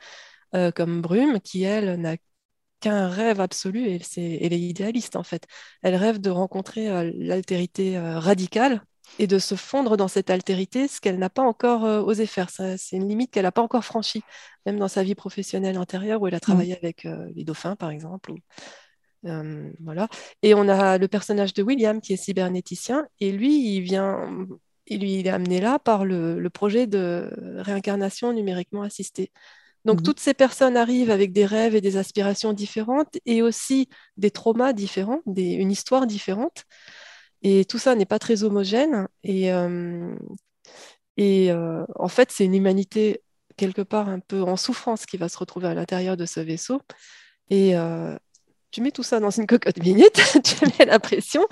euh, 0.54 0.70
comme 0.70 1.02
Brume, 1.02 1.40
qui, 1.40 1.64
elle, 1.64 1.96
n'a 1.96 2.18
qu'un 2.82 3.08
rêve 3.08 3.40
absolu, 3.40 3.88
et 3.88 4.00
c'est, 4.04 4.38
elle 4.42 4.52
est 4.52 4.60
idéaliste 4.60 5.16
en 5.16 5.24
fait. 5.24 5.48
Elle 5.82 5.96
rêve 5.96 6.20
de 6.20 6.30
rencontrer 6.30 6.90
euh, 6.90 7.10
l'altérité 7.16 7.96
euh, 7.96 8.20
radicale 8.20 8.84
et 9.18 9.28
de 9.28 9.40
se 9.40 9.56
fondre 9.56 9.96
dans 9.96 10.10
cette 10.10 10.30
altérité, 10.30 10.90
ce 10.90 11.00
qu'elle 11.00 11.20
n'a 11.20 11.30
pas 11.30 11.42
encore 11.42 11.84
osé 12.06 12.26
faire. 12.26 12.50
c'est 12.50 12.98
une 12.98 13.08
limite 13.08 13.32
qu'elle 13.32 13.44
n'a 13.44 13.54
pas 13.54 13.62
encore 13.62 13.86
franchie, 13.86 14.24
même 14.66 14.78
dans 14.78 14.90
sa 14.90 15.04
vie 15.04 15.16
professionnelle 15.16 15.78
antérieure, 15.78 16.22
où 16.22 16.28
elle 16.28 16.36
a 16.36 16.42
travaillé 16.42 16.76
avec 16.78 17.08
les 17.36 17.44
dauphins, 17.46 17.76
par 17.78 17.92
exemple. 17.92 18.34
voilà. 19.24 20.08
Et 20.44 20.54
on 20.54 20.68
a 20.70 20.98
le 20.98 21.08
personnage 21.10 21.54
de 21.54 21.62
William, 21.62 22.00
qui 22.00 22.14
est 22.14 22.18
cybernéticien, 22.18 23.06
et 23.20 23.34
lui, 23.34 23.76
il 23.76 23.82
vient 23.82 24.48
il 24.92 25.02
lui 25.02 25.22
est 25.22 25.30
amené 25.30 25.62
là 25.62 25.80
par 25.80 26.04
le, 26.04 26.50
projet 26.50 26.86
de 26.86 27.30
réincarnation 27.58 28.34
numériquement 28.34 28.82
assistée. 28.82 29.32
Donc 29.86 30.00
mhm. 30.00 30.04
toutes 30.04 30.20
ces 30.20 30.34
personnes 30.34 30.76
arrivent 30.76 31.10
avec 31.10 31.32
des 31.32 31.46
rêves 31.46 31.76
et 31.76 31.82
des 31.82 31.96
aspirations 31.96 32.52
différentes 32.52 33.18
et 33.26 33.42
aussi 33.42 33.88
des 34.18 34.32
traumas 34.32 34.74
différents, 34.74 35.22
une 35.26 35.72
histoire 35.72 36.06
différente. 36.06 36.66
Et 37.42 37.66
tout 37.66 37.80
ça 37.80 37.96
n'est 37.96 38.06
pas 38.06 38.20
très 38.20 38.44
homogène. 38.44 39.08
Et, 39.24 39.52
euh, 39.54 40.14
et 41.16 41.52
euh, 41.52 41.86
en 41.96 42.10
fait, 42.10 42.30
c'est 42.32 42.46
une 42.46 42.54
humanité 42.54 43.24
quelque 43.56 43.82
part 43.82 44.10
un 44.10 44.20
peu 44.20 44.42
en 44.42 44.58
souffrance 44.58 45.06
qui 45.06 45.18
va 45.18 45.30
se 45.30 45.38
retrouver 45.38 45.70
à 45.70 45.74
l'intérieur 45.74 46.18
de 46.18 46.26
ce 46.26 46.42
vaisseau. 46.42 46.82
Et 47.50 47.78
euh, 47.78 48.16
tu 48.72 48.82
mets 48.82 48.92
tout 48.92 49.04
ça 49.04 49.22
dans 49.22 49.32
une 49.32 49.48
cocotte 49.48 49.80
minute, 49.80 50.22
tu 50.44 50.66
mets 50.66 50.86
la 50.86 51.00
pression. 51.00 51.48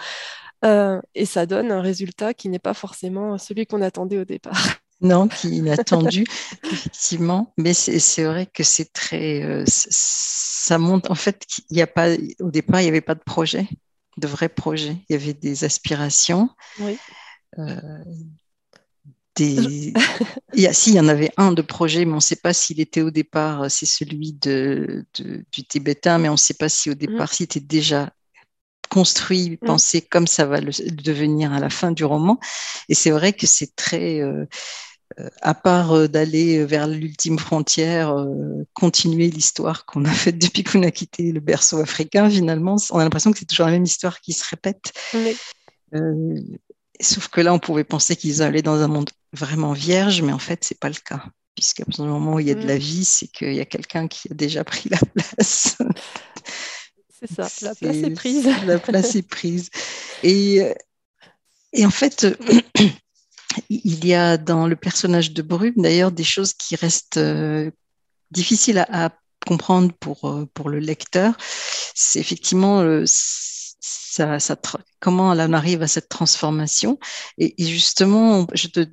Euh, 0.66 1.02
et 1.16 1.26
ça 1.26 1.46
donne 1.46 1.72
un 1.72 1.82
résultat 1.82 2.34
qui 2.34 2.50
n'est 2.50 2.60
pas 2.60 2.74
forcément 2.74 3.38
celui 3.38 3.66
qu'on 3.66 3.82
attendait 3.82 4.20
au 4.20 4.26
départ. 4.26 4.80
Non, 5.02 5.28
qui 5.28 5.48
est 5.48 5.52
inattendu, 5.58 6.26
effectivement. 6.72 7.54
Mais 7.58 7.74
c'est 7.74 8.24
vrai 8.24 8.46
que 8.46 8.64
c'est 8.64 8.92
très. 8.92 9.44
Euh, 9.44 9.64
ça 9.68 10.78
montre. 10.78 11.12
En 11.12 11.16
fait, 11.16 11.46
il 11.70 11.78
y 11.78 11.82
a 11.82 11.88
pas. 11.88 12.10
Au 12.40 12.52
départ, 12.52 12.82
il 12.82 12.84
n'y 12.84 12.90
avait 12.90 13.02
pas 13.02 13.16
de 13.16 13.24
projet, 13.24 13.68
de 14.18 14.28
vrai 14.28 14.50
projet. 14.50 14.98
Il 15.10 15.14
y 15.14 15.16
avait 15.16 15.34
des 15.34 15.64
aspirations. 15.64 16.50
Oui. 16.80 16.98
Euh, 17.58 18.04
des... 19.36 19.94
il 20.54 20.62
y 20.62 20.68
a, 20.68 20.74
si, 20.74 20.92
il 20.92 20.96
y 20.96 21.00
en 21.00 21.08
avait 21.08 21.32
un 21.38 21.54
de 21.54 21.62
projet, 21.62 22.04
mais 22.04 22.12
on 22.12 22.16
ne 22.16 22.22
sait 22.22 22.36
pas 22.36 22.54
s'il 22.54 22.82
était 22.82 23.02
au 23.02 23.12
départ, 23.12 23.72
c'est 23.72 23.86
celui 23.86 24.34
de, 24.34 25.06
du 25.16 25.64
tibétain, 25.64 26.18
mais 26.18 26.28
on 26.28 26.34
ne 26.34 26.38
sait 26.38 26.54
pas 26.54 26.70
si 26.70 26.90
au 26.90 26.94
départ, 26.94 27.30
mm. 27.30 27.34
s'il 27.34 27.44
était 27.46 27.60
déjà 27.62 28.12
construit, 28.90 29.52
mm. 29.52 29.66
pensé 29.66 30.02
comme 30.02 30.28
ça 30.28 30.46
va 30.46 30.60
le, 30.60 30.72
devenir 30.92 31.54
à 31.54 31.60
la 31.60 31.70
fin 31.70 31.92
du 31.92 32.04
roman. 32.04 32.40
Et 32.90 32.96
c'est 32.96 33.12
vrai 33.12 33.34
que 33.34 33.48
c'est 33.48 33.76
très, 33.76 34.20
euh, 34.20 34.46
euh, 35.20 35.30
à 35.42 35.54
part 35.54 35.94
euh, 35.94 36.08
d'aller 36.08 36.66
vers 36.66 36.88
l'ultime 36.88 37.40
frontière, 37.40 38.14
continuer 38.74 39.30
l'histoire 39.30 39.86
qu'on 39.86 40.06
a 40.06 40.12
faite 40.12 40.38
depuis 40.38 40.64
qu'on 40.64 40.84
a 40.84 40.92
quitté 40.92 41.32
le 41.32 41.40
berceau 41.40 41.80
africain, 41.80 42.30
finalement, 42.30 42.76
on 42.92 43.00
a 43.00 43.04
l'impression 43.04 43.32
que 43.32 43.40
c'est 43.40 43.46
toujours 43.46 43.68
la 43.68 43.74
même 43.74 43.86
histoire 43.86 44.20
qui 44.20 44.34
se 44.34 44.44
répète. 44.50 44.92
sauf 47.02 47.28
que 47.30 47.42
là, 47.42 47.54
on 47.54 47.60
pouvait 47.60 47.86
penser 47.86 48.16
qu'ils 48.16 48.42
allaient 48.42 48.62
dans 48.62 48.82
un 48.82 48.88
monde 48.88 49.10
vraiment 49.32 49.74
vierge, 49.74 50.22
mais 50.22 50.34
en 50.34 50.40
fait, 50.40 50.64
c'est 50.64 50.80
pas 50.80 50.90
le 50.90 50.96
cas. 50.96 51.24
Puisqu'à 51.56 51.84
partir 51.84 52.06
du 52.06 52.10
moment 52.10 52.36
où 52.36 52.40
il 52.40 52.48
y 52.48 52.52
a 52.52 52.56
de 52.56 52.66
la 52.66 52.76
mm. 52.76 52.80
vie, 52.80 53.06
c'est 53.06 53.28
qu'il 53.28 53.54
y 53.54 53.60
a 53.60 53.66
quelqu'un 53.66 54.08
qui 54.08 54.32
a 54.32 54.34
déjà 54.34 54.64
pris 54.64 54.90
la 54.90 54.98
place. 55.14 55.78
C'est 57.20 57.34
ça, 57.34 57.50
la 57.62 57.76
place 57.76 57.98
est 57.98 58.12
prise. 58.12 58.48
La 58.66 58.80
place 58.80 59.16
est 59.16 59.28
prise. 59.28 59.70
Et, 60.24 60.62
et 61.74 61.86
en 61.86 61.90
fait, 61.90 62.28
il 63.70 64.06
y 64.06 64.14
a 64.14 64.38
dans 64.38 64.68
le 64.68 64.76
personnage 64.76 65.34
de 65.34 65.42
Brume, 65.42 65.74
d'ailleurs, 65.78 66.12
des 66.12 66.24
choses 66.24 66.54
qui 66.54 66.76
restent 66.76 67.18
euh, 67.18 67.72
difficiles 68.32 68.86
à, 68.90 69.12
comprendre 69.46 69.94
pour, 70.00 70.26
euh, 70.26 70.46
pour 70.54 70.70
le 70.70 70.80
lecteur. 70.80 71.36
C'est 71.96 72.20
effectivement 72.20 72.82
euh, 72.82 73.06
ça, 73.08 74.40
ça, 74.40 74.58
comment 75.00 75.32
elle 75.32 75.42
en 75.42 75.54
arrive 75.54 75.82
à 75.82 75.88
cette 75.88 76.10
transformation. 76.10 77.00
Et, 77.38 77.62
et 77.62 77.66
justement, 77.66 78.48
je 78.54 78.68
te 78.68 78.86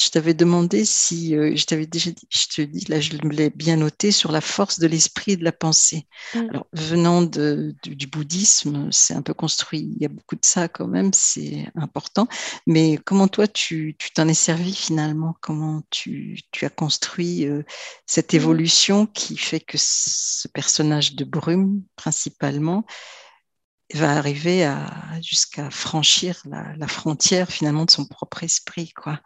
je 0.00 0.08
t'avais 0.08 0.34
demandé 0.34 0.84
si, 0.84 1.36
euh, 1.36 1.54
je 1.54 1.64
t'avais 1.66 1.86
déjà 1.86 2.10
dit, 2.10 2.26
je 2.28 2.46
te 2.48 2.62
dis, 2.62 2.84
là, 2.88 3.00
je 3.00 3.12
l'ai 3.12 3.50
bien 3.50 3.76
noté, 3.76 4.10
sur 4.10 4.32
la 4.32 4.40
force 4.40 4.80
de 4.80 4.88
l'esprit 4.88 5.32
et 5.32 5.36
de 5.36 5.44
la 5.44 5.52
pensée. 5.52 6.08
Mm. 6.34 6.48
Alors, 6.50 6.66
venant 6.72 7.22
de, 7.22 7.74
du, 7.84 8.06
bouddhisme, 8.08 8.90
c'est 8.90 9.14
un 9.14 9.22
peu 9.22 9.34
construit, 9.34 9.92
il 9.96 10.02
y 10.02 10.04
a 10.04 10.08
beaucoup 10.08 10.34
de 10.34 10.44
ça 10.44 10.68
quand 10.68 10.88
même, 10.88 11.12
c'est 11.12 11.68
important. 11.76 12.26
Mais 12.66 12.98
comment 13.04 13.28
toi, 13.28 13.46
tu 13.46 13.96
t'en 14.14 14.26
es 14.26 14.34
servi 14.34 14.74
finalement? 14.74 15.36
Comment 15.40 15.82
tu, 15.90 16.40
tu 16.50 16.64
as 16.64 16.70
construit 16.70 17.46
euh, 17.46 17.62
cette 18.06 18.32
mm. 18.32 18.36
évolution 18.36 19.06
qui 19.06 19.36
fait 19.36 19.60
que 19.60 19.78
ce 19.78 20.48
personnage 20.48 21.14
de 21.14 21.24
brume, 21.24 21.82
principalement, 21.94 22.84
va 23.92 24.16
arriver 24.16 24.64
à 24.64 25.20
jusqu'à 25.22 25.70
franchir 25.70 26.40
la, 26.46 26.74
la, 26.76 26.88
frontière 26.88 27.48
finalement 27.48 27.84
de 27.84 27.90
son 27.90 28.06
propre 28.06 28.42
esprit, 28.42 28.92
quoi? 28.92 29.20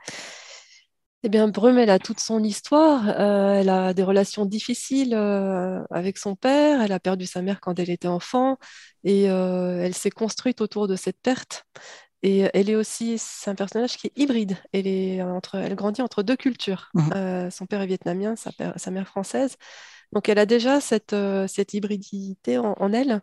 Eh 1.25 1.29
bien, 1.29 1.49
Brume, 1.49 1.79
elle 1.79 1.91
a 1.91 1.99
toute 1.99 2.21
son 2.21 2.45
histoire. 2.45 3.09
Euh, 3.09 3.55
elle 3.55 3.69
a 3.71 3.93
des 3.93 4.05
relations 4.05 4.45
difficiles 4.47 5.15
euh, 5.15 5.83
avec 5.91 6.17
son 6.17 6.37
père. 6.37 6.81
Elle 6.81 6.93
a 6.93 7.01
perdu 7.01 7.27
sa 7.27 7.43
mère 7.43 7.61
quand 7.61 7.79
elle 7.81 7.91
était 7.91 8.07
enfant 8.09 8.57
et 9.03 9.29
euh, 9.29 9.83
elle 9.83 9.95
s'est 9.95 10.11
construite 10.11 10.61
autour 10.61 10.87
de 10.87 10.95
cette 10.95 11.21
perte. 11.21 11.65
Et 12.23 12.49
elle 12.55 12.71
est 12.71 12.77
aussi, 12.77 13.17
c'est 13.19 13.51
un 13.51 13.57
personnage 13.57 13.97
qui 13.97 14.09
est 14.09 14.13
hybride. 14.17 14.57
Elle, 14.73 14.87
est 14.87 15.21
entre, 15.23 15.57
elle 15.57 15.75
grandit 15.75 16.03
entre 16.03 16.23
deux 16.23 16.37
cultures. 16.37 16.91
Mmh. 16.95 17.51
son 17.51 17.67
père 17.67 17.81
est 17.81 17.87
vietnamien, 17.87 18.37
sa, 18.37 18.51
sa, 18.77 18.91
mère 18.91 19.07
française. 19.07 19.57
Donc, 20.13 20.29
elle 20.29 20.39
a 20.39 20.47
déjà 20.47 20.81
cette, 20.81 21.15
cette 21.47 21.75
hybridité 21.75 22.59
en, 22.59 22.93
elle. 22.93 23.23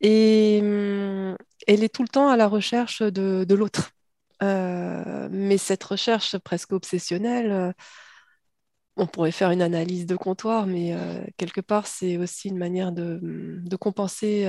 Et 0.00 0.60
hum, 0.62 1.36
elle 1.66 1.82
est 1.84 1.94
tout 1.94 2.02
le 2.02 2.08
temps 2.08 2.28
à 2.28 2.36
la 2.36 2.46
recherche 2.48 3.02
de, 3.02 3.44
de 3.44 3.54
l'autre. 3.54 3.90
Euh, 4.42 5.28
mais 5.30 5.58
cette 5.58 5.84
recherche 5.84 6.38
presque 6.38 6.72
obsessionnelle, 6.72 7.50
euh, 7.52 7.72
on 8.96 9.06
pourrait 9.06 9.32
faire 9.32 9.50
une 9.50 9.62
analyse 9.62 10.04
de 10.06 10.16
comptoir, 10.16 10.66
mais 10.66 10.92
euh, 10.94 11.24
quelque 11.38 11.60
part, 11.60 11.86
c'est 11.86 12.18
aussi 12.18 12.48
une 12.48 12.58
manière 12.58 12.92
de, 12.92 13.18
de 13.22 13.76
compenser 13.76 14.44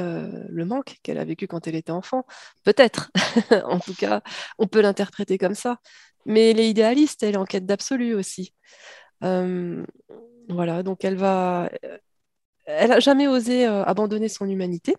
le 0.50 0.66
manque 0.66 0.98
qu'elle 1.04 1.20
a 1.20 1.26
vécu 1.26 1.48
quand 1.48 1.68
elle 1.68 1.76
était 1.76 1.92
enfant. 1.92 2.26
Peut-être, 2.64 3.12
en 3.66 3.80
tout 3.80 3.94
cas, 3.96 4.22
on 4.58 4.68
peut 4.68 4.82
l'interpréter 4.82 5.38
comme 5.38 5.56
ça. 5.56 5.78
Mais 6.26 6.52
elle 6.52 6.60
est 6.60 6.70
idéaliste, 6.70 7.24
elle 7.24 7.36
est 7.36 7.38
en 7.38 7.46
quête 7.46 7.66
d'absolu 7.66 8.14
aussi. 8.14 8.54
voilà, 10.50 10.84
donc 10.84 11.04
elle 11.06 11.16
va. 11.18 11.70
Elle 12.66 12.90
n'a 12.90 13.00
jamais 13.00 13.28
osé 13.28 13.66
abandonner 13.66 14.30
son 14.30 14.48
humanité. 14.50 14.96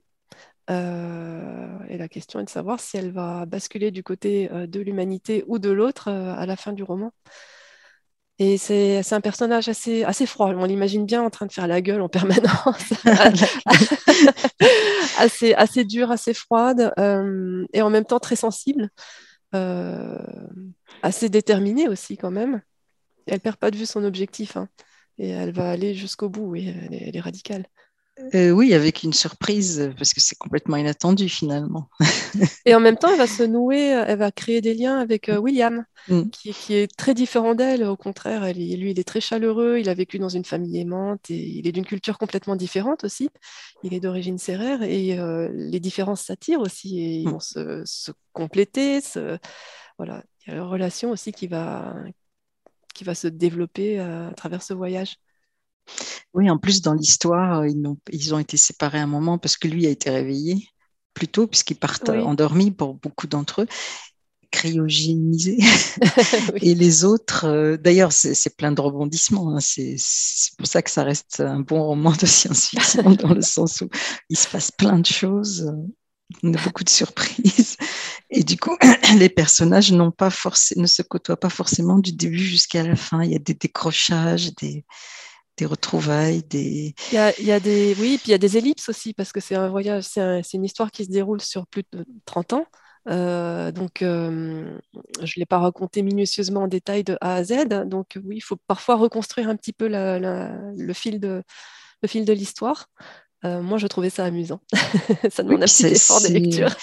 Euh, 0.70 1.78
et 1.88 1.98
la 1.98 2.08
question 2.08 2.40
est 2.40 2.44
de 2.44 2.50
savoir 2.50 2.80
si 2.80 2.96
elle 2.96 3.10
va 3.10 3.46
basculer 3.46 3.90
du 3.90 4.02
côté 4.02 4.50
euh, 4.52 4.66
de 4.66 4.80
l'humanité 4.80 5.44
ou 5.46 5.58
de 5.58 5.70
l'autre 5.70 6.08
euh, 6.08 6.34
à 6.34 6.46
la 6.46 6.56
fin 6.56 6.72
du 6.72 6.82
roman. 6.82 7.12
Et 8.38 8.56
c'est 8.56 9.12
un 9.12 9.20
personnage 9.20 9.68
assez, 9.68 10.04
assez 10.04 10.26
froid. 10.26 10.48
On 10.48 10.64
l'imagine 10.64 11.06
bien 11.06 11.22
en 11.22 11.30
train 11.30 11.46
de 11.46 11.52
faire 11.52 11.68
la 11.68 11.80
gueule 11.80 12.00
en 12.00 12.08
permanence. 12.08 12.92
assez, 15.18 15.54
assez 15.54 15.84
dure, 15.84 16.10
assez 16.10 16.34
froide, 16.34 16.92
et 17.72 17.82
en 17.82 17.90
même 17.90 18.04
temps 18.04 18.18
très 18.18 18.34
sensible. 18.34 18.88
assez 21.02 21.28
déterminée 21.28 21.88
aussi 21.88 22.16
quand 22.16 22.32
même. 22.32 22.62
elle 23.26 23.38
perd 23.38 23.58
pas 23.58 23.70
de 23.70 23.76
vue 23.76 23.86
son 23.86 24.02
objectif. 24.02 24.56
Hein. 24.56 24.68
Et 25.18 25.28
elle 25.28 25.52
va 25.52 25.70
aller 25.70 25.94
jusqu'au 25.94 26.28
bout. 26.28 26.56
Et 26.56 26.74
elle 26.90 27.14
est 27.14 27.20
radicale. 27.20 27.66
Euh, 28.34 28.50
oui, 28.50 28.74
avec 28.74 29.02
une 29.02 29.14
surprise, 29.14 29.90
parce 29.96 30.12
que 30.12 30.20
c'est 30.20 30.36
complètement 30.36 30.76
inattendu 30.76 31.30
finalement. 31.30 31.88
et 32.66 32.74
en 32.74 32.80
même 32.80 32.98
temps, 32.98 33.10
elle 33.10 33.18
va 33.18 33.26
se 33.26 33.42
nouer, 33.42 33.94
euh, 33.94 34.04
elle 34.06 34.18
va 34.18 34.30
créer 34.30 34.60
des 34.60 34.74
liens 34.74 34.98
avec 34.98 35.30
euh, 35.30 35.38
William, 35.38 35.86
mm. 36.08 36.28
qui, 36.28 36.74
est 36.74 36.94
très 36.94 37.14
différent 37.14 37.54
d'elle. 37.54 37.84
Au 37.84 37.96
contraire, 37.96 38.44
elle, 38.44 38.56
lui, 38.56 38.90
il 38.90 39.00
est 39.00 39.08
très 39.08 39.22
chaleureux, 39.22 39.78
il 39.78 39.88
a 39.88 39.94
vécu 39.94 40.18
dans 40.18 40.28
une 40.28 40.44
famille 40.44 40.78
aimante 40.78 41.30
et 41.30 41.38
il 41.38 41.66
est 41.66 41.72
d'une 41.72 41.86
culture 41.86 42.18
complètement 42.18 42.54
différente 42.54 43.02
aussi. 43.04 43.30
Il 43.82 43.94
est 43.94 44.00
d'origine 44.00 44.38
serrère 44.38 44.82
et 44.82 45.16
les 45.50 45.80
différences 45.80 46.22
s'attirent 46.22 46.60
aussi 46.60 47.00
et 47.00 47.14
ils 47.16 47.28
mm. 47.28 47.30
vont 47.30 47.40
se, 47.40 48.12
compléter. 48.32 49.00
Voilà. 49.96 50.22
Il 50.46 50.50
y 50.50 50.52
a 50.52 50.56
une 50.58 50.62
relation 50.62 51.10
aussi 51.10 51.32
qui 51.32 51.46
va, 51.46 51.94
qui 52.94 53.04
va 53.04 53.14
se 53.14 53.28
développer 53.28 53.98
à 53.98 54.32
travers 54.36 54.62
ce 54.62 54.74
voyage. 54.74 55.16
Oui, 56.34 56.48
en 56.48 56.58
plus, 56.58 56.80
dans 56.80 56.94
l'histoire, 56.94 57.60
euh, 57.60 57.68
ils, 57.68 57.86
ont, 57.86 57.98
ils 58.10 58.34
ont 58.34 58.38
été 58.38 58.56
séparés 58.56 58.98
un 58.98 59.06
moment 59.06 59.38
parce 59.38 59.56
que 59.56 59.68
lui 59.68 59.86
a 59.86 59.90
été 59.90 60.10
réveillé 60.10 60.68
plus 61.14 61.28
tôt, 61.28 61.46
puisqu'ils 61.46 61.76
partent 61.76 62.08
endormis 62.08 62.70
pour 62.70 62.94
beaucoup 62.94 63.26
d'entre 63.26 63.62
eux, 63.62 63.66
cryogénisés. 64.50 65.58
Et 66.62 66.74
les 66.74 67.04
autres, 67.04 67.46
euh, 67.46 67.76
d'ailleurs, 67.76 68.12
c'est 68.12 68.56
plein 68.56 68.72
de 68.72 68.80
rebondissements. 68.80 69.56
Hein. 69.56 69.60
C'est 69.60 69.96
pour 70.56 70.66
ça 70.66 70.82
que 70.82 70.90
ça 70.90 71.02
reste 71.02 71.40
un 71.40 71.60
bon 71.60 71.82
roman 71.82 72.12
de 72.12 72.26
science-fiction, 72.26 73.10
dans 73.22 73.34
le 73.34 73.42
sens 73.42 73.80
où 73.80 73.88
il 74.30 74.36
se 74.36 74.48
passe 74.48 74.70
plein 74.70 74.98
de 75.00 75.06
choses. 75.06 75.70
A 76.42 76.48
beaucoup 76.64 76.84
de 76.84 76.88
surprises. 76.88 77.76
Et 78.30 78.42
du 78.42 78.56
coup, 78.56 78.76
les 79.18 79.28
personnages 79.28 79.92
pas 80.16 80.30
ne 80.76 80.86
se 80.86 81.02
côtoient 81.02 81.38
pas 81.38 81.50
forcément 81.50 81.98
du 81.98 82.12
début 82.12 82.38
jusqu'à 82.38 82.82
la 82.82 82.96
fin. 82.96 83.22
Il 83.22 83.32
y 83.32 83.36
a 83.36 83.38
des 83.38 83.54
décrochages, 83.54 84.54
des, 84.54 84.84
des 85.56 85.66
retrouvailles, 85.66 86.42
des... 86.42 86.94
Il 87.10 87.14
y 87.14 87.18
a, 87.18 87.32
il 87.38 87.46
y 87.46 87.52
a 87.52 87.60
des... 87.60 87.94
Oui, 87.98 88.18
puis 88.18 88.28
il 88.28 88.30
y 88.30 88.34
a 88.34 88.38
des 88.38 88.56
ellipses 88.56 88.88
aussi, 88.88 89.12
parce 89.12 89.32
que 89.32 89.40
c'est 89.40 89.54
un 89.54 89.68
voyage, 89.68 90.04
c'est 90.04 90.54
une 90.54 90.64
histoire 90.64 90.90
qui 90.90 91.04
se 91.04 91.10
déroule 91.10 91.40
sur 91.40 91.66
plus 91.66 91.84
de 91.92 92.04
30 92.24 92.54
ans. 92.54 92.66
Euh, 93.08 93.72
donc, 93.72 94.02
euh, 94.02 94.78
je 95.20 95.32
ne 95.36 95.40
l'ai 95.40 95.46
pas 95.46 95.58
raconté 95.58 96.02
minutieusement 96.02 96.62
en 96.62 96.68
détail 96.68 97.04
de 97.04 97.18
A 97.20 97.34
à 97.34 97.44
Z. 97.44 97.66
Donc, 97.86 98.18
oui, 98.24 98.36
il 98.36 98.40
faut 98.40 98.56
parfois 98.66 98.96
reconstruire 98.96 99.48
un 99.48 99.56
petit 99.56 99.72
peu 99.72 99.88
le 99.88 100.92
fil 100.92 101.20
de 101.20 101.42
le 102.02 102.08
fil 102.08 102.24
de 102.24 102.32
l'histoire. 102.32 102.88
Euh, 103.44 103.60
moi, 103.60 103.78
je 103.78 103.86
trouvais 103.86 104.10
ça 104.10 104.24
amusant. 104.24 104.60
ça 105.30 105.42
demande 105.42 105.62
un 105.62 105.66
petit 105.66 105.86
effort 105.86 106.20
de 106.20 106.28
lecture. 106.28 106.74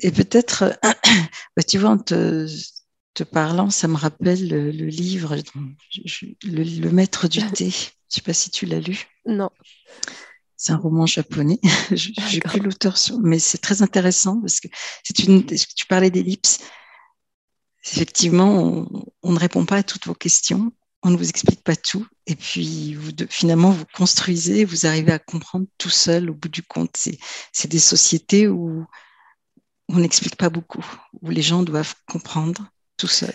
Et 0.00 0.10
peut-être, 0.10 0.78
bah, 1.56 1.62
tu 1.62 1.78
vois, 1.78 1.90
en 1.90 1.98
te, 1.98 2.48
te, 3.14 3.22
parlant, 3.22 3.70
ça 3.70 3.86
me 3.86 3.96
rappelle 3.96 4.48
le, 4.48 4.70
livre, 4.70 5.36
le, 6.44 6.90
Maître 6.90 7.28
du 7.28 7.40
thé. 7.52 7.72
Je 8.12 8.18
ne 8.18 8.20
sais 8.20 8.26
pas 8.26 8.34
si 8.34 8.50
tu 8.50 8.66
l'as 8.66 8.80
lu. 8.80 9.06
Non. 9.24 9.48
C'est 10.58 10.72
un 10.72 10.76
roman 10.76 11.06
japonais. 11.06 11.58
J'ai 11.92 12.40
plus 12.40 12.60
l'auteur, 12.60 12.94
mais 13.22 13.38
c'est 13.38 13.56
très 13.56 13.80
intéressant 13.80 14.38
parce 14.38 14.60
que 14.60 14.68
c'est 15.02 15.18
une. 15.20 15.46
Tu 15.46 15.86
parlais 15.86 16.10
d'ellipse. 16.10 16.58
Effectivement, 17.86 18.86
on, 19.22 19.32
ne 19.32 19.38
répond 19.38 19.64
pas 19.64 19.78
à 19.78 19.82
toutes 19.82 20.06
vos 20.06 20.14
questions, 20.14 20.72
on 21.02 21.10
ne 21.10 21.16
vous 21.16 21.28
explique 21.30 21.64
pas 21.64 21.74
tout, 21.74 22.06
et 22.26 22.36
puis 22.36 22.94
vous, 22.94 23.10
finalement 23.28 23.70
vous 23.70 23.86
construisez, 23.92 24.64
vous 24.64 24.86
arrivez 24.86 25.10
à 25.12 25.18
comprendre 25.18 25.66
tout 25.78 25.90
seul. 25.90 26.30
Au 26.30 26.34
bout 26.34 26.50
du 26.50 26.62
compte, 26.62 26.94
c'est 26.96 27.68
des 27.68 27.80
sociétés 27.80 28.46
où 28.46 28.86
on 29.88 29.98
n'explique 29.98 30.36
pas 30.36 30.50
beaucoup, 30.50 30.84
où 31.22 31.30
les 31.30 31.42
gens 31.42 31.62
doivent 31.62 31.94
comprendre 32.06 32.70
tout 32.98 33.08
seuls. 33.08 33.32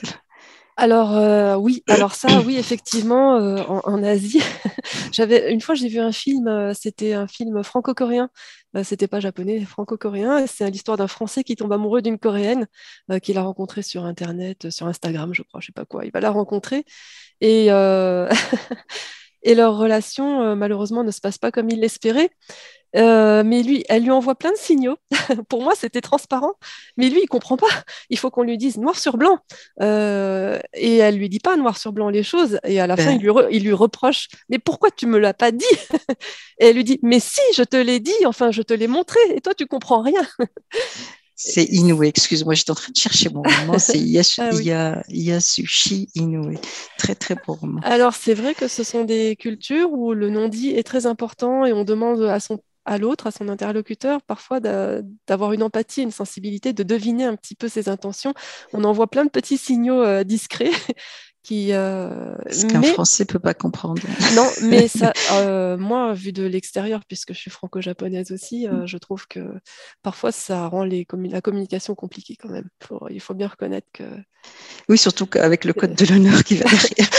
Alors 0.80 1.18
euh, 1.18 1.56
oui, 1.56 1.84
alors 1.88 2.14
ça, 2.14 2.40
oui, 2.46 2.56
effectivement, 2.58 3.38
euh, 3.38 3.64
en, 3.64 4.04
Asie, 4.04 4.44
j'avais 5.12 5.52
une 5.52 5.60
fois 5.60 5.74
j'ai 5.74 5.88
vu 5.88 5.98
un 6.00 6.12
film, 6.12 6.48
euh, 6.48 6.72
c'était 6.76 7.14
un 7.14 7.28
film 7.28 7.64
franco-coréen, 7.64 8.30
c'était 8.84 9.08
pas 9.08 9.20
japonais, 9.20 9.60
franco-coréen. 9.62 10.46
C'est 10.46 10.70
l'histoire 10.70 10.96
d'un 10.98 11.08
Français 11.08 11.44
qui 11.44 11.56
tombe 11.56 11.74
amoureux 11.74 12.04
d'une 12.04 12.20
Coréenne 12.20 12.68
qu'il 13.24 13.40
a 13.40 13.42
rencontrée 13.42 13.82
sur 13.82 14.06
Internet, 14.06 14.70
sur 14.70 14.86
Instagram, 14.86 15.34
je 15.34 15.42
crois, 15.42 15.62
je 15.62 15.68
sais 15.68 15.72
pas 15.72 15.86
quoi. 15.86 16.06
Il 16.06 16.12
va 16.12 16.20
la 16.20 16.30
rencontrer 16.30 16.86
et 17.42 17.70
et 19.44 19.56
leur 19.56 19.78
relation 19.78 20.56
malheureusement 20.56 21.04
ne 21.04 21.12
se 21.12 21.22
passe 21.22 21.40
pas 21.40 21.52
comme 21.52 21.72
il 21.72 21.80
l'espérait. 21.80 22.30
Euh, 22.96 23.44
mais 23.44 23.64
lui, 23.64 23.84
elle 23.90 24.04
lui 24.04 24.12
envoie 24.12 24.36
plein 24.36 24.52
de 24.52 24.58
signaux. 24.58 24.98
Pour 25.50 25.62
moi, 25.62 25.74
c'était 25.76 26.02
transparent. 26.02 26.54
Mais 26.96 27.10
lui, 27.10 27.22
il 27.24 27.28
comprend 27.28 27.58
pas. 27.58 27.68
Il 28.10 28.18
faut 28.18 28.30
qu'on 28.30 28.44
lui 28.44 28.58
dise 28.58 28.78
noir 28.78 28.98
sur 28.98 29.18
blanc. 29.18 29.40
Euh, 29.82 30.60
et 30.74 30.98
elle 30.98 31.18
lui 31.18 31.30
dit 31.30 31.40
pas 31.40 31.58
noir 31.58 31.78
sur 31.78 31.92
blanc 31.92 32.10
les 32.10 32.24
choses. 32.24 32.60
Et 32.64 32.80
à 32.80 32.88
la 32.88 32.98
fin, 32.98 33.12
il 33.12 33.22
lui, 33.22 33.32
il 33.52 33.64
lui, 33.64 33.74
reproche 33.74 34.28
Mais 34.50 34.60
pourquoi 34.60 34.90
tu 34.92 35.06
me 35.06 35.18
l'as 35.18 35.34
pas 35.34 35.52
dit? 35.52 35.66
Et 36.60 36.68
elle 36.68 36.76
lui 36.76 36.84
dit 36.84 37.00
Mais 37.04 37.20
si, 37.20 37.42
je 37.56 37.64
te 37.64 37.78
l'ai 37.78 38.00
dit. 38.00 38.26
Enfin, 38.26 38.52
je 38.52 38.62
te 38.62 38.74
l'ai 38.74 38.88
montré. 38.88 39.20
Et 39.36 39.42
toi, 39.42 39.54
tu 39.54 39.68
comprends 39.68 40.02
rien. 40.02 40.22
C'est 41.40 41.66
Inoue, 41.66 42.02
excuse-moi, 42.02 42.56
j'étais 42.56 42.72
en 42.72 42.76
train 42.76 42.92
de 42.92 42.98
chercher 42.98 43.30
mon 43.30 43.44
roman, 43.44 43.78
c'est 43.78 44.00
ah 44.40 45.02
Yasushi 45.08 46.10
Inoue. 46.16 46.56
Très, 46.98 47.14
très 47.14 47.36
beau 47.36 47.54
roman. 47.54 47.80
Alors, 47.84 48.16
c'est 48.16 48.34
vrai 48.34 48.56
que 48.56 48.68
ce 48.68 48.84
sont 48.84 49.04
des 49.04 49.36
cultures 49.36 49.92
où 49.92 50.14
le 50.14 50.32
non-dit 50.32 50.72
est 50.72 50.82
très 50.82 51.06
important 51.06 51.64
et 51.64 51.74
on 51.74 51.84
demande 51.84 52.24
à 52.24 52.40
son 52.40 52.60
à 52.88 52.98
l'autre, 52.98 53.28
à 53.28 53.32
son 53.32 53.50
interlocuteur, 53.50 54.22
parfois 54.22 54.60
d'avoir 54.60 55.54
une 55.54 55.62
empathie, 55.62 56.02
une 56.02 56.12
sensibilité, 56.12 56.74
de 56.74 56.84
deviner 56.84 57.26
un 57.26 57.36
petit 57.36 57.54
peu 57.54 57.68
ses 57.68 57.90
intentions. 57.90 58.34
On 58.74 58.84
envoie 58.84 59.08
plein 59.08 59.26
de 59.26 59.30
petits 59.30 59.58
signaux 59.58 60.02
euh, 60.02 60.24
discrets 60.24 60.72
Qui, 61.48 61.72
euh, 61.72 62.36
qu'un 62.68 62.82
Français 62.82 63.24
peut 63.24 63.40
pas 63.40 63.54
comprendre. 63.54 64.02
Non, 64.36 64.50
mais 64.64 64.88
ça, 64.90 65.14
euh, 65.32 65.78
moi, 65.78 66.14
vu 66.14 66.34
de 66.34 66.44
l'extérieur, 66.44 67.06
puisque 67.08 67.32
je 67.32 67.40
suis 67.40 67.50
franco-japonaise 67.50 68.34
aussi, 68.34 68.68
euh, 68.68 68.84
mm. 68.84 68.88
je 68.88 68.98
trouve 68.98 69.30
que 69.30 69.40
parfois 70.04 70.34
ça 70.34 70.68
rend 70.68 70.84
les 70.84 71.08
la 71.30 71.40
communication 71.40 71.96
compliquée 71.96 72.36
quand 72.36 72.50
même. 72.50 72.68
il 73.12 73.22
faut 73.22 73.34
bien 73.34 73.48
reconnaître 73.48 73.88
que. 73.94 74.04
Oui, 74.90 74.98
surtout 74.98 75.26
qu'avec 75.26 75.64
le 75.64 75.72
code 75.72 75.96
de 75.96 76.06
l'honneur 76.08 76.44
qui 76.44 76.56
va 76.56 76.66
derrière. 76.70 77.10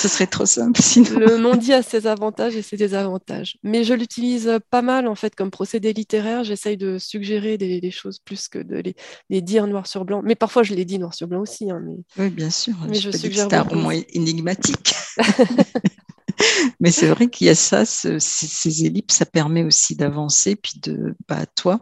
Ce 0.00 0.08
serait 0.08 0.26
trop 0.26 0.46
simple 0.46 0.80
sinon. 0.80 1.18
Le 1.18 1.36
non-dit 1.36 1.72
a 1.72 1.82
ses 1.82 2.06
avantages 2.06 2.56
et 2.56 2.62
ses 2.62 2.76
désavantages. 2.76 3.58
Mais 3.62 3.84
je 3.84 3.92
l'utilise 3.92 4.58
pas 4.70 4.82
mal 4.82 5.06
en 5.06 5.14
fait 5.14 5.34
comme 5.34 5.50
procédé 5.50 5.92
littéraire. 5.92 6.42
J'essaye 6.42 6.76
de 6.76 6.98
suggérer 6.98 7.58
des, 7.58 7.90
choses 7.90 8.18
plus 8.18 8.48
que 8.48 8.58
de 8.58 8.82
les, 9.28 9.42
dire 9.42 9.66
noir 9.66 9.86
sur 9.86 10.04
blanc. 10.04 10.22
Mais 10.24 10.34
parfois 10.34 10.62
je 10.62 10.74
les 10.74 10.84
dis 10.84 10.98
noir 10.98 11.14
sur 11.14 11.28
blanc 11.28 11.40
aussi. 11.40 11.70
Hein, 11.70 11.82
mais... 11.84 11.96
Oui, 12.18 12.30
bien 12.30 12.50
sûr. 12.50 12.74
Mais 12.88 12.98
je, 12.98 13.10
suggère. 13.10 13.48
C'est 13.50 13.56
un 13.56 13.62
roman 13.62 13.90
énigmatique. 13.90 14.94
Mais 16.80 16.90
c'est 16.90 17.08
vrai 17.08 17.28
qu'il 17.28 17.46
y 17.46 17.50
a 17.50 17.54
ça, 17.54 17.84
ces, 17.84 18.84
ellipses, 18.84 19.16
ça 19.16 19.26
permet 19.26 19.62
aussi 19.62 19.96
d'avancer, 19.96 20.56
puis 20.56 20.80
de, 20.82 21.14
bah, 21.28 21.46
toi. 21.54 21.80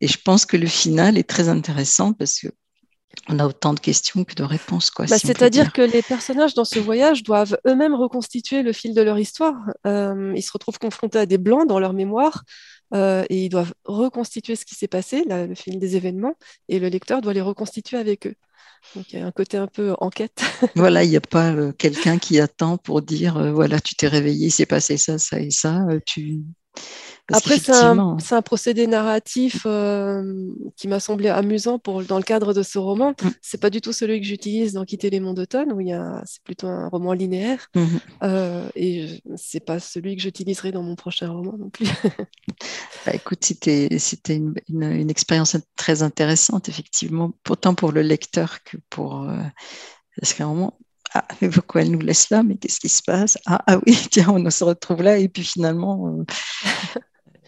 Et 0.00 0.08
je 0.08 0.18
pense 0.22 0.46
que 0.46 0.56
le 0.56 0.66
final 0.66 1.18
est 1.18 1.28
très 1.28 1.48
intéressant 1.48 2.12
parce 2.12 2.38
que 2.38 2.48
on 3.28 3.38
a 3.38 3.46
autant 3.46 3.74
de 3.74 3.80
questions 3.80 4.24
que 4.24 4.34
de 4.34 4.42
réponses. 4.42 4.90
Quoi, 4.90 5.06
bah, 5.06 5.18
C'est-à-dire 5.18 5.72
que 5.72 5.82
les 5.82 6.02
personnages 6.02 6.54
dans 6.54 6.64
ce 6.64 6.78
voyage 6.78 7.22
doivent 7.22 7.58
eux-mêmes 7.66 7.94
reconstituer 7.94 8.62
le 8.62 8.72
fil 8.72 8.94
de 8.94 9.02
leur 9.02 9.18
histoire. 9.18 9.54
Euh, 9.86 10.32
ils 10.36 10.42
se 10.42 10.52
retrouvent 10.52 10.78
confrontés 10.78 11.18
à 11.18 11.26
des 11.26 11.38
blancs 11.38 11.66
dans 11.66 11.78
leur 11.78 11.92
mémoire 11.92 12.44
euh, 12.94 13.24
et 13.28 13.44
ils 13.44 13.48
doivent 13.48 13.74
reconstituer 13.84 14.56
ce 14.56 14.64
qui 14.64 14.74
s'est 14.74 14.88
passé, 14.88 15.24
le 15.28 15.54
fil 15.54 15.78
des 15.78 15.96
événements, 15.96 16.34
et 16.68 16.78
le 16.78 16.88
lecteur 16.88 17.20
doit 17.20 17.32
les 17.32 17.40
reconstituer 17.40 17.96
avec 17.96 18.26
eux. 18.26 18.34
Donc 18.94 19.12
il 19.12 19.18
y 19.18 19.22
a 19.22 19.26
un 19.26 19.32
côté 19.32 19.56
un 19.56 19.66
peu 19.66 19.94
enquête. 19.98 20.42
voilà, 20.76 21.02
il 21.02 21.10
n'y 21.10 21.16
a 21.16 21.20
pas 21.20 21.52
euh, 21.52 21.72
quelqu'un 21.72 22.18
qui 22.18 22.38
attend 22.38 22.78
pour 22.78 23.02
dire 23.02 23.52
voilà, 23.52 23.80
tu 23.80 23.96
t'es 23.96 24.06
réveillé, 24.06 24.46
il 24.46 24.52
s'est 24.52 24.66
passé 24.66 24.96
ça, 24.96 25.18
ça 25.18 25.40
et 25.40 25.50
ça. 25.50 25.84
tu 26.04 26.42
après, 27.32 27.58
c'est 27.58 27.72
un, 27.72 28.18
un, 28.30 28.42
procédé 28.42 28.86
narratif 28.86 29.62
euh, 29.66 30.52
qui 30.76 30.86
m'a 30.86 31.00
semblé 31.00 31.28
amusant 31.28 31.78
pour, 31.78 32.04
dans 32.04 32.18
le 32.18 32.22
cadre 32.22 32.54
de 32.54 32.62
ce 32.62 32.78
roman. 32.78 33.14
Ce 33.20 33.26
mm. 33.26 33.30
C'est 33.42 33.60
pas 33.60 33.70
du 33.70 33.80
tout 33.80 33.92
celui 33.92 34.20
que 34.20 34.26
j'utilise 34.26 34.74
dans 34.74 34.84
Quitter 34.84 35.10
les 35.10 35.18
monts 35.18 35.34
d'automne, 35.34 35.72
où 35.72 35.80
c'est 36.24 36.42
plutôt 36.44 36.68
un 36.68 36.88
roman 36.88 37.12
linéaire. 37.12 37.68
Mm-hmm. 37.74 38.00
Euh, 38.22 38.68
et 38.76 39.20
c'est 39.36 39.64
pas 39.64 39.80
celui 39.80 40.14
que 40.14 40.22
j'utiliserai 40.22 40.70
dans 40.70 40.82
mon 40.82 40.94
prochain 40.94 41.28
roman 41.30 41.56
non 41.58 41.68
plus. 41.68 41.86
bah, 43.06 43.12
écoute, 43.14 43.44
c'était 43.44 43.88
une, 44.28 44.54
une, 44.68 44.84
une, 44.84 45.10
expérience 45.10 45.56
très 45.74 46.02
intéressante, 46.02 46.68
effectivement, 46.68 47.32
autant 47.48 47.74
pour 47.74 47.90
le 47.90 48.02
lecteur 48.02 48.62
que 48.62 48.76
pour. 48.88 49.22
Euh, 49.22 49.36
parce 50.20 50.32
qu'à 50.32 50.44
un 50.44 50.48
moment, 50.48 50.78
ah, 51.16 51.34
mais 51.40 51.48
pourquoi 51.48 51.82
elle 51.82 51.90
nous 51.90 52.00
laisse 52.00 52.30
là? 52.30 52.42
Mais 52.42 52.56
qu'est-ce 52.56 52.80
qui 52.80 52.88
se 52.88 53.02
passe? 53.02 53.38
Ah, 53.46 53.62
ah, 53.66 53.78
oui, 53.86 53.96
tiens, 54.10 54.28
on 54.28 54.50
se 54.50 54.64
retrouve 54.64 55.02
là 55.02 55.18
et 55.18 55.28
puis 55.28 55.44
finalement, 55.44 56.08
euh, 56.08 56.24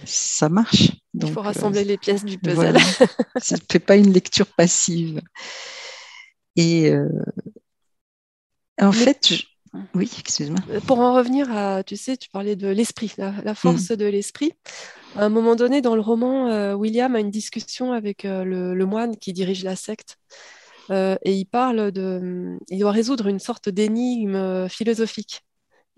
ça 0.05 0.49
marche. 0.49 0.93
Il 1.15 1.33
faut 1.33 1.43
rassembler 1.43 1.85
les 1.85 1.99
pièces 1.99 2.25
du 2.25 2.39
puzzle. 2.39 2.77
ça 3.37 3.57
ne 3.57 3.61
fait 3.71 3.79
pas 3.79 3.97
une 3.97 4.13
lecture 4.13 4.47
passive. 4.47 5.21
Et 6.57 6.91
euh, 6.91 7.09
en 8.81 8.93
fait, 8.93 9.35
oui, 9.95 10.11
excuse-moi. 10.19 10.61
Euh, 10.71 10.81
pour 10.81 11.01
en 11.01 11.15
revenir 11.15 11.51
à, 11.51 11.83
tu 11.83 11.97
sais, 11.97 12.17
tu 12.17 12.29
parlais 12.31 12.57
de 12.57 12.69
l'esprit, 12.69 13.13
la, 13.19 13.55
force 13.55 13.91
mm. 13.91 13.97
de 13.97 14.07
l'esprit. 14.07 14.53
À 15.17 15.25
un 15.25 15.29
moment 15.29 15.57
donné, 15.57 15.81
dans 15.81 15.95
le 15.95 16.01
roman, 16.01 16.75
William 16.75 17.15
a 17.17 17.21
une 17.21 17.31
discussion 17.31 17.93
avec 17.93 18.23
le, 18.25 18.85
moine 18.85 19.17
qui 19.17 19.33
dirige 19.33 19.65
la 19.65 19.77
secte. 19.77 20.19
Et 20.91 21.33
il 21.35 21.45
parle 21.47 21.93
de. 21.93 22.59
Il 22.69 22.81
doit 22.81 22.93
résoudre 22.93 23.27
une 23.27 23.39
sorte 23.39 23.69
d'énigme 23.69 24.69
philosophique 24.69 25.43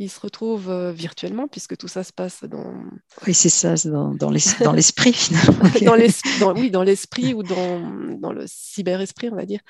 il 0.00 0.08
se 0.08 0.18
retrouve 0.18 0.70
euh, 0.70 0.92
virtuellement, 0.92 1.46
puisque 1.46 1.76
tout 1.76 1.86
ça 1.86 2.02
se 2.02 2.12
passe 2.12 2.42
dans... 2.44 2.72
Oui, 3.26 3.34
c'est 3.34 3.50
ça, 3.50 3.74
dans, 3.84 4.14
dans 4.14 4.30
l'esprit 4.72 5.12
finalement. 5.12 5.70
dans 6.40 6.54
oui, 6.54 6.70
dans 6.70 6.82
l'esprit 6.82 7.34
ou 7.34 7.42
dans, 7.42 8.16
dans 8.18 8.32
le 8.32 8.44
cyber-esprit, 8.46 9.28
on 9.30 9.36
va 9.36 9.44
dire. 9.44 9.60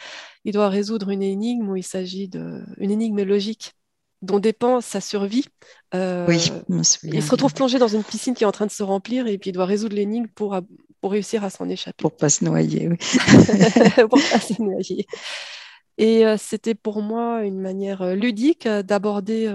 Il 0.45 0.53
doit 0.53 0.69
résoudre 0.69 1.11
une 1.11 1.23
énigme 1.23 1.69
où 1.69 1.77
il 1.77 1.83
s'agit 1.83 2.29
d'une 2.29 2.91
énigme 2.91 3.23
logique 3.25 3.73
dont 4.23 4.39
dépend 4.39 4.81
sa 4.81 5.01
survie. 5.01 5.47
Euh, 5.95 6.27
oui, 6.29 6.53
il 6.69 7.23
se 7.23 7.31
retrouve 7.31 7.53
plongé 7.53 7.81
dans 7.81 7.89
une 7.89 8.05
piscine 8.05 8.35
qui 8.35 8.45
est 8.45 8.47
en 8.47 8.53
train 8.53 8.67
de 8.67 8.71
se 8.71 8.85
remplir 8.85 9.27
et 9.27 9.37
puis 9.37 9.51
il 9.51 9.53
doit 9.55 9.65
résoudre 9.65 9.97
l'énigme 9.97 10.29
pour, 10.29 10.57
pour 11.01 11.13
réussir 11.13 11.45
à 11.45 11.51
s'en 11.51 11.69
échapper. 11.69 12.03
Pour 12.03 12.17
pas 12.17 12.29
se 12.29 12.45
noyer, 12.45 12.89
oui. 12.89 12.97
pour 14.09 14.21
pas 14.31 14.41
se 14.41 14.61
noyer. 14.63 15.07
Et 16.01 16.25
euh, 16.25 16.37
c'était 16.39 16.75
pour 16.75 17.03
moi 17.03 17.45
une 17.45 17.61
manière 17.61 18.01
euh, 18.01 18.15
ludique 18.15 18.65
euh, 18.65 18.83
d'aborder 18.83 19.53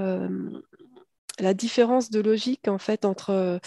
la 1.39 1.53
différence 1.53 2.11
de 2.11 2.21
logique 2.21 2.67
en 2.67 2.77
fait 2.77 3.03
entre 3.03 3.59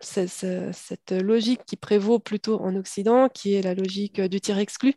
cette 0.00 1.12
logique 1.12 1.60
qui 1.66 1.76
prévaut 1.76 2.18
plutôt 2.18 2.60
en 2.60 2.74
Occident, 2.74 3.28
qui 3.28 3.54
est 3.54 3.62
la 3.62 3.74
logique 3.74 4.20
du 4.20 4.40
tir 4.40 4.58
exclu, 4.58 4.94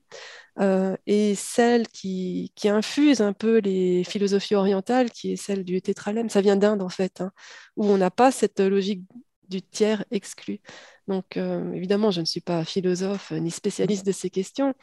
et 1.06 1.36
celle 1.36 1.88
qui, 1.88 2.52
infuse 2.66 3.22
un 3.22 3.34
peu 3.34 3.60
les 3.60 4.04
philosophies 4.04 4.56
orientales, 4.56 5.12
qui 5.12 5.34
est 5.34 5.36
celle 5.36 5.64
du 5.64 5.84
tétralème. 5.84 6.30
Ça 6.30 6.42
vient 6.42 6.56
d'Inde 6.56 6.82
en 6.82 6.90
fait, 6.90 7.22
hein, 7.22 7.32
où 7.76 7.86
on 7.86 7.98
n'a 7.98 8.10
pas 8.10 8.32
cette 8.32 8.60
logique 8.60 9.04
du 9.50 9.62
tiers 9.62 10.06
exclu. 10.12 10.62
Donc, 11.08 11.38
euh, 11.38 11.74
évidemment, 11.74 12.12
je 12.12 12.22
ne 12.22 12.26
suis 12.26 12.40
pas 12.40 12.64
philosophe 12.64 13.32
ni 13.32 13.50
spécialiste 13.50 14.06
de 14.06 14.12
ces 14.12 14.30
questions, 14.30 14.76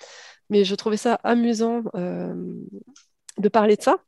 mais 0.51 0.65
je 0.65 0.75
trouvais 0.75 0.97
ça 0.97 1.15
amusant 1.23 1.85
euh, 1.95 2.35
de 3.39 3.49
parler 3.49 3.77
de 3.77 3.83
ça, 3.83 3.99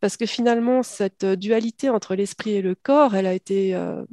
parce 0.00 0.16
que 0.18 0.26
finalement, 0.26 0.82
cette 0.82 1.24
dualité 1.24 1.88
entre 1.88 2.14
l'esprit 2.14 2.52
et 2.52 2.62
le 2.62 2.74
corps, 2.74 3.14
elle 3.14 3.26
a 3.26 3.32
été 3.32 3.74
euh, 3.74 4.04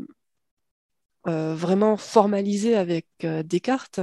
vraiment 1.26 1.98
formalisée 1.98 2.76
avec 2.76 3.08
Descartes, 3.22 4.00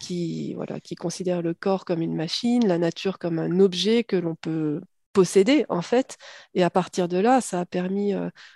qui, 0.00 0.54
voilà, 0.54 0.80
qui 0.80 0.94
considère 0.94 1.42
le 1.42 1.54
corps 1.54 1.84
comme 1.84 2.02
une 2.02 2.16
machine, 2.16 2.66
la 2.66 2.78
nature 2.78 3.18
comme 3.18 3.38
un 3.38 3.60
objet 3.60 4.04
que 4.04 4.16
l'on 4.16 4.34
peut 4.34 4.80
posséder, 5.12 5.64
en 5.68 5.82
fait. 5.82 6.16
Et 6.54 6.64
à 6.64 6.70
partir 6.70 7.08
de 7.08 7.18
là, 7.18 7.40
ça 7.40 7.60
a 7.60 7.66
permis 7.66 8.14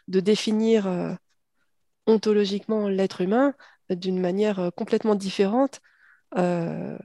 de 0.08 0.20
définir 0.20 1.18
ontologiquement 2.08 2.88
l'être 2.88 3.20
humain 3.20 3.54
d'une 3.90 4.18
manière 4.18 4.58
euh, 4.58 4.70
complètement 4.70 5.14
différente 5.14 5.80
euh, 6.36 6.98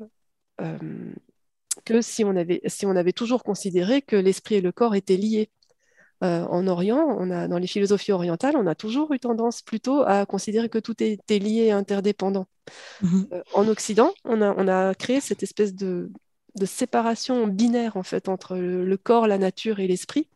euh, 0.61 1.13
que 1.85 2.01
si 2.01 2.23
on, 2.23 2.35
avait, 2.35 2.61
si 2.67 2.85
on 2.85 2.95
avait 2.95 3.13
toujours 3.13 3.43
considéré 3.43 4.01
que 4.01 4.15
l'esprit 4.15 4.55
et 4.55 4.61
le 4.61 4.71
corps 4.71 4.95
étaient 4.95 5.17
liés. 5.17 5.49
en 6.21 6.67
Orient, 6.67 7.03
on 7.19 7.29
a, 7.31 7.49
dans 7.49 7.57
les 7.57 7.67
philosophies 7.67 8.13
orientales, 8.13 8.55
on 8.55 8.65
a 8.65 8.75
toujours 8.75 9.11
eu 9.11 9.19
tendance 9.19 9.61
plutôt 9.61 10.03
à 10.03 10.25
considérer 10.25 10.69
que 10.69 10.79
tout 10.79 11.03
était 11.03 11.39
lié 11.39 11.63
et 11.63 11.71
interdépendant. 11.71 12.47
Mm-hmm. 13.01 13.41
en 13.55 13.67
Occident, 13.67 14.13
on 14.23 14.41
a, 14.41 14.53
on 14.55 14.69
a, 14.69 14.95
créé 14.95 15.19
cette 15.19 15.43
espèce 15.43 15.73
de, 15.75 16.09
de, 16.55 16.65
séparation 16.65 17.47
binaire 17.47 17.97
en 17.97 18.03
fait 18.03 18.29
entre 18.29 18.55
le, 18.55 18.95
corps, 18.95 19.27
la 19.27 19.37
nature 19.37 19.81
et 19.81 19.87
l'esprit. 19.87 20.29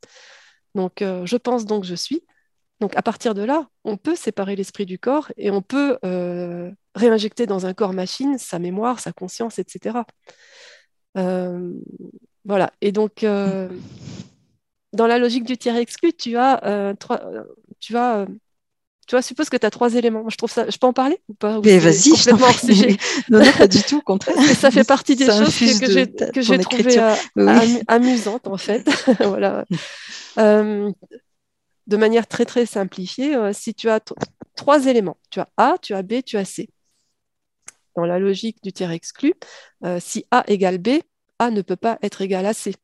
Donc, 0.75 0.95
je 0.99 1.37
pense 1.37 1.65
donc 1.65 1.85
je 1.85 1.95
suis. 1.95 2.21
Donc 2.79 2.95
à 2.95 3.01
partir 3.01 3.33
de 3.33 3.41
là, 3.41 3.67
on 3.83 3.97
peut 3.97 4.15
séparer 4.15 4.55
l'esprit 4.55 4.85
du 4.85 4.99
corps 4.99 5.31
et 5.37 5.49
on 5.49 5.61
peut 5.61 5.97
euh, 6.05 6.71
réinjecter 6.95 7.45
dans 7.45 7.65
un 7.65 7.73
corps 7.73 7.93
machine 7.93 8.37
sa 8.37 8.59
mémoire, 8.59 8.99
sa 8.99 9.11
conscience, 9.11 9.57
etc. 9.59 9.99
Euh, 11.17 11.73
voilà. 12.45 12.71
Et 12.81 12.91
donc, 12.91 13.23
euh, 13.23 13.67
dans 14.93 15.07
la 15.07 15.17
logique 15.17 15.43
du 15.43 15.57
tiers 15.57 15.75
exclu, 15.75 16.13
tu 16.13 16.37
as 16.37 16.95
trois, 16.99 17.21
tu 17.79 17.97
as 17.97 18.27
tu 19.07 19.15
vois, 19.15 19.21
suppose 19.21 19.49
que 19.49 19.55
tu 19.55 19.65
as 19.65 19.71
trois 19.71 19.95
éléments. 19.95 20.27
je 20.27 20.35
trouve 20.35 20.51
ça. 20.51 20.69
Je 20.69 20.77
peux 20.77 20.85
en 20.85 20.91
parler 20.91 21.17
ou 21.29 21.33
pas? 21.33 21.61
Mais 21.63 21.79
vas-y, 21.79 22.09
complètement 22.09 22.47
hors 22.47 22.59
sujet? 22.59 22.97
non, 23.29 23.39
non, 23.39 23.51
pas 23.53 23.67
du 23.67 23.81
tout, 23.81 23.99
au 23.99 24.01
contraire. 24.01 24.35
ça 24.53 24.69
fait 24.69 24.83
partie 24.83 25.15
des 25.15 25.27
choses 25.27 25.57
que, 25.79 26.41
j'ai 26.41 26.59
trouvées 26.59 26.99
amusantes, 27.87 28.47
en 28.47 28.57
fait. 28.57 28.85
voilà 29.23 29.63
de 31.87 31.97
manière 31.97 32.27
très 32.27 32.45
très 32.45 32.65
simplifiée, 32.65 33.35
euh, 33.35 33.53
si 33.53 33.73
tu 33.73 33.89
as 33.89 34.01
trois 34.55 34.85
éléments, 34.85 35.17
tu 35.29 35.39
as 35.39 35.49
A, 35.57 35.77
tu 35.81 35.93
as 35.93 36.03
B, 36.03 36.21
tu 36.25 36.37
as 36.37 36.45
C. 36.45 36.69
Dans 37.95 38.05
la 38.05 38.19
logique 38.19 38.61
du 38.61 38.71
tiers 38.73 38.91
exclu, 38.91 39.33
euh, 39.83 39.99
si 39.99 40.25
A 40.31 40.43
égale 40.47 40.77
B, 40.77 40.99
A 41.39 41.49
ne 41.49 41.61
peut 41.61 41.75
pas 41.75 41.97
être 42.03 42.21
égal 42.21 42.45
à 42.45 42.53
C. 42.53 42.75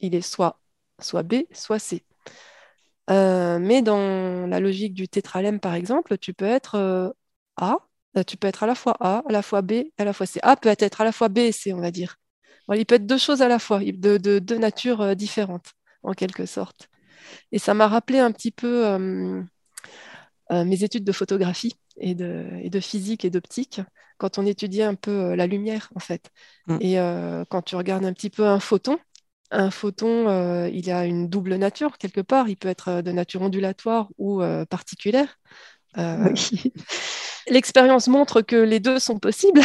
Il 0.00 0.14
est 0.14 0.22
soit, 0.22 0.60
soit 1.00 1.22
B, 1.22 1.44
soit 1.52 1.78
C. 1.78 2.02
Euh, 3.10 3.58
mais 3.60 3.82
dans 3.82 4.48
la 4.48 4.58
logique 4.58 4.94
du 4.94 5.08
tétralème, 5.08 5.60
par 5.60 5.74
exemple, 5.74 6.18
tu 6.18 6.34
peux 6.34 6.46
être 6.46 7.14
A, 7.56 7.78
tu 8.26 8.36
peux 8.36 8.48
être 8.48 8.64
à 8.64 8.66
la 8.66 8.74
fois 8.74 8.96
A, 9.00 9.22
à 9.28 9.32
la 9.32 9.42
fois 9.42 9.62
B, 9.62 9.72
à 9.98 10.04
la 10.04 10.12
fois 10.12 10.26
C. 10.26 10.40
A 10.42 10.56
peut 10.56 10.74
être 10.76 11.00
à 11.00 11.04
la 11.04 11.12
fois 11.12 11.28
B 11.28 11.38
et 11.38 11.52
C, 11.52 11.72
on 11.72 11.80
va 11.80 11.90
dire. 11.90 12.16
il 12.74 12.86
peut 12.86 12.96
être 12.96 13.06
deux 13.06 13.18
choses 13.18 13.42
à 13.42 13.48
la 13.48 13.58
fois, 13.60 13.80
de, 13.80 14.16
de 14.16 14.38
deux 14.40 14.58
natures 14.58 15.14
différentes, 15.14 15.74
en 16.02 16.12
quelque 16.12 16.46
sorte. 16.46 16.88
Et 17.52 17.58
ça 17.58 17.74
m'a 17.74 17.88
rappelé 17.88 18.18
un 18.18 18.32
petit 18.32 18.50
peu 18.50 18.86
euh, 18.86 19.42
euh, 20.50 20.64
mes 20.64 20.84
études 20.84 21.04
de 21.04 21.12
photographie 21.12 21.76
et 21.98 22.14
de, 22.14 22.80
physique 22.80 23.24
et 23.24 23.30
d'optique, 23.30 23.80
quand 24.18 24.38
on 24.38 24.46
étudiait 24.46 24.84
un 24.84 24.94
peu 24.94 25.10
euh, 25.10 25.36
la 25.36 25.46
lumière, 25.46 25.90
en 25.94 26.00
fait. 26.00 26.30
Mm. 26.66 26.78
Et 26.80 26.96
quand 27.48 27.62
tu 27.62 27.76
regardes 27.76 28.04
un 28.04 28.12
petit 28.12 28.30
peu 28.30 28.46
un 28.46 28.60
photon, 28.60 28.98
un 29.52 29.70
photon, 29.70 30.66
il 30.66 30.90
a 30.90 31.06
une 31.06 31.28
double 31.28 31.54
nature 31.54 31.98
quelque 31.98 32.20
part. 32.20 32.48
Il 32.48 32.56
peut 32.56 32.68
être 32.68 33.00
de 33.00 33.12
nature 33.12 33.42
ondulatoire 33.42 34.08
ou 34.18 34.42
particulière. 34.68 35.38
L'expérience 37.48 38.08
montre 38.08 38.42
que 38.42 38.56
les 38.56 38.80
deux 38.80 38.98
sont 38.98 39.18
possibles. 39.18 39.60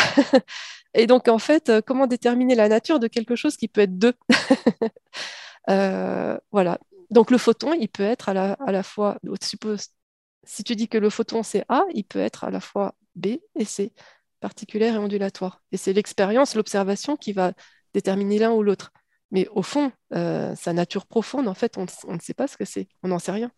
Et 0.94 1.08
donc, 1.08 1.28
en 1.28 1.40
fait, 1.40 1.72
comment 1.86 2.06
déterminer 2.06 2.54
la 2.54 2.70
nature 2.70 3.00
de 3.00 3.08
quelque 3.08 3.36
chose 3.36 3.58
qui 3.58 3.68
peut 3.68 3.82
être 3.82 3.98
deux? 3.98 4.14
Voilà. 5.68 6.80
Donc, 7.12 7.30
le 7.30 7.38
photon, 7.38 7.74
il 7.74 7.90
peut 7.90 8.04
être 8.04 8.30
à 8.30 8.34
la, 8.34 8.84
fois, 8.84 9.20
si 10.44 10.64
tu 10.64 10.76
dis 10.76 10.88
que 10.88 10.98
le 10.98 11.10
photon 11.10 11.44
c'est 11.44 11.66
A, 11.70 11.84
il 11.94 12.06
peut 12.06 12.20
être 12.20 12.46
à 12.46 12.52
la 12.52 12.62
fois 12.62 12.96
B 13.16 13.38
et 13.56 13.66
C, 13.66 13.94
particulière 14.40 14.96
et 14.96 14.98
ondulatoire. 14.98 15.62
Et 15.74 15.78
c'est 15.78 15.94
l'expérience, 15.94 16.56
l'observation 16.56 17.18
qui 17.18 17.34
va 17.34 17.52
déterminer 17.94 18.40
l'un 18.40 18.52
ou 18.52 18.64
l'autre. 18.64 18.92
Mais 19.32 19.48
au 19.50 19.62
fond, 19.62 19.92
euh, 20.14 20.56
sa 20.56 20.74
nature 20.74 21.06
profonde, 21.06 21.48
en 21.48 21.54
fait, 21.54 21.78
on, 21.78 21.84
ne 21.84 22.20
sait 22.20 22.34
pas 22.34 22.48
ce 22.48 22.58
que 22.58 22.66
c'est, 22.66 22.88
on 23.04 23.10
n'en 23.10 23.20
sait 23.20 23.32
rien. 23.32 23.52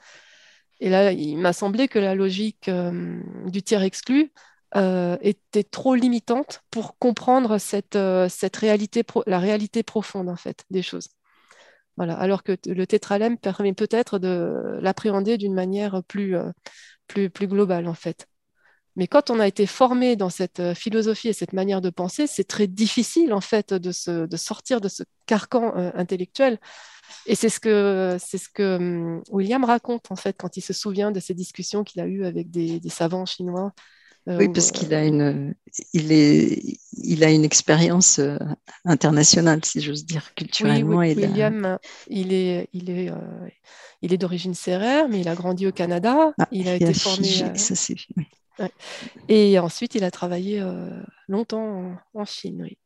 Et 0.80 0.90
là, 0.90 1.12
il 1.12 1.38
m'a 1.38 1.54
semblé 1.54 1.88
que 1.88 2.00
la 2.00 2.16
logique 2.16 2.68
euh, 2.70 3.22
du 3.46 3.62
tiers 3.64 3.84
exclu 3.84 4.34
euh, 4.76 5.18
était 5.22 5.64
trop 5.64 5.96
limitante 5.96 6.64
pour 6.72 6.98
comprendre 6.98 7.60
cette, 7.60 7.98
cette 8.30 8.58
réalité, 8.58 9.04
la 9.28 9.40
réalité 9.40 9.84
profonde, 9.84 10.30
en 10.30 10.36
fait, 10.36 10.66
des 10.72 10.82
choses. 10.82 11.10
Voilà. 11.98 12.16
Alors 12.16 12.44
que 12.44 12.58
le 12.66 12.88
tétralème 12.88 13.38
permet 13.38 13.74
peut-être 13.74 14.20
de 14.20 14.80
l'appréhender 14.82 15.38
d'une 15.38 15.54
manière 15.54 16.04
plus, 16.04 16.36
plus, 17.08 17.30
plus 17.30 17.48
globale, 17.48 17.88
en 17.88 17.94
fait. 17.94 18.28
Mais 18.96 19.08
quand 19.08 19.30
on 19.30 19.40
a 19.40 19.48
été 19.48 19.66
formé 19.66 20.16
dans 20.16 20.30
cette 20.30 20.60
euh, 20.60 20.76
philosophie 20.76 21.30
et 21.30 21.34
cette 21.34 21.54
manière 21.54 21.82
de 21.82 21.90
penser, 21.90 22.28
c'est 22.28 22.44
très 22.44 22.68
difficile 22.68 23.34
en 23.34 23.42
fait 23.42 23.74
de, 23.74 23.92
sortir 23.92 24.82
de 24.82 24.88
ce 24.88 25.04
carcan 25.26 25.76
euh, 25.76 25.92
intellectuel. 25.96 26.60
Et 27.26 27.36
c'est 27.36 27.50
ce 27.50 27.60
que, 27.60 28.18
ce 28.20 28.38
que 28.54 28.76
hum, 28.78 29.24
William 29.32 29.64
raconte 29.64 30.12
en 30.12 30.16
fait 30.16 30.36
quand 30.38 30.58
il 30.58 30.62
se 30.62 30.74
souvient 30.74 31.12
de 31.12 31.20
ces 31.20 31.34
discussions 31.34 31.84
qu'il 31.84 32.02
a 32.02 32.06
eues 32.06 32.26
avec 32.26 32.52
des, 32.52 32.80
savants 32.90 33.26
chinois. 33.26 33.74
Euh, 34.28 34.38
oui, 34.38 34.48
parce 34.48 34.72
qu'il 34.72 34.94
a 34.94 35.04
une, 35.06 35.54
il 35.92 36.12
est, 36.14 36.78
il 36.94 37.24
a 37.24 37.30
une 37.30 37.44
expérience 37.44 38.22
internationale, 38.86 39.66
si 39.66 39.82
j'ose 39.82 40.06
dire, 40.06 40.34
culturellement. 40.34 40.98
Oui, 40.98 41.14
William, 41.14 41.78
il 42.08 42.32
est, 42.32 42.70
il 42.72 42.90
est, 42.90 43.12
il 44.02 44.14
est 44.14 44.18
d'origine 44.18 44.54
sérère, 44.54 45.10
mais 45.10 45.20
il 45.20 45.28
a 45.28 45.36
grandi 45.36 45.68
au 45.68 45.74
Canada. 45.74 46.34
Ah, 46.40 46.48
il 46.52 46.70
a 46.70 46.76
été 46.76 46.94
formé. 46.94 47.28
Ça, 47.28 47.76
c'est, 47.76 47.98
et 49.30 49.58
ensuite, 49.60 49.96
il 49.96 50.04
a 50.04 50.12
travaillé 50.12 50.60
euh, 50.62 50.90
longtemps 51.28 51.96
en, 52.14 52.26
Chine. 52.26 52.62
Oui. 52.64 52.78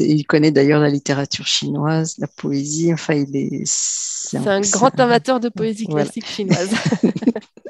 Il 0.00 0.24
connaît 0.24 0.52
d'ailleurs 0.52 0.80
la 0.80 0.88
littérature 0.88 1.46
chinoise, 1.46 2.16
la 2.18 2.28
poésie. 2.28 2.92
Enfin, 2.92 3.14
il 3.14 3.36
est. 3.36 3.62
C'est 3.66 4.38
un, 4.38 4.60
grand 4.60 4.98
amateur 4.98 5.40
de 5.40 5.48
poésie 5.48 5.86
classique 5.86 6.26
chinoise. 6.26 6.70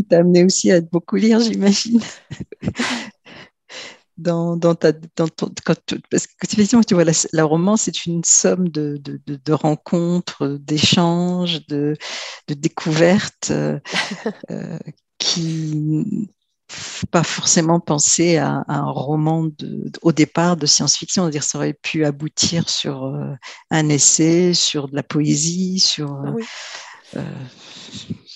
il 0.00 0.06
t'a 0.06 0.18
amené 0.18 0.44
aussi 0.44 0.70
à 0.70 0.80
beaucoup 0.80 1.16
lire, 1.16 1.40
j'imagine. 1.40 2.00
Dans, 4.16 4.54
dans, 4.54 4.74
ta, 4.74 4.92
dans 4.92 5.28
ton, 5.28 5.50
parce 6.10 6.26
que 6.26 6.46
tu 6.46 6.92
vois, 6.92 7.04
la, 7.04 7.12
la 7.32 7.44
romance 7.44 7.88
est 7.88 8.04
une 8.04 8.22
somme 8.22 8.68
de, 8.68 8.98
de, 8.98 9.18
de, 9.26 9.52
rencontres, 9.54 10.58
d'échanges, 10.60 11.66
de, 11.68 11.96
découvertes 12.46 13.50
euh, 13.50 13.80
euh 14.50 14.78
qui 15.16 16.28
pas 17.10 17.22
forcément 17.22 17.80
penser 17.80 18.36
à, 18.36 18.64
un 18.68 18.84
roman 18.84 19.44
de, 19.58 19.90
au 20.02 20.12
départ 20.12 20.56
de 20.56 20.66
science-fiction, 20.66 21.28
dire 21.28 21.42
ça 21.42 21.58
aurait 21.58 21.72
pu 21.72 22.04
aboutir 22.04 22.68
sur 22.68 23.04
euh, 23.04 23.32
un 23.70 23.88
essai, 23.88 24.54
sur 24.54 24.88
de 24.88 24.96
la 24.96 25.02
poésie, 25.02 25.80
sur 25.80 26.22
ah 26.26 26.34
euh, 27.16 27.22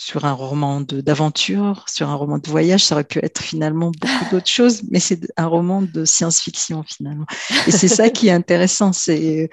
sur 0.05 0.27
un 0.27 0.33
roman 0.33 0.83
d'aventure, 0.83 1.87
sur 1.89 2.11
un 2.11 2.15
roman 2.15 2.39
de 2.39 2.49
voyage, 2.49 2.85
ça 2.85 2.95
aurait 2.95 3.05
pu 3.05 3.21
être 3.23 3.41
finalement 3.41 3.91
beaucoup 3.91 4.25
d'autres 4.31 4.47
choses, 4.51 4.83
mais 4.91 5.01
c'est 5.01 5.33
un 5.37 5.47
roman 5.47 5.81
de 5.81 6.05
science-fiction 6.05 6.83
finalement. 6.83 7.25
Et 7.67 7.71
c'est 7.71 7.89
ça 7.89 8.11
qui 8.11 8.29
est 8.29 8.33
intéressant, 8.33 8.93
c'est 8.93 9.49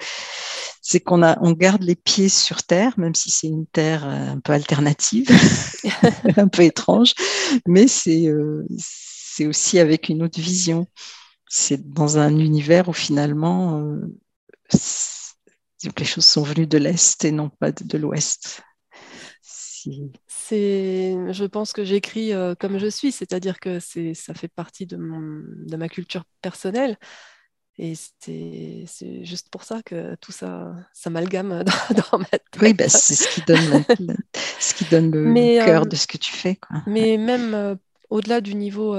c'est 0.82 1.00
qu'on 1.00 1.22
a 1.22 1.38
on 1.40 1.52
garde 1.52 1.82
les 1.82 1.94
pieds 1.94 2.28
sur 2.28 2.64
terre, 2.64 2.92
même 2.98 3.14
si 3.14 3.30
c'est 3.30 3.46
une 3.46 3.66
terre 3.66 4.04
euh, 4.04 4.32
un 4.32 4.40
peu 4.40 4.52
alternative, 4.52 5.30
un 6.36 6.48
peu 6.48 6.62
étrange, 6.62 7.14
mais 7.66 7.88
c'est 7.88 8.26
euh, 8.26 8.66
c'est 8.78 9.46
aussi 9.46 9.78
avec 9.78 10.08
une 10.10 10.22
autre 10.22 10.40
vision. 10.40 10.86
C'est 11.48 11.88
dans 11.88 12.18
un 12.18 12.36
univers 12.38 12.88
où 12.88 12.92
finalement 12.92 13.78
euh, 13.78 14.00
les 15.98 16.04
choses 16.04 16.26
sont 16.26 16.42
venues 16.42 16.66
de 16.66 16.78
l'est 16.78 17.24
et 17.24 17.32
non 17.32 17.48
pas 17.48 17.72
de 17.72 17.98
l'ouest. 17.98 18.62
C'est, 20.26 21.16
je 21.32 21.44
pense 21.44 21.72
que 21.72 21.84
j'écris 21.84 22.32
euh, 22.32 22.54
comme 22.54 22.78
je 22.78 22.86
suis, 22.86 23.12
c'est-à-dire 23.12 23.60
que 23.60 23.80
c'est, 23.80 24.14
ça 24.14 24.34
fait 24.34 24.48
partie 24.48 24.86
de, 24.86 24.96
mon, 24.96 25.42
de 25.66 25.76
ma 25.76 25.88
culture 25.88 26.24
personnelle. 26.40 26.96
Et 27.78 27.94
c'est, 27.94 28.84
c'est 28.86 29.24
juste 29.24 29.48
pour 29.50 29.64
ça 29.64 29.82
que 29.82 30.14
tout 30.16 30.32
ça 30.32 30.74
s'amalgame 30.92 31.64
dans, 31.90 32.02
dans 32.10 32.18
ma 32.18 32.24
tête. 32.26 32.42
Oui, 32.60 32.74
bah, 32.74 32.88
c'est 32.88 33.14
ce 33.14 33.28
qui 33.28 33.40
donne, 33.42 33.84
le, 33.98 34.14
ce 34.60 34.74
qui 34.74 34.84
donne 34.84 35.10
le, 35.10 35.64
cœur 35.64 35.82
euh, 35.82 35.86
de 35.86 35.96
ce 35.96 36.06
que 36.06 36.18
tu 36.18 36.32
fais. 36.32 36.56
Quoi. 36.56 36.82
Mais 36.86 37.16
même 37.16 37.54
euh, 37.54 37.74
au-delà 38.10 38.40
du 38.40 38.54
niveau, 38.54 38.94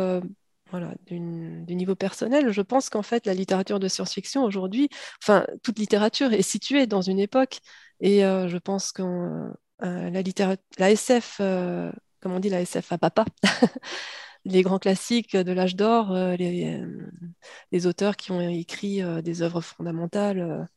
voilà, 0.71 0.91
du 1.05 1.19
niveau 1.19 1.95
personnel, 1.95 2.51
je 2.51 2.61
pense 2.61 2.89
qu'en 2.89 3.03
fait, 3.03 3.27
la 3.27 3.35
littérature 3.35 3.79
de 3.79 3.87
science-fiction 3.87 4.43
aujourd'hui, 4.43 4.89
enfin, 5.21 5.45
toute 5.61 5.77
littérature 5.77 6.33
est 6.33 6.41
située 6.41 6.87
dans 6.87 7.01
une 7.01 7.19
époque. 7.19 7.59
Et 8.01 8.21
je 8.21 8.57
pense 8.57 8.91
qu'on 8.91 9.53
la, 9.81 10.21
littérature, 10.21 10.63
la 10.77 10.91
SF, 10.91 11.37
euh, 11.39 11.91
comme 12.21 12.33
on 12.33 12.39
dit, 12.39 12.49
la 12.49 12.61
SF 12.61 12.91
à 12.91 12.97
papa? 12.97 13.25
les 14.45 14.61
grands 14.61 14.79
classiques 14.79 15.35
de 15.35 15.51
l'âge 15.51 15.75
d'or, 15.75 16.11
euh, 16.11 16.35
les, 16.35 17.87
auteurs 17.87 18.15
qui 18.15 18.31
ont 18.31 18.41
écrit 18.41 19.01
des 19.23 19.41
œuvres 19.41 19.61
fondamentales 19.61 20.67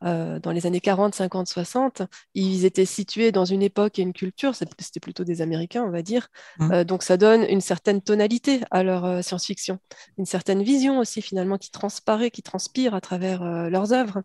dans 0.00 0.52
les 0.52 0.66
années 0.66 0.80
40, 0.80 1.14
50, 1.14 1.48
60, 1.48 2.02
ils 2.34 2.66
étaient 2.66 2.84
situés 2.84 3.32
dans 3.32 3.46
une 3.46 3.62
époque 3.62 3.98
et 3.98 4.02
une 4.02 4.12
culture, 4.12 4.54
c'était 4.54 5.00
plutôt 5.00 5.24
des 5.24 5.40
Américains, 5.40 5.82
on 5.82 5.90
va 5.90 6.02
dire. 6.02 6.28
Mmh. 6.58 6.84
donc 6.84 7.02
ça 7.02 7.16
donne 7.16 7.42
une 7.48 7.62
certaine 7.62 8.02
tonalité 8.02 8.60
à 8.70 8.82
leur 8.82 9.24
science-fiction, 9.24 9.78
une 10.18 10.26
certaine 10.26 10.62
vision 10.62 10.98
aussi 10.98 11.22
finalement 11.22 11.56
qui 11.56 11.70
transparaît, 11.70 12.30
qui 12.30 12.42
transpire 12.42 12.94
à 12.94 13.00
travers 13.00 13.42
leurs 13.70 13.94
œuvres. 13.94 14.22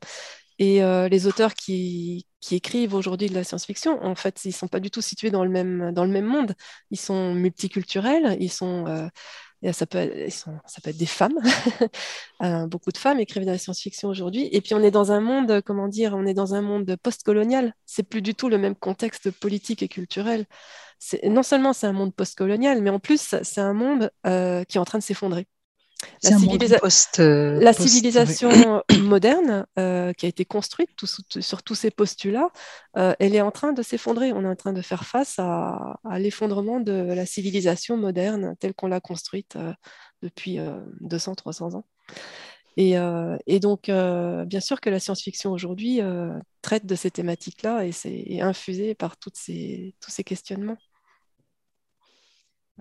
Et 0.58 0.82
les 0.82 1.28
auteurs 1.28 1.54
qui, 1.54 2.26
qui 2.40 2.56
écrivent 2.56 2.94
aujourd'hui 2.94 3.30
de 3.30 3.36
la 3.36 3.44
science-fiction, 3.44 4.04
en 4.04 4.16
fait, 4.16 4.42
ils 4.46 4.50
ne 4.50 4.54
sont 4.54 4.68
pas 4.68 4.80
du 4.80 4.90
tout 4.92 5.02
situés 5.02 5.32
dans 5.32 5.44
le 5.44 5.50
même, 5.50 5.92
dans 5.94 6.06
le 6.06 6.12
même 6.12 6.26
monde. 6.26 6.54
Ils 6.92 7.00
sont 7.00 7.34
multiculturels, 7.34 8.38
ils 8.40 8.52
sont, 8.52 8.88
euh, 8.88 9.08
ça, 9.74 9.86
peut, 9.86 10.10
ils 10.28 10.32
sont, 10.32 10.58
ça 10.66 10.82
peut 10.82 10.90
être 10.92 10.98
des 10.98 11.06
femmes. 11.06 11.38
Euh, 12.42 12.68
beaucoup 12.68 12.92
de 12.94 12.98
femmes 12.98 13.20
écrivent 13.20 13.44
de 13.44 13.52
la 13.52 13.58
science-fiction 13.58 14.08
aujourd'hui. 14.08 14.48
Et 14.54 14.62
puis 14.62 14.74
on 14.74 14.82
est 14.82 14.92
dans 14.92 15.12
un 15.12 15.20
monde, 15.20 15.62
comment 15.62 15.90
dire, 15.90 16.14
on 16.16 16.26
est 16.26 16.34
dans 16.34 16.54
un 16.54 16.62
monde 16.62 16.96
post-colonial. 17.04 17.74
C'est 17.86 18.04
plus 18.04 18.22
du 18.22 18.34
tout 18.34 18.48
le 18.48 18.58
même 18.58 18.76
contexte 18.76 19.30
politique 19.30 19.84
et 19.84 19.90
culturel. 19.90 20.46
Non 21.26 21.44
seulement 21.44 21.74
c'est 21.74 21.88
un 21.88 21.92
monde 21.92 22.16
post-colonial, 22.16 22.82
mais 22.82 22.90
en 22.90 23.00
plus 23.00 23.36
c'est 23.44 23.62
un 23.62 23.74
monde 23.74 24.10
euh, 24.26 24.64
qui 24.64 24.78
est 24.78 24.80
en 24.80 24.86
train 24.86 25.00
de 25.00 25.04
s'effondrer. 25.04 25.48
La, 26.24 26.38
euh, 27.20 27.60
la 27.62 27.74
civilisation 27.74 28.50
moderne 29.02 29.66
euh, 29.78 30.14
qui 30.14 30.26
a 30.26 30.30
été 30.30 30.46
construite 30.46 30.92
sur 31.06 31.64
tous 31.64 31.76
ces 31.76 31.92
postulats, 31.92 32.50
euh, 32.98 33.14
elle 33.20 33.36
est 33.36 33.42
en 33.42 33.52
train 33.52 33.74
de 33.74 33.82
s'effondrer. 33.82 34.34
On 34.34 34.44
est 34.44 34.48
en 34.48 34.56
train 34.56 34.74
de 34.74 34.82
faire 34.82 35.06
face 35.06 35.36
à, 35.40 36.00
l'effondrement 36.18 36.80
de 36.80 36.94
la 36.94 37.26
civilisation 37.26 37.98
moderne 37.98 38.56
telle 38.60 38.74
qu'on 38.74 38.88
l'a 38.88 39.00
construite 39.00 39.58
depuis 40.22 40.60
200-300 41.02 41.76
ans. 41.76 41.86
Et, 42.78 42.96
et 43.48 43.60
donc, 43.60 43.86
bien 43.88 44.60
sûr 44.60 44.82
que 44.82 44.90
la 44.90 45.00
science-fiction 45.00 45.52
aujourd'hui 45.52 46.02
traite 46.62 46.86
de 46.86 46.96
ces 46.96 47.12
thématiques-là 47.12 47.86
et 47.86 47.92
c'est 47.92 48.42
infusé 48.42 48.96
par 48.96 49.18
toutes 49.18 49.38
ces, 49.38 49.96
tous 50.02 50.12
ces 50.12 50.24
questionnements. 50.24 50.78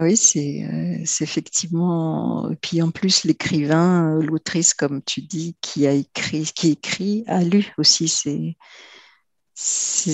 Oui, 0.01 0.15
euh, 0.37 1.03
c'est 1.05 1.25
effectivement. 1.25 2.51
puis 2.61 2.83
en 2.83 2.91
plus, 2.91 3.25
l'écrivain, 3.25 4.19
euh, 4.19 4.23
l'autrice, 4.23 4.73
comme 4.73 5.03
tu 5.03 5.23
dis, 5.23 5.57
qui 5.61 5.89
a 5.89 5.93
écrit, 5.93 6.45
qui 6.45 6.71
écrit, 6.71 7.25
a 7.27 7.43
lu 7.43 7.73
aussi 7.79 8.07
ces 8.07 8.57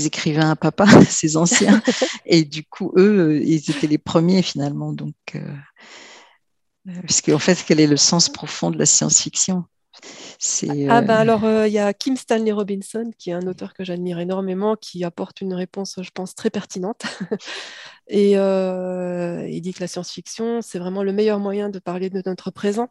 écrivains 0.07 0.51
à 0.51 0.57
papa, 0.57 0.87
ces 1.11 1.37
anciens. 1.37 1.82
Et 2.24 2.45
du 2.45 2.64
coup, 2.64 2.93
eux, 2.97 3.43
ils 3.45 3.70
étaient 3.70 3.87
les 3.87 3.99
premiers 3.99 4.41
finalement. 4.41 4.95
Donc, 4.95 5.14
euh, 5.35 5.55
parce 7.03 7.20
qu'en 7.20 7.39
fait, 7.39 7.62
quel 7.66 7.78
est 7.78 7.87
le 7.87 7.99
sens 7.99 8.30
profond 8.30 8.70
de 8.70 8.78
la 8.78 8.87
science-fiction? 8.87 9.64
Ah 10.88 11.00
ben 11.00 11.14
alors 11.14 11.44
il 11.66 11.72
y 11.72 11.78
a 11.78 11.92
Kim 11.94 12.16
Stanley 12.16 12.52
Robinson 12.52 13.11
qui 13.18 13.30
est 13.30 13.34
un 13.34 13.46
auteur 13.46 13.72
que 13.72 13.84
j'admire 13.84 14.18
énormément 14.18 14.76
qui 14.76 15.05
apporte 15.05 15.40
une 15.40 15.55
réponse 15.55 15.98
je 16.00 16.11
pense 16.11 16.34
très 16.34 16.50
pertinente. 16.50 17.02
Et 18.09 18.32
il 18.32 19.61
dit 19.62 19.72
que 19.72 19.80
la 19.80 19.86
science-fiction 19.86 20.61
c'est 20.61 20.78
vraiment 20.78 21.02
le 21.02 21.12
meilleur 21.12 21.38
moyen 21.38 21.70
de 21.70 21.78
parler 21.78 22.11
de 22.11 22.22
notre 22.26 22.50
présent 22.50 22.88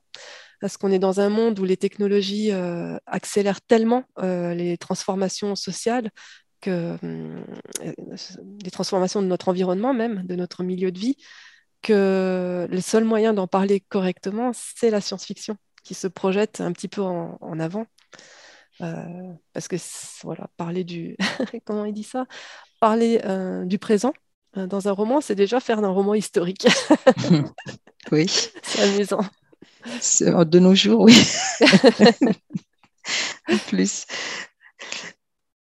parce 0.59 0.78
qu'on 0.78 0.91
est 0.91 0.99
dans 0.99 1.20
un 1.20 1.30
monde 1.30 1.59
où 1.59 1.66
les 1.66 1.78
technologies 1.78 2.51
accélèrent 3.05 3.61
tellement 3.61 4.05
les 4.22 4.78
transformations 4.78 5.55
sociales 5.55 6.09
que 6.64 6.97
les 8.64 8.72
transformations 8.72 9.22
de 9.22 9.28
notre 9.28 9.49
environnement 9.49 9.93
même, 9.93 10.26
de 10.26 10.36
notre 10.36 10.64
milieu 10.64 10.91
de 10.91 10.99
vie, 10.99 11.18
que 11.82 12.68
le 12.70 12.82
seul 12.82 13.03
moyen 13.03 13.34
d'en 13.34 13.47
parler 13.47 13.82
correctement, 13.82 14.51
c'est 14.53 14.89
la 14.89 15.01
science-fiction 15.01 15.57
qui 15.84 15.94
se 15.94 16.08
projette 16.08 16.62
un 16.62 16.72
petit 16.72 16.88
peu 16.88 17.02
en, 17.02 17.60
avant. 17.60 17.86
Euh, 18.82 19.34
parce 19.54 19.68
que 19.68 19.76
voilà, 20.24 20.50
parler 20.58 20.84
du 20.84 21.16
comment 21.66 21.86
il 21.86 21.94
dit 21.94 22.04
ça, 22.04 22.26
parler 22.80 23.22
euh, 23.24 23.66
du 23.66 23.78
présent 23.78 24.14
euh, 24.58 24.66
dans 24.66 24.88
un 24.88 24.92
roman, 24.92 25.22
c'est 25.22 25.36
déjà 25.36 25.60
faire 25.60 25.80
un 25.84 25.90
roman 25.90 26.16
historique. 26.16 26.68
oui. 28.12 28.26
C'est 28.64 28.82
amusant. 28.82 29.22
De 30.46 30.60
nos 30.60 30.76
jours, 30.76 31.02
oui. 31.02 31.16
en 33.50 33.58
plus. 33.68 34.06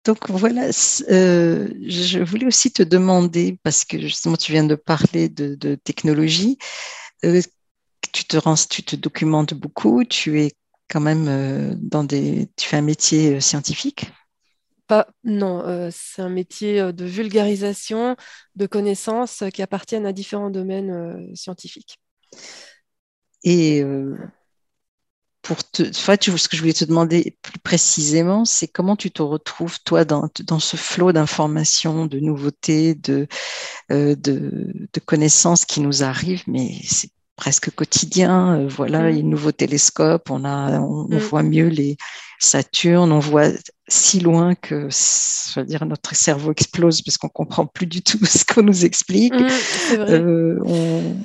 Donc 0.06 0.30
voilà, 0.30 0.70
je 0.70 2.22
voulais 2.22 2.46
aussi 2.46 2.72
te 2.72 2.82
demander, 2.82 3.58
parce 3.62 3.84
que 3.84 3.98
justement 4.00 4.36
tu 4.36 4.52
viens 4.52 4.64
de 4.64 4.74
parler 4.74 5.28
de, 5.28 5.74
technologie, 5.74 6.56
tu 8.12 8.24
te 8.24 8.36
rends, 8.36 8.54
tu 8.54 8.82
te 8.82 8.96
documentes 8.96 9.54
beaucoup, 9.54 10.04
tu 10.04 10.40
es 10.40 10.52
quand 10.88 11.00
même 11.00 11.26
euh, 11.28 11.74
dans 11.78 12.04
des, 12.04 12.48
tu 12.56 12.68
fais 12.68 12.76
un 12.76 12.82
métier 12.82 13.36
euh, 13.36 13.40
scientifique? 13.40 14.10
Pas, 14.86 15.08
non, 15.24 15.64
euh, 15.66 15.90
c'est 15.92 16.22
un 16.22 16.28
métier 16.28 16.92
de 16.92 17.04
vulgarisation 17.04 18.16
de 18.54 18.66
connaissances 18.66 19.42
qui 19.52 19.62
appartiennent 19.62 20.06
à 20.06 20.12
différents 20.12 20.50
domaines 20.50 21.34
scientifiques. 21.34 21.98
Et 23.42 23.84
pour 25.42 25.68
te, 25.68 25.88
enfin, 25.88 26.16
tu, 26.16 26.36
ce 26.38 26.48
que 26.48 26.56
je 26.56 26.62
voulais 26.62 26.72
te 26.72 26.84
demander 26.84 27.36
plus 27.42 27.58
précisément, 27.58 28.44
c'est 28.44 28.68
comment 28.68 28.94
tu 28.94 29.10
te 29.10 29.22
retrouves 29.22 29.80
toi 29.82 30.04
dans, 30.04 30.28
dans 30.44 30.60
ce 30.60 30.76
flot 30.76 31.12
d'informations, 31.12 32.06
de 32.06 32.20
nouveautés, 32.20 32.94
de, 32.94 33.26
de, 33.90 34.14
de, 34.14 35.00
connaissances 35.04 35.64
qui 35.64 35.80
nous 35.80 36.04
arrivent, 36.04 36.44
mais 36.46 36.74
c'est 36.84 37.10
presque 37.36 37.70
quotidien. 37.70 38.60
Euh, 38.60 38.68
voilà, 38.68 39.02
mm. 39.02 39.10
il 39.10 39.16
y 39.16 39.20
a 39.20 39.24
un 39.24 39.28
nouveau 39.28 39.52
télescope, 39.52 40.30
on, 40.30 40.44
a, 40.44 40.80
on, 40.80 41.06
mm. 41.08 41.16
voit 41.18 41.42
mieux 41.42 41.68
les 41.68 41.96
Saturnes, 42.38 43.12
on 43.12 43.18
voit 43.18 43.48
si 43.88 44.20
loin 44.20 44.54
que 44.54 44.88
je 44.90 45.60
veux 45.60 45.66
dire, 45.66 45.86
notre 45.86 46.14
cerveau 46.14 46.50
explose 46.50 47.02
parce 47.02 47.18
qu'on 47.18 47.28
comprend 47.28 47.66
plus 47.66 47.86
du 47.86 48.02
tout 48.02 48.18
ce 48.24 48.44
qu'on 48.44 48.62
nous 48.62 48.84
explique. 48.84 49.34
Mm, 49.34 49.48
euh, 49.92 50.58
on, 50.64 51.16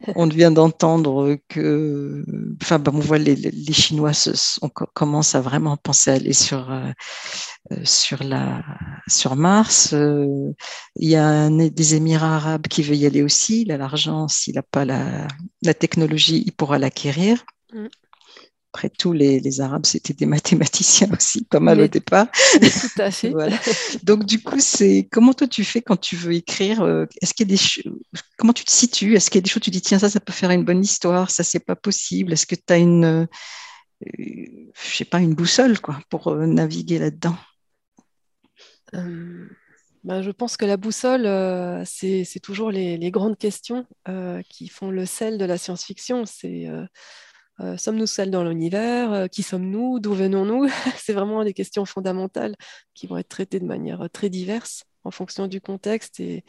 on 0.14 0.26
vient 0.26 0.50
d'entendre 0.50 1.36
que, 1.48 2.24
enfin, 2.62 2.78
ben, 2.78 2.92
on 2.94 3.00
voit 3.00 3.18
les, 3.18 3.34
les 3.34 3.72
Chinois 3.72 4.12
se, 4.12 4.30
on 4.62 4.68
commence 4.68 5.34
à 5.34 5.40
vraiment 5.40 5.76
penser 5.76 6.10
à 6.10 6.14
aller 6.14 6.32
sur 6.32 6.70
euh, 6.70 6.90
euh, 7.72 7.76
sur 7.84 8.22
la 8.22 8.62
sur 9.08 9.36
Mars. 9.36 9.92
Euh, 9.92 10.52
il 10.96 11.08
y 11.08 11.16
a 11.16 11.48
des 11.50 11.94
Émirats 11.94 12.36
arabes 12.36 12.68
qui 12.68 12.82
veut 12.82 12.96
y 12.96 13.06
aller 13.06 13.22
aussi. 13.22 13.62
Il 13.62 13.72
a 13.72 13.76
l'argent, 13.76 14.28
s'il 14.28 14.54
n'a 14.54 14.62
pas 14.62 14.84
la, 14.84 15.26
la, 15.62 15.74
technologie, 15.74 16.42
il 16.46 16.52
pourra 16.52 16.78
l'acquérir. 16.78 17.44
Mm 17.72 17.86
après 18.76 18.90
tout, 18.90 19.14
les, 19.14 19.60
Arabes, 19.62 19.86
c'était 19.86 20.12
des 20.12 20.26
mathématiciens 20.26 21.08
aussi, 21.16 21.44
pas 21.44 21.60
mal 21.60 21.80
au 21.80 21.88
départ. 21.88 22.26
Tout 22.60 23.00
à 23.00 23.10
fait. 23.10 23.32
Donc, 24.02 24.26
du 24.26 24.42
coup, 24.42 24.60
c'est 24.60 25.08
comment 25.10 25.32
toi 25.32 25.48
tu 25.48 25.64
fais 25.64 25.80
quand 25.80 25.96
tu 25.96 26.14
veux 26.14 26.34
écrire 26.34 26.82
euh, 26.82 27.06
Est-ce 27.22 27.32
qu'il 27.32 27.50
y 27.50 27.54
a 27.54 27.56
des 27.56 27.96
comment 28.36 28.52
tu 28.52 28.64
te 28.64 28.70
situes? 28.70 29.14
Est-ce 29.14 29.30
qu'il 29.30 29.38
y 29.38 29.42
a 29.42 29.44
des 29.44 29.48
choses 29.48 29.62
où 29.62 29.64
tu 29.64 29.70
dis 29.70 29.80
tiens 29.80 29.98
ça, 29.98 30.10
ça 30.10 30.20
peut 30.20 30.34
faire 30.34 30.50
une 30.50 30.64
bonne 30.64 30.84
histoire, 30.84 31.30
ça 31.30 31.42
c'est 31.42 31.64
pas 31.64 31.74
possible? 31.74 32.34
Est-ce 32.34 32.44
que 32.44 32.54
tu 32.54 32.70
as 32.70 32.76
une, 32.76 33.04
euh, 33.06 33.26
je 34.18 34.94
sais 34.94 35.06
pas, 35.06 35.20
une 35.20 35.34
boussole 35.34 35.80
quoi 35.80 35.98
pour 36.10 36.28
euh, 36.28 36.44
naviguer 36.44 36.98
là-dedans? 36.98 37.36
Ben, 38.92 40.22
je 40.22 40.30
pense 40.30 40.58
que 40.58 40.66
la 40.66 40.76
boussole, 40.76 41.26
c'est 41.86 42.40
toujours 42.42 42.70
les, 42.70 42.98
les, 42.98 43.10
grandes 43.10 43.38
questions 43.38 43.86
qui 44.48 44.68
font 44.68 44.90
le 44.90 45.06
sel 45.06 45.38
de 45.38 45.44
la 45.46 45.58
science-fiction. 45.58 46.24
C'est 46.24 46.68
euh, 47.60 47.76
sommes-nous 47.76 48.06
seuls 48.06 48.30
dans 48.30 48.44
l'univers? 48.44 49.12
Euh, 49.12 49.26
Qui 49.28 49.42
sommes-nous? 49.42 49.98
D'où 49.98 50.12
venons-nous? 50.12 50.68
C'est 50.98 51.12
vraiment 51.12 51.44
des 51.44 51.54
questions 51.54 51.84
fondamentales 51.84 52.54
qui 52.94 53.06
vont 53.06 53.16
être 53.16 53.28
traitées 53.28 53.60
de 53.60 53.64
manière 53.64 54.02
euh, 54.02 54.08
très 54.08 54.28
diverse 54.28 54.84
en 55.04 55.10
fonction 55.10 55.46
du 55.46 55.60
contexte. 55.60 56.20
Et, 56.20 56.44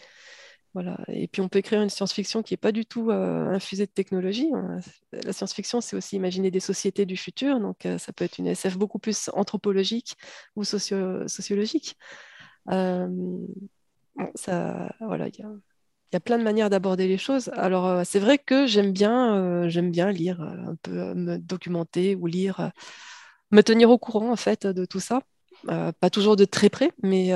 voilà. 0.74 0.99
et 1.08 1.28
puis 1.28 1.41
on 1.41 1.49
peut 1.49 1.60
écrire 1.60 1.82
une 1.82 1.89
science-fiction 1.89 2.43
qui 2.43 2.53
n'est 2.53 2.58
pas 2.58 2.72
du 2.72 2.86
tout 2.86 3.12
infusée 3.12 3.86
de 3.86 3.91
technologie. 3.91 4.49
Hein. 4.53 4.80
La 5.12 5.34
science-fiction, 5.34 5.82
c'est 5.82 5.95
aussi 5.95 6.16
imaginer 6.16 6.51
des 6.51 6.60
sociétés 6.60 7.05
du 7.05 7.18
futur. 7.18 7.60
Donc 7.60 7.88
ça 7.97 8.14
peut 8.14 8.26
être 8.26 8.38
une 8.38 8.47
SF 8.47 8.78
beaucoup 8.78 8.99
plus 8.99 9.30
anthropologique 9.34 10.16
ou 10.55 10.64
sociologique. 10.64 11.97
ça, 12.68 13.08
voilà, 14.99 15.28
il 15.28 15.39
y 15.39 15.43
a 15.43 15.49
il 16.12 16.16
y 16.16 16.18
a 16.18 16.20
plein 16.22 16.38
de 16.38 16.43
manières 16.43 16.70
d'aborder 16.70 17.08
les 17.08 17.18
choses. 17.18 17.49
Alors, 17.53 17.86
euh, 17.86 18.03
c'est 18.05 18.20
vrai 18.20 18.38
que 18.38 18.66
j'aime 18.66 18.93
bien, 18.93 19.36
euh, 19.36 19.70
j'aime 19.70 19.91
bien 19.91 20.12
lire 20.12 20.41
euh, 20.41 20.72
un 20.72 20.76
peu, 20.76 21.14
me 21.14 21.38
documenter 21.38 22.16
ou 22.16 22.28
lire, 22.28 22.72
me 23.51 23.62
tenir 23.62 23.89
au 23.89 23.97
courant 23.97 24.32
en 24.32 24.36
fait 24.38 24.66
de 24.68 24.86
tout 24.86 24.99
ça. 24.99 25.22
pas 25.66 26.10
toujours 26.12 26.36
de 26.36 26.45
très 26.45 26.70
près, 26.70 26.91
mais 27.03 27.32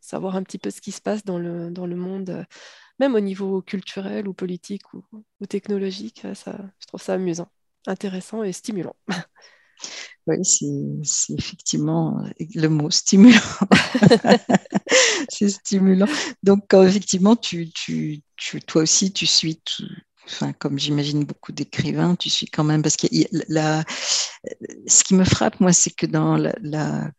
savoir 0.00 0.36
un 0.36 0.42
petit 0.42 0.58
peu 0.58 0.70
ce 0.70 0.80
qui 0.80 0.92
se 0.92 1.00
passe 1.00 1.24
dans 1.24 1.38
le, 1.38 1.70
dans 1.70 1.86
le 1.86 1.96
monde, 1.96 2.46
même 2.98 3.14
au 3.14 3.20
niveau 3.20 3.62
culturel 3.62 4.28
ou 4.28 4.34
politique 4.34 4.92
ou, 4.94 5.04
technologique. 5.48 6.22
Ça, 6.34 6.56
je 6.80 6.86
trouve 6.86 7.02
ça 7.02 7.14
amusant, 7.14 7.48
intéressant 7.86 8.42
et 8.42 8.52
stimulant. 8.52 8.96
Oui, 10.26 10.36
c'est 10.44 11.34
effectivement 11.34 12.24
le 12.54 12.68
mot 12.68 12.90
stimulant. 12.90 13.40
c'est 15.28 15.48
stimulant. 15.48 16.06
Donc, 16.42 16.64
quand 16.68 16.84
effectivement, 16.84 17.34
tu, 17.34 17.70
tu, 17.70 18.22
tu, 18.36 18.60
toi 18.60 18.82
aussi, 18.82 19.12
tu 19.12 19.26
suis, 19.26 19.60
enfin, 20.26 20.52
comme 20.52 20.78
j'imagine 20.78 21.24
beaucoup 21.24 21.50
d'écrivains, 21.50 22.14
tu 22.14 22.30
suis 22.30 22.46
quand 22.46 22.62
même, 22.62 22.82
parce 22.82 22.96
que 22.96 23.08
la, 23.48 23.84
ce 24.86 25.04
qui 25.04 25.14
me 25.14 25.24
frappe, 25.24 25.58
moi, 25.60 25.72
c'est 25.72 25.90
que 25.90 26.06
dans 26.06 26.36
la, 26.36 27.10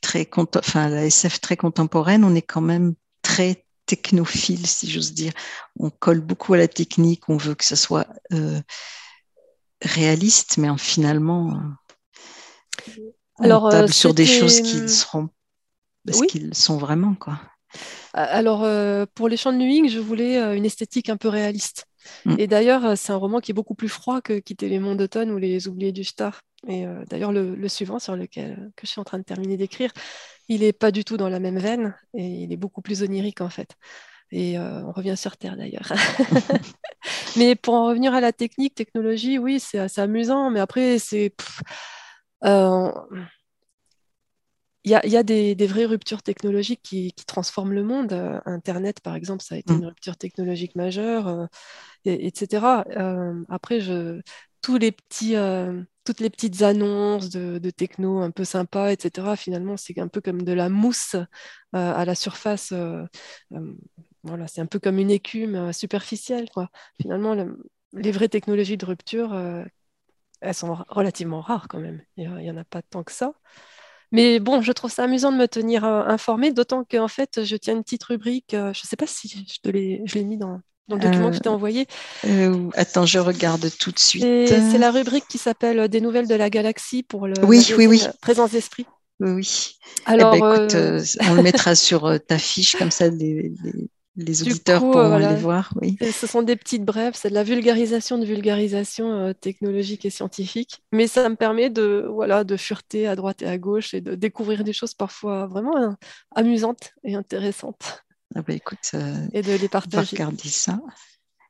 très, 0.00 0.28
enfin, 0.56 0.88
la 0.88 1.04
SF 1.06 1.40
très 1.40 1.56
contemporaine, 1.56 2.24
on 2.24 2.34
est 2.34 2.42
quand 2.42 2.62
même 2.62 2.94
très 3.22 3.64
technophile, 3.86 4.66
si 4.66 4.90
j'ose 4.90 5.12
dire. 5.12 5.32
On 5.78 5.90
colle 5.90 6.20
beaucoup 6.20 6.54
à 6.54 6.58
la 6.58 6.68
technique, 6.68 7.28
on 7.28 7.36
veut 7.36 7.54
que 7.54 7.64
ce 7.64 7.76
soit 7.76 8.06
euh, 8.32 8.60
réaliste, 9.82 10.58
mais 10.58 10.68
en, 10.68 10.76
finalement, 10.76 11.60
alors, 13.40 13.66
euh, 13.66 13.86
sur 13.86 14.14
des 14.14 14.26
choses 14.26 14.60
qui 14.60 14.88
seront 14.88 15.28
ce 16.08 16.22
qu'ils 16.24 16.54
sont 16.54 16.76
vraiment. 16.76 17.14
Quoi. 17.14 17.40
Alors, 18.12 18.64
euh, 18.64 19.06
pour 19.14 19.28
les 19.28 19.36
champs 19.36 19.52
de 19.52 19.58
Newing, 19.58 19.88
je 19.88 19.98
voulais 19.98 20.38
euh, 20.38 20.56
une 20.56 20.64
esthétique 20.64 21.08
un 21.08 21.16
peu 21.16 21.28
réaliste. 21.28 21.86
Mm. 22.24 22.34
Et 22.38 22.46
d'ailleurs, 22.46 22.96
c'est 22.96 23.12
un 23.12 23.16
roman 23.16 23.40
qui 23.40 23.52
est 23.52 23.54
beaucoup 23.54 23.74
plus 23.74 23.88
froid 23.88 24.20
que 24.20 24.38
Quitter 24.38 24.68
les 24.68 24.78
monts 24.78 24.94
d'automne 24.94 25.30
ou 25.30 25.38
Les 25.38 25.68
oubliés 25.68 25.92
du 25.92 26.04
star. 26.04 26.40
Et 26.68 26.84
d'ailleurs, 27.08 27.32
le, 27.32 27.68
suivant, 27.68 27.98
sur 27.98 28.16
lequel 28.16 28.70
que 28.76 28.86
je 28.86 28.90
suis 28.90 29.00
en 29.00 29.04
train 29.04 29.18
de 29.18 29.24
terminer 29.24 29.56
d'écrire, 29.56 29.90
il 30.48 30.60
n'est 30.60 30.74
pas 30.74 30.90
du 30.90 31.04
tout 31.04 31.16
dans 31.16 31.30
la 31.30 31.40
même 31.40 31.58
veine 31.58 31.94
et 32.12 32.26
il 32.26 32.52
est 32.52 32.58
beaucoup 32.58 32.82
plus 32.82 33.02
onirique 33.02 33.40
en 33.40 33.48
fait. 33.48 33.76
Et 34.30 34.58
on 34.58 34.92
revient 34.92 35.16
sur 35.16 35.38
Terre 35.38 35.56
d'ailleurs. 35.56 35.90
mais 37.36 37.54
pour 37.54 37.72
en 37.72 37.86
revenir 37.86 38.12
à 38.12 38.20
la 38.20 38.34
technique, 38.34 38.74
technologie, 38.74 39.38
oui, 39.38 39.58
c'est 39.58 39.78
assez 39.78 40.02
amusant, 40.02 40.50
mais 40.50 40.60
après, 40.60 40.98
c'est 40.98 41.32
euh, 41.40 41.44
il 44.84 44.90
y 44.90 44.94
a, 44.94 45.06
y 45.06 45.16
a 45.16 45.22
des, 45.22 45.54
des, 45.54 45.66
vraies 45.66 45.84
ruptures 45.84 46.22
technologiques 46.22 46.80
qui, 46.82 47.12
qui, 47.12 47.26
transforment 47.26 47.74
le 47.74 47.84
monde. 47.84 48.12
Euh, 48.12 48.40
Internet, 48.46 49.00
par 49.00 49.14
exemple, 49.14 49.42
ça 49.42 49.54
a 49.54 49.58
été 49.58 49.72
mm. 49.74 49.76
une 49.78 49.86
rupture 49.86 50.16
technologique 50.16 50.74
majeure, 50.74 51.28
euh, 51.28 51.46
etc. 52.04 52.84
après, 53.48 53.80
je, 53.80 54.20
tous 54.62 54.78
les 54.78 54.92
petits, 54.92 55.34
toutes 56.04 56.20
les 56.20 56.30
petites 56.30 56.62
annonces 56.62 57.28
de, 57.30 57.58
de, 57.58 57.70
techno 57.70 58.20
un 58.20 58.30
peu 58.30 58.44
sympas, 58.44 58.90
etc., 58.90 59.36
finalement, 59.36 59.76
c'est 59.76 59.98
un 59.98 60.08
peu 60.08 60.20
comme 60.20 60.42
de 60.42 60.52
la 60.52 60.68
mousse 60.68 61.16
à 61.72 62.04
la 62.04 62.14
surface. 62.14 62.72
voilà, 64.22 64.48
c'est 64.48 64.60
un 64.60 64.66
peu 64.66 64.78
comme 64.78 64.98
une 64.98 65.10
écume 65.10 65.72
superficielle. 65.72 66.48
Quoi. 66.50 66.70
Finalement, 67.00 67.36
les 67.92 68.12
vraies 68.12 68.28
technologies 68.28 68.76
de 68.76 68.86
rupture 68.86 69.34
elles 70.40 70.54
sont 70.54 70.78
relativement 70.88 71.40
rares 71.40 71.68
quand 71.68 71.78
même. 71.78 72.02
Il 72.16 72.28
n'y 72.28 72.50
en 72.50 72.56
a 72.56 72.64
pas 72.64 72.82
tant 72.82 73.02
que 73.02 73.12
ça. 73.12 73.32
Mais 74.12 74.40
bon, 74.40 74.60
je 74.60 74.72
trouve 74.72 74.90
ça 74.90 75.04
amusant 75.04 75.30
de 75.30 75.36
me 75.36 75.46
tenir 75.46 75.84
euh, 75.84 76.02
informée, 76.06 76.52
d'autant 76.52 76.84
qu'en 76.84 77.08
fait, 77.08 77.44
je 77.44 77.56
tiens 77.56 77.74
une 77.74 77.84
petite 77.84 78.02
rubrique. 78.04 78.54
Euh, 78.54 78.72
je 78.72 78.80
ne 78.82 78.86
sais 78.86 78.96
pas 78.96 79.06
si 79.06 79.28
je, 79.28 79.58
te 79.62 79.68
l'ai, 79.68 80.02
je 80.04 80.14
l'ai 80.14 80.24
mis 80.24 80.36
dans, 80.36 80.60
le 80.88 80.98
document 80.98 81.28
que 81.28 81.36
je 81.36 81.40
t'ai 81.40 81.48
euh, 81.48 81.52
envoyé. 81.52 81.86
attends, 82.74 83.06
je 83.06 83.20
regarde 83.20 83.70
tout 83.78 83.92
de 83.92 83.98
suite. 83.98 84.24
C'est 84.24 84.78
la 84.78 84.90
rubrique 84.90 85.28
qui 85.28 85.38
s'appelle 85.38 85.88
Des 85.88 86.00
nouvelles 86.00 86.26
de 86.26 86.34
la 86.34 86.50
galaxie 86.50 87.04
pour 87.04 87.28
le 87.28 87.34
oui, 87.44 87.64
oui, 87.76 87.86
oui. 87.86 88.02
Présence 88.20 88.50
d'esprit. 88.50 88.86
Oui, 89.20 89.30
oui. 89.30 89.78
Alors, 90.06 90.34
eh 90.34 90.40
ben, 90.40 90.54
écoute, 90.54 90.76
on 91.28 91.34
le 91.34 91.42
mettra 91.42 91.74
sur 91.76 92.18
ta 92.26 92.38
fiche, 92.38 92.74
comme 92.76 92.90
ça, 92.90 93.08
les, 93.08 93.52
les 93.62 93.88
auditeurs 94.18 94.80
pour 94.80 94.92
pourront 94.92 95.12
aller 95.12 95.36
voir. 95.36 95.72
Oui. 95.80 95.96
ce 96.00 96.26
sont 96.26 96.42
des 96.42 96.56
petites 96.56 96.84
brèves, 96.84 97.14
c'est 97.16 97.30
de 97.30 97.34
la 97.34 97.44
vulgarisation 97.44 98.18
de 98.18 98.24
vulgarisation 98.24 99.32
technologique 99.34 100.04
et 100.04 100.10
scientifique. 100.10 100.82
Mais 100.92 101.06
ça 101.06 101.28
me 101.28 101.36
permet 101.36 101.70
de, 101.70 102.06
voilà, 102.12 102.44
de 102.44 102.56
fureter 102.56 103.06
à 103.06 103.16
droite 103.16 103.42
et 103.42 103.46
à 103.46 103.58
gauche 103.58 103.94
et 103.94 104.00
de 104.00 104.14
découvrir 104.14 104.64
des 104.64 104.72
choses 104.72 104.94
parfois 104.94 105.46
vraiment 105.46 105.96
amusantes 106.34 106.92
et 107.04 107.14
intéressantes. 107.14 108.04
Ah 108.34 108.42
bah 108.42 108.54
écoute, 108.54 108.92
et 109.32 109.42
de 109.42 109.52
les 109.54 109.68
partager. 109.68 110.16
regarder 110.16 110.48
ça. 110.48 110.80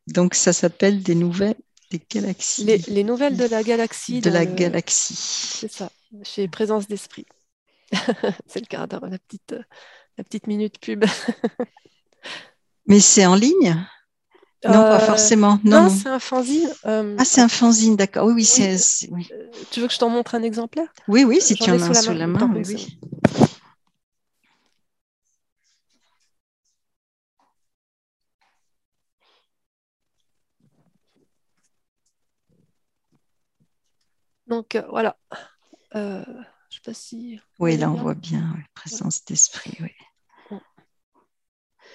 Donc 0.07 0.35
ça 0.35 0.53
s'appelle 0.53 1.03
des 1.03 1.15
nouvelles 1.15 1.57
des 1.91 2.01
galaxies. 2.09 2.65
Les, 2.65 3.05
nouvelles 3.05 3.37
de 3.37 3.47
la 3.47 3.63
galaxie. 3.63 4.21
De 4.21 4.31
la 4.31 4.47
galaxie. 4.47 5.17
C'est 5.17 5.71
ça, 5.71 5.91
chez 6.23 6.47
Présence 6.49 6.87
d'Esprit. 6.87 7.27
c'est 8.47 8.61
le 8.61 8.67
quart 8.67 8.87
d'heure, 8.87 9.05
la 9.07 9.19
petite, 9.19 9.57
la 10.17 10.25
petite 10.25 10.47
minute 10.47 10.79
pub. 10.81 11.05
Mais 12.91 12.99
c'est 12.99 13.25
en 13.25 13.37
ligne? 13.37 13.77
Non, 14.65 14.83
pas 14.83 14.97
euh, 14.97 14.99
forcément. 14.99 15.61
Non, 15.63 15.89
c'est 15.89 16.09
un 16.09 16.19
fanzine. 16.19 16.69
Euh, 16.87 17.15
ah, 17.21 17.25
c'est 17.25 17.41
un 17.41 17.49
fanzine, 17.49 17.95
d'accord. 17.95 18.27
Oui, 18.27 18.33
oui, 18.35 18.45
c'est. 18.45 18.73
Euh, 18.73 19.47
tu 19.71 19.79
veux 19.79 19.87
que 19.87 19.93
je 19.93 19.99
t'en 19.99 20.09
montre 20.09 20.35
un 20.35 20.43
exemplaire 20.43 20.93
Oui, 21.07 21.23
oui, 21.23 21.41
si 21.41 21.55
tu 21.55 21.71
en 21.71 21.81
as 21.81 21.87
un 21.87 21.95
sous 21.95 22.13
la 22.13 22.27
main. 22.27 22.53
oui. 22.53 22.99
Donc 34.49 34.77
voilà. 34.91 35.17
Je 35.95 36.25
sais 36.71 36.81
pas 36.85 36.93
si. 36.93 37.41
Oui, 37.61 37.77
là 37.77 37.89
on 37.89 37.95
voit 37.95 38.15
bien, 38.15 38.57
présence 38.75 39.25
d'esprit, 39.25 39.77
oui. 39.81 39.93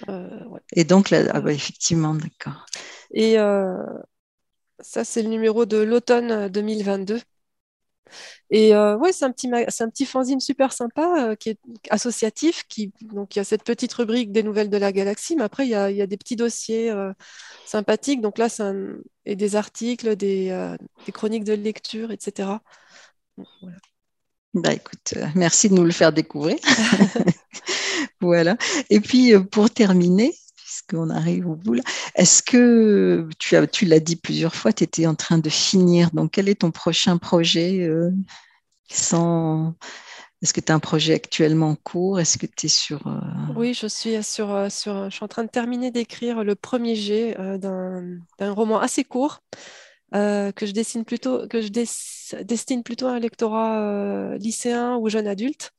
Euh, 0.08 0.28
Et 0.72 0.84
donc 0.84 1.10
là, 1.10 1.24
ah 1.32 1.40
bah, 1.40 1.52
effectivement, 1.52 2.14
d'accord. 2.14 2.66
Et 3.12 3.38
euh, 3.38 3.76
ça, 4.80 5.04
c'est 5.04 5.22
le 5.22 5.28
numéro 5.28 5.66
de 5.66 5.78
l'automne 5.78 6.48
2022. 6.48 7.20
Et 8.50 8.72
ouais, 8.76 9.12
c'est 9.12 9.24
un 9.24 9.32
petit 9.32 9.50
c'est 9.68 9.82
un 9.82 9.90
petit 9.90 10.06
fanzine 10.06 10.38
super 10.38 10.72
sympa 10.72 11.34
qui 11.34 11.50
est 11.50 11.58
associatif. 11.90 12.62
Qui 12.68 12.92
donc 13.00 13.34
il 13.34 13.40
y 13.40 13.42
a 13.42 13.44
cette 13.44 13.64
petite 13.64 13.92
rubrique 13.94 14.30
des 14.30 14.44
nouvelles 14.44 14.70
de 14.70 14.76
la 14.76 14.92
galaxie, 14.92 15.34
mais 15.34 15.42
après 15.42 15.66
il 15.66 15.70
y 15.70 15.74
a, 15.74 15.90
il 15.90 15.96
y 15.96 16.02
a 16.02 16.06
des 16.06 16.16
petits 16.16 16.36
dossiers 16.36 16.92
sympathiques. 17.64 18.20
Donc 18.20 18.38
là, 18.38 18.48
c'est 18.48 18.62
et 19.24 19.34
des 19.34 19.56
articles, 19.56 20.14
des, 20.14 20.76
des, 21.04 21.12
chroniques 21.12 21.42
de 21.42 21.54
lecture, 21.54 22.12
etc. 22.12 22.60
Bah, 24.54 24.72
écoute, 24.72 25.14
merci 25.34 25.68
de 25.68 25.74
nous 25.74 25.84
le 25.84 25.90
faire 25.92 26.12
découvrir. 26.12 26.56
voilà. 28.20 28.56
Et 28.90 29.00
puis 29.00 29.32
pour 29.50 29.70
terminer, 29.70 30.34
puisqu'on 30.66 31.10
arrive 31.10 31.48
au 31.48 31.54
bout. 31.54 31.80
Est-ce 32.16 32.42
que 32.42 33.28
tu 33.38 33.56
as, 33.56 33.66
l'as 33.82 34.00
dit 34.00 34.16
plusieurs 34.16 34.54
fois, 34.54 34.72
tu 34.72 34.82
étais 34.82 35.06
en 35.06 35.14
train 35.14 35.38
de 35.38 35.48
finir. 35.48 36.10
Donc, 36.12 36.32
quel 36.32 36.48
est 36.48 36.60
ton 36.60 36.72
prochain 36.72 37.18
projet 37.18 37.82
euh, 37.82 38.10
sans... 38.88 39.74
Est-ce 40.42 40.52
que 40.52 40.60
tu 40.60 40.70
as 40.70 40.74
un 40.74 40.80
projet 40.80 41.14
actuellement 41.14 41.70
en 41.70 41.76
cours? 41.76 42.20
Est-ce 42.20 42.36
que 42.36 42.46
tu 42.46 42.66
es 42.66 42.68
sur. 42.68 43.06
Euh, 43.06 43.20
oui, 43.56 43.74
je 43.74 43.86
suis, 43.86 44.22
sur, 44.22 44.52
euh, 44.52 44.68
je 44.68 45.08
suis 45.10 45.24
en 45.24 45.28
train 45.28 45.44
de 45.44 45.48
terminer 45.48 45.90
d'écrire 45.90 46.44
le 46.44 46.54
premier 46.54 46.94
jet 46.94 47.36
d'un 47.58 48.20
roman 48.40 48.80
assez 48.80 49.02
court. 49.04 49.40
que 50.12 50.52
je 50.60 50.72
dessine 50.72 51.04
plutôt 51.04 51.48
que 51.48 51.62
je 51.62 51.68
destine 52.42 52.82
plutôt 52.82 53.06
à 53.06 53.12
un 53.12 53.18
lectorat 53.18 54.36
lycéen 54.36 54.96
ou 54.96 55.08
jeune 55.08 55.26
adulte 55.26 55.72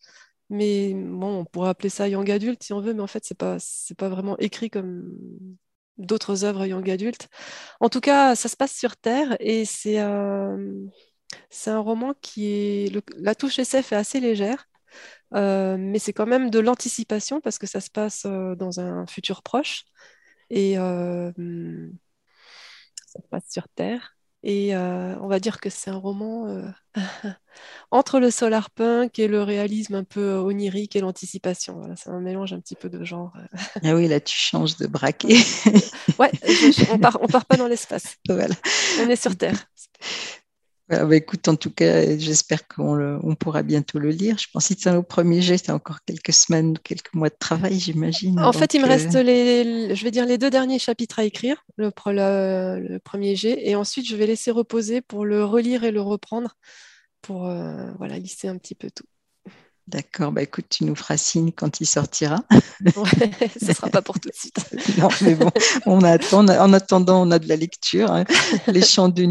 mais 0.50 0.93
bon, 0.93 1.39
on 1.41 1.45
pourrait 1.45 1.70
appeler 1.70 1.89
ça 1.89 2.08
young 2.08 2.30
adulte 2.32 2.64
si 2.64 2.74
on 2.74 2.82
veut, 2.82 2.93
mais 2.93 3.02
en 3.02 3.08
fait, 3.08 3.26
c'est 3.26 3.38
pas, 3.38 3.58
pas 3.98 4.10
vraiment 4.10 4.38
écrit 4.39 4.70
comme 4.70 5.14
d'autres 5.98 6.43
œuvres 6.45 6.66
young 6.66 6.89
adulte. 6.89 7.30
En 7.80 7.89
tout 7.89 8.02
cas, 8.02 8.36
ça 8.36 8.50
se 8.50 8.56
passe 8.58 8.74
sur 8.76 8.98
Terre 8.98 9.36
et 9.39 9.66
c'est 9.66 10.00
un 10.00 10.58
roman 11.80 12.14
qui 12.22 12.45
est. 12.48 12.91
la 13.18 13.36
touche 13.36 13.60
SF 13.60 13.91
est 13.93 13.95
assez 13.95 14.20
légère, 14.20 14.68
euh, 15.36 15.78
mais 15.80 16.00
c'est 16.00 16.14
quand 16.14 16.26
même 16.28 16.50
de 16.50 16.60
l'anticipation 16.60 17.41
parce 17.41 17.58
que 17.60 17.68
ça 17.68 17.82
se 17.82 17.89
passe 17.91 18.26
euh, 18.26 18.56
dans 18.56 18.80
un 18.80 19.06
futur 19.08 19.43
proche 19.43 19.86
et 20.50 20.76
ça 20.76 21.32
se 23.22 23.28
passe 23.30 23.50
sur 23.52 23.68
Terre. 23.70 24.16
Et 24.50 24.74
euh, 24.74 25.14
on 25.20 25.28
va 25.28 25.41
dire 25.41 25.60
que 25.60 25.70
c'est 25.70 25.89
un 25.89 25.98
roman 25.98 26.48
euh, 26.48 26.64
entre 27.91 28.18
le 28.22 28.32
solar 28.32 28.70
punk 28.70 29.20
et 29.20 29.28
le 29.28 29.43
réalisme 29.43 29.95
un 29.95 30.06
peu 30.06 30.36
onirique 30.36 30.95
et 30.95 31.02
l'anticipation. 31.02 31.76
Voilà, 31.80 31.98
c'est 31.98 32.10
un 32.10 32.22
mélange 32.22 32.54
un 32.54 32.62
petit 32.62 32.76
peu 32.76 32.89
de 32.89 33.04
genre. 33.04 33.34
Euh. 33.36 33.58
ah 33.84 33.93
oui, 33.93 34.08
là 34.08 34.22
tu 34.22 34.38
changes 34.38 34.78
de 34.78 34.88
braquet. 34.88 35.36
ouais, 36.18 36.32
on 36.93 36.98
part, 36.98 37.18
on 37.22 37.28
part 37.28 37.43
pas 37.43 37.58
dans 37.58 37.68
l'espace. 37.68 38.16
Voilà. 38.30 38.56
On 39.02 39.10
est 39.10 39.22
sur 39.22 39.36
Terre. 39.36 39.66
Bah, 40.90 41.16
écoute, 41.16 41.48
en 41.50 41.56
tout 41.58 41.72
cas, 41.72 42.18
j'espère 42.18 42.66
qu'on 42.68 43.36
pourra 43.38 43.62
bientôt 43.62 44.00
le 44.00 44.10
lire. 44.10 44.38
Je 44.38 44.48
pense 44.54 44.70
que 44.70 44.76
c'est 44.78 44.96
au 44.96 45.04
premier 45.04 45.42
jet, 45.42 45.58
c'est 45.58 45.72
encore 45.72 46.00
quelques 46.06 46.32
semaines, 46.32 46.78
quelques 46.80 47.14
mois 47.14 47.28
de 47.28 47.36
travail, 47.38 47.78
j'imagine. 47.78 48.40
En 48.40 48.54
fait, 48.54 48.74
il 48.74 48.82
me 48.82 48.88
reste 48.88 49.16
euh, 49.16 49.24
les, 49.24 49.94
je 49.96 50.04
vais 50.06 50.12
dire 50.12 50.26
les 50.26 50.38
deux 50.38 50.50
derniers 50.50 50.80
chapitres 50.80 51.20
à 51.20 51.26
écrire, 51.26 51.66
le, 51.76 51.88
le, 51.88 52.98
premier 53.00 53.36
jet, 53.36 53.68
et 53.68 53.76
ensuite 53.76 54.08
je 54.08 54.16
vais 54.16 54.28
laisser 54.28 54.50
reposer 54.50 55.02
pour 55.02 55.26
le 55.26 55.44
relire 55.44 55.84
et 55.84 55.92
le 55.92 56.02
reprendre, 56.02 56.56
pour 57.22 57.48
euh, 57.48 57.92
voilà 57.98 58.18
lisser 58.18 58.48
un 58.48 58.58
petit 58.58 58.76
peu 58.76 58.90
tout. 58.90 59.06
D'accord, 59.88 60.34
bah 60.34 60.42
écoute, 60.42 60.66
tu 60.70 60.84
nous 60.84 60.96
feras 60.96 61.16
signe 61.16 61.54
quand 61.54 61.80
il 61.80 61.86
sortira. 61.86 62.44
Ouais, 62.82 63.32
ce 63.58 63.66
ne 63.66 63.74
sera 63.74 63.88
pas 63.88 64.02
pour 64.02 64.20
tout 64.20 64.28
de 64.28 64.34
suite. 64.38 64.60
non, 64.98 65.08
mais 65.22 65.34
bon, 65.34 65.50
on 65.86 66.02
attend, 66.04 66.46
en 66.46 66.74
attendant, 66.74 67.26
on 67.26 67.32
a 67.32 67.40
de 67.40 67.48
la 67.48 67.56
lecture. 67.56 68.12
Hein. 68.12 68.26
Les 68.68 68.82
chants 68.82 69.08
de 69.08 69.24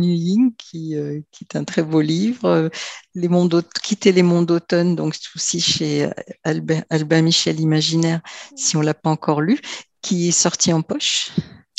qui, 0.57 0.97
euh, 0.97 1.21
qui 1.31 1.45
est 1.45 1.57
un 1.57 1.65
très 1.65 1.83
beau 1.83 2.01
livre. 2.01 2.71
Les 3.15 3.29
mondes 3.29 3.63
Quitter 3.83 4.13
les 4.13 4.23
mondes 4.23 4.47
d'automne, 4.47 4.97
donc 4.97 5.15
aussi 5.35 5.61
chez 5.61 6.11
Albin, 6.43 6.83
Albin 6.89 7.21
Michel 7.21 7.61
Imaginaire, 7.61 8.21
si 8.57 8.77
on 8.77 8.81
ne 8.81 8.87
l'a 8.87 8.95
pas 8.95 9.11
encore 9.11 9.43
lu, 9.43 9.61
qui 10.01 10.29
est 10.29 10.33
sorti 10.33 10.73
en 10.73 10.81
poche. 10.81 11.33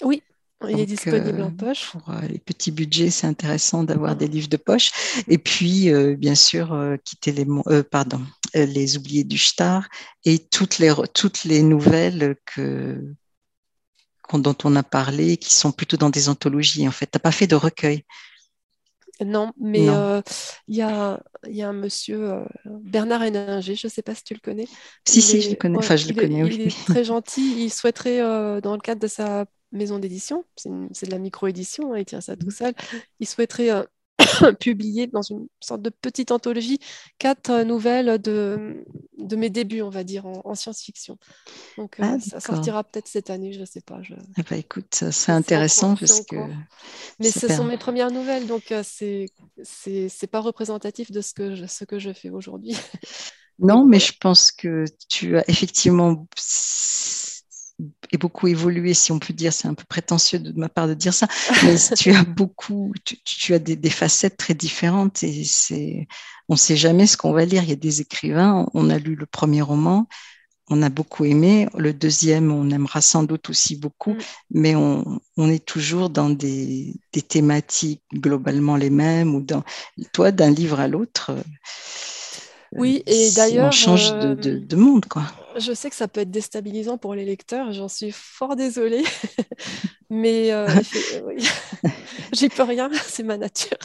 Oui, 0.03 0.21
il 0.67 0.80
est 0.80 0.86
disponible 0.86 1.41
en 1.41 1.47
euh, 1.47 1.51
poche. 1.51 1.91
Pour 1.91 2.09
euh, 2.09 2.21
les 2.28 2.39
petits 2.39 2.71
budgets, 2.71 3.09
c'est 3.09 3.28
intéressant 3.28 3.84
d'avoir 3.84 4.15
des 4.15 4.28
livres 4.28 4.49
de 4.49 4.57
poche. 4.57 4.91
Et 5.28 5.38
puis, 5.38 5.91
bien 6.15 6.36
sûr, 6.36 6.75
quitter 7.03 7.32
les 7.32 7.45
pardon, 7.84 8.19
euh, 8.19 8.23
les 8.53 8.97
oubliés 8.97 9.23
du 9.23 9.37
Star 9.37 9.87
et 10.25 10.39
toutes 10.39 10.79
les, 10.79 10.93
toutes 11.13 11.43
les 11.43 11.61
nouvelles 11.61 12.35
que, 12.45 13.13
dont 14.33 14.57
on 14.63 14.75
a 14.75 14.83
parlé, 14.83 15.37
qui 15.37 15.53
sont 15.53 15.71
plutôt 15.71 15.97
dans 15.97 16.09
des 16.09 16.29
anthologies. 16.29 16.87
En 16.87 16.91
fait, 16.91 17.05
tu 17.07 17.15
n'as 17.15 17.21
pas 17.21 17.31
fait 17.31 17.47
de 17.47 17.55
recueil? 17.55 18.03
Non, 19.19 19.51
mais 19.59 19.89
euh, 19.89 20.21
il 20.67 20.75
y, 20.75 20.81
a, 20.83 21.19
y, 21.47 21.63
a, 21.63 21.69
un 21.69 21.73
monsieur, 21.73 22.33
euh, 22.33 22.45
Bernard 22.65 23.23
Héninger, 23.23 23.61
je 23.61 23.71
ne 23.71 23.89
sais 23.89 24.03
pas 24.03 24.13
si 24.13 24.23
tu 24.23 24.35
le 24.35 24.39
connais. 24.39 24.67
Si, 25.07 25.23
si, 25.23 25.41
je 25.41 25.49
le 25.49 25.55
connais. 25.55 25.77
enfin, 25.77 25.95
je 25.95 26.07
le 26.07 26.13
connais, 26.13 26.47
il 26.47 26.61
est 26.61 26.85
très 26.85 27.03
gentil. 27.03 27.63
Il 27.63 27.71
souhaiterait, 27.71 28.19
dans 28.61 28.73
le 28.73 28.79
cadre 28.79 29.01
de 29.01 29.07
sa 29.07 29.45
maison 29.71 29.97
d'édition, 29.97 30.45
c'est 30.55 31.05
de 31.07 31.11
la 31.11 31.17
micro-édition, 31.17 31.93
hein, 31.93 31.97
il 31.97 32.05
tient 32.05 32.21
ça 32.21 32.35
tout 32.35 32.51
seul, 32.51 32.73
il 33.19 33.27
souhaiterait 33.27 33.87
publié 34.59 35.07
dans 35.07 35.21
une 35.21 35.47
sorte 35.59 35.81
de 35.81 35.89
petite 35.89 36.31
anthologie 36.31 36.79
quatre 37.19 37.63
nouvelles 37.63 38.21
de, 38.21 38.83
de 39.17 39.35
mes 39.35 39.49
débuts, 39.49 39.81
on 39.81 39.89
va 39.89 40.03
dire, 40.03 40.25
en, 40.25 40.55
science-fiction. 40.55 41.17
Donc, 41.77 41.99
euh, 41.99 42.03
ah, 42.05 42.19
ça 42.19 42.39
sortira 42.39 42.83
peut-être 42.83 43.07
cette 43.07 43.29
année, 43.29 43.53
je 43.53 43.59
ne 43.59 43.65
sais 43.65 43.81
pas. 43.81 44.01
Je... 44.01 44.13
Eh 44.38 44.43
ben, 44.43 44.57
écoute, 44.57 45.03
c'est 45.11 45.31
intéressant 45.31 45.95
parce 45.95 46.21
que. 46.21 46.35
Mais 47.19 47.31
ce 47.31 47.47
sont 47.47 47.65
mes 47.65 47.77
premières 47.77 48.11
nouvelles, 48.11 48.47
donc 48.47 48.71
euh, 48.71 48.83
c'est 48.83 49.27
c'est 49.63 50.27
pas 50.27 50.39
représentatif 50.39 51.11
de 51.11 51.21
ce 51.21 51.33
que 51.33 51.55
je, 51.55 51.65
ce 51.65 51.85
que 51.85 51.99
je 51.99 52.13
fais 52.13 52.29
aujourd'hui. 52.29 52.75
Non, 53.59 53.85
mais 53.88 53.99
je 53.99 54.13
pense 54.19 54.51
que 54.51 54.85
tu 55.09 55.38
as 55.38 55.49
effectivement 55.49 56.27
et 58.11 58.17
beaucoup 58.17 58.47
évolué, 58.47 58.93
si 58.93 59.11
on 59.11 59.19
peut 59.19 59.34
dire, 59.34 59.53
c'est 59.53 59.67
un 59.67 59.73
peu 59.73 59.84
prétentieux 59.88 60.39
de 60.39 60.51
ma 60.57 60.69
part 60.69 60.88
de 60.88 60.93
dire 60.93 61.13
ça, 61.13 61.28
mais 61.63 61.75
tu 61.97 62.11
as 62.11 62.23
beaucoup, 62.23 62.93
tu, 63.23 63.53
as 63.53 63.59
des, 63.59 63.89
facettes 63.89 64.38
très 64.38 64.53
différentes 64.53 65.23
et 65.23 65.43
c'est, 65.43 66.07
on 66.49 66.53
ne 66.53 66.59
sait 66.59 66.75
jamais 66.75 67.05
ce 67.05 67.17
qu'on 67.17 67.34
va 67.34 67.45
lire. 67.45 67.63
Il 67.63 67.69
y 67.69 67.73
a 67.73 67.78
des 67.78 68.01
écrivains, 68.01 68.67
on 68.73 68.89
a 68.89 68.97
lu 68.97 69.15
le 69.15 69.25
premier 69.25 69.61
roman, 69.61 70.07
on 70.69 70.82
a 70.82 70.89
beaucoup 70.89 71.25
aimé, 71.25 71.67
le 71.78 71.93
deuxième, 71.93 72.51
on 72.51 72.69
aimera 72.71 73.01
sans 73.01 73.23
doute 73.23 73.49
aussi 73.49 73.75
beaucoup, 73.75 74.13
mm. 74.13 74.19
mais 74.51 74.75
on, 74.75 75.21
on, 75.38 75.49
est 75.49 75.63
toujours 75.63 76.09
dans 76.09 76.30
des, 76.30 76.95
des, 77.13 77.21
thématiques 77.21 78.03
globalement 78.13 78.75
les 78.75 78.89
mêmes 78.89 79.36
ou 79.36 79.41
dans, 79.41 79.63
toi, 80.13 80.32
d'un 80.32 80.51
livre 80.51 80.80
à 80.80 80.88
l'autre. 80.88 81.32
Oui, 82.73 83.03
et 83.05 83.32
d'ailleurs. 83.36 83.67
On 83.67 83.71
change 83.71 84.11
de, 84.19 84.34
de, 84.34 84.75
monde, 84.75 85.05
quoi. 85.05 85.23
Je 85.57 85.73
sais 85.73 85.89
que 85.89 85.95
ça 85.95 86.07
peut 86.07 86.21
être 86.21 86.31
déstabilisant 86.31 86.97
pour 86.97 87.15
les 87.15 87.25
lecteurs, 87.25 87.71
j'en 87.73 87.87
suis 87.87 88.11
fort 88.11 88.55
désolée, 88.55 89.03
mais 90.09 90.51
euh, 90.51 90.67
j'y 92.33 92.49
peux 92.49 92.63
rien, 92.63 92.89
c'est 93.07 93.23
ma 93.23 93.37
nature. 93.37 93.77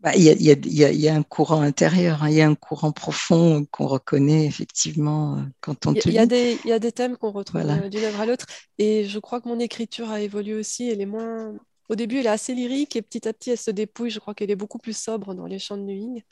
Bah, 0.00 0.14
il 0.14 0.22
y, 0.22 0.50
y, 0.50 0.82
y, 0.82 1.08
a 1.08 1.14
un 1.14 1.22
courant 1.22 1.62
intérieur, 1.62 2.22
hein. 2.22 2.28
il 2.28 2.36
y 2.36 2.42
a 2.42 2.46
un 2.46 2.54
courant 2.54 2.92
profond 2.92 3.64
qu'on 3.70 3.86
reconnaît 3.86 4.44
effectivement 4.44 5.42
quand 5.62 5.86
on 5.86 5.94
te 5.94 6.10
Il 6.10 6.14
y, 6.14 6.18
a 6.18 6.26
des, 6.26 6.58
y 6.66 6.72
a 6.72 6.78
des 6.78 6.92
thèmes 6.92 7.16
qu'on 7.16 7.30
retrouve 7.30 7.62
voilà. 7.62 7.88
d'une 7.88 8.04
œuvre 8.04 8.20
à 8.20 8.26
l'autre. 8.26 8.44
Et 8.76 9.04
je 9.04 9.18
crois 9.18 9.40
que 9.40 9.48
mon 9.48 9.58
écriture 9.58 10.10
a 10.10 10.20
évolué 10.20 10.52
aussi. 10.52 10.90
Elle 10.90 11.00
est 11.00 11.06
moins... 11.06 11.54
Au 11.88 11.94
début, 11.94 12.18
elle 12.18 12.26
est 12.26 12.28
assez 12.28 12.54
lyrique 12.54 12.96
et 12.96 13.02
petit 13.02 13.26
à 13.26 13.32
petit, 13.32 13.52
elle 13.52 13.58
se 13.58 13.70
dépouille. 13.70 14.10
Je 14.10 14.18
crois 14.18 14.34
qu'elle 14.34 14.50
est 14.50 14.56
beaucoup 14.56 14.76
plus 14.76 14.94
sobre 14.94 15.32
dans 15.32 15.46
les 15.46 15.58
chants 15.58 15.78
de 15.78 15.84
Nuing 15.84 16.22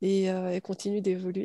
et 0.00 0.30
euh, 0.30 0.52
elle 0.52 0.62
continue 0.62 1.02
d'évoluer. 1.02 1.44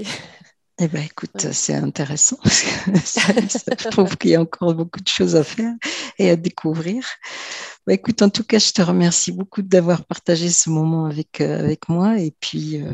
Eh 0.82 0.88
bien, 0.88 1.02
écoute, 1.02 1.32
ouais. 1.44 1.54
c'est 1.54 1.76
intéressant 1.76 2.38
parce 2.44 2.62
que 2.64 3.00
ça, 3.04 3.22
ça 3.50 3.76
prouve 3.92 4.18
qu'il 4.18 4.32
y 4.32 4.36
a 4.36 4.42
encore 4.42 4.74
beaucoup 4.74 5.02
de 5.02 5.08
choses 5.08 5.36
à 5.36 5.44
faire 5.44 5.74
et 6.18 6.30
à 6.30 6.36
découvrir. 6.36 7.06
Bah, 7.88 7.94
écoute, 7.94 8.22
en 8.22 8.30
tout 8.30 8.44
cas, 8.44 8.60
je 8.60 8.72
te 8.72 8.82
remercie 8.82 9.32
beaucoup 9.32 9.62
d'avoir 9.62 10.06
partagé 10.06 10.50
ce 10.50 10.70
moment 10.70 11.06
avec, 11.06 11.42
euh, 11.42 11.60
avec 11.60 11.90
moi. 11.90 12.20
Et 12.20 12.32
puis, 12.40 12.82
euh, 12.82 12.92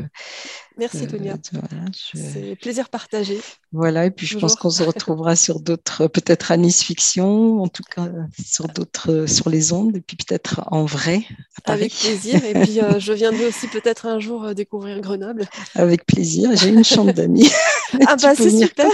Merci, 0.78 1.08
Tonia. 1.08 1.34
Euh, 1.34 1.38
voilà, 1.54 1.86
je... 1.94 2.20
C'est 2.20 2.56
plaisir 2.58 2.90
partagé. 2.90 3.40
Voilà, 3.72 4.06
et 4.06 4.12
puis 4.12 4.28
je 4.28 4.38
pense 4.38 4.56
qu'on 4.56 4.70
se 4.70 4.84
retrouvera 4.84 5.36
sur 5.36 5.62
d'autres, 5.62 6.08
peut-être 6.08 6.52
à 6.52 6.58
Nice 6.58 6.84
Fiction, 6.84 7.62
en 7.62 7.68
tout 7.68 7.84
cas 7.84 8.10
sur 8.46 8.68
d'autres, 8.68 9.26
sur 9.26 9.50
les 9.50 9.72
ondes, 9.72 9.96
et 9.96 10.02
puis 10.02 10.18
peut-être 10.18 10.62
en 10.68 10.84
vrai. 10.86 11.24
Avec 11.64 11.94
plaisir. 11.94 12.44
Et 12.44 12.54
puis, 12.54 12.82
euh, 12.82 13.00
je 13.00 13.14
viendrai 13.14 13.46
aussi 13.48 13.68
peut-être 13.68 14.06
un 14.06 14.20
jour 14.20 14.54
découvrir 14.54 15.00
Grenoble. 15.00 15.48
Avec 15.76 16.06
plaisir. 16.06 16.50
J'ai 16.56 16.70
une 16.70 16.84
chambre 16.84 17.14
d'amis. 17.14 17.50
ah, 18.08 18.18
bah, 18.18 18.36
c'est 18.36 18.50
super. 18.50 18.92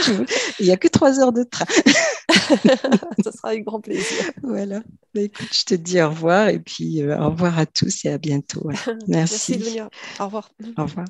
Il 0.59 0.67
n'y 0.67 0.71
a 0.71 0.77
que 0.77 0.87
trois 0.87 1.19
heures 1.19 1.33
de 1.33 1.43
train. 1.43 1.65
Ça 3.23 3.31
sera 3.31 3.49
avec 3.49 3.65
grand 3.65 3.81
plaisir. 3.81 4.31
Voilà. 4.43 4.81
Bah, 5.13 5.21
écoute, 5.21 5.49
je 5.51 5.63
te 5.63 5.75
dis 5.81 6.01
au 6.01 6.09
revoir 6.09 6.49
et 6.49 6.59
puis 6.59 7.01
euh, 7.03 7.17
au 7.19 7.29
revoir 7.31 7.57
à 7.59 7.65
tous 7.65 8.05
et 8.05 8.09
à 8.09 8.17
bientôt. 8.17 8.69
Merci. 9.07 9.57
Merci. 9.57 9.81
Au 10.19 10.25
revoir. 10.25 10.51
Au 10.77 10.83
revoir. 10.83 11.05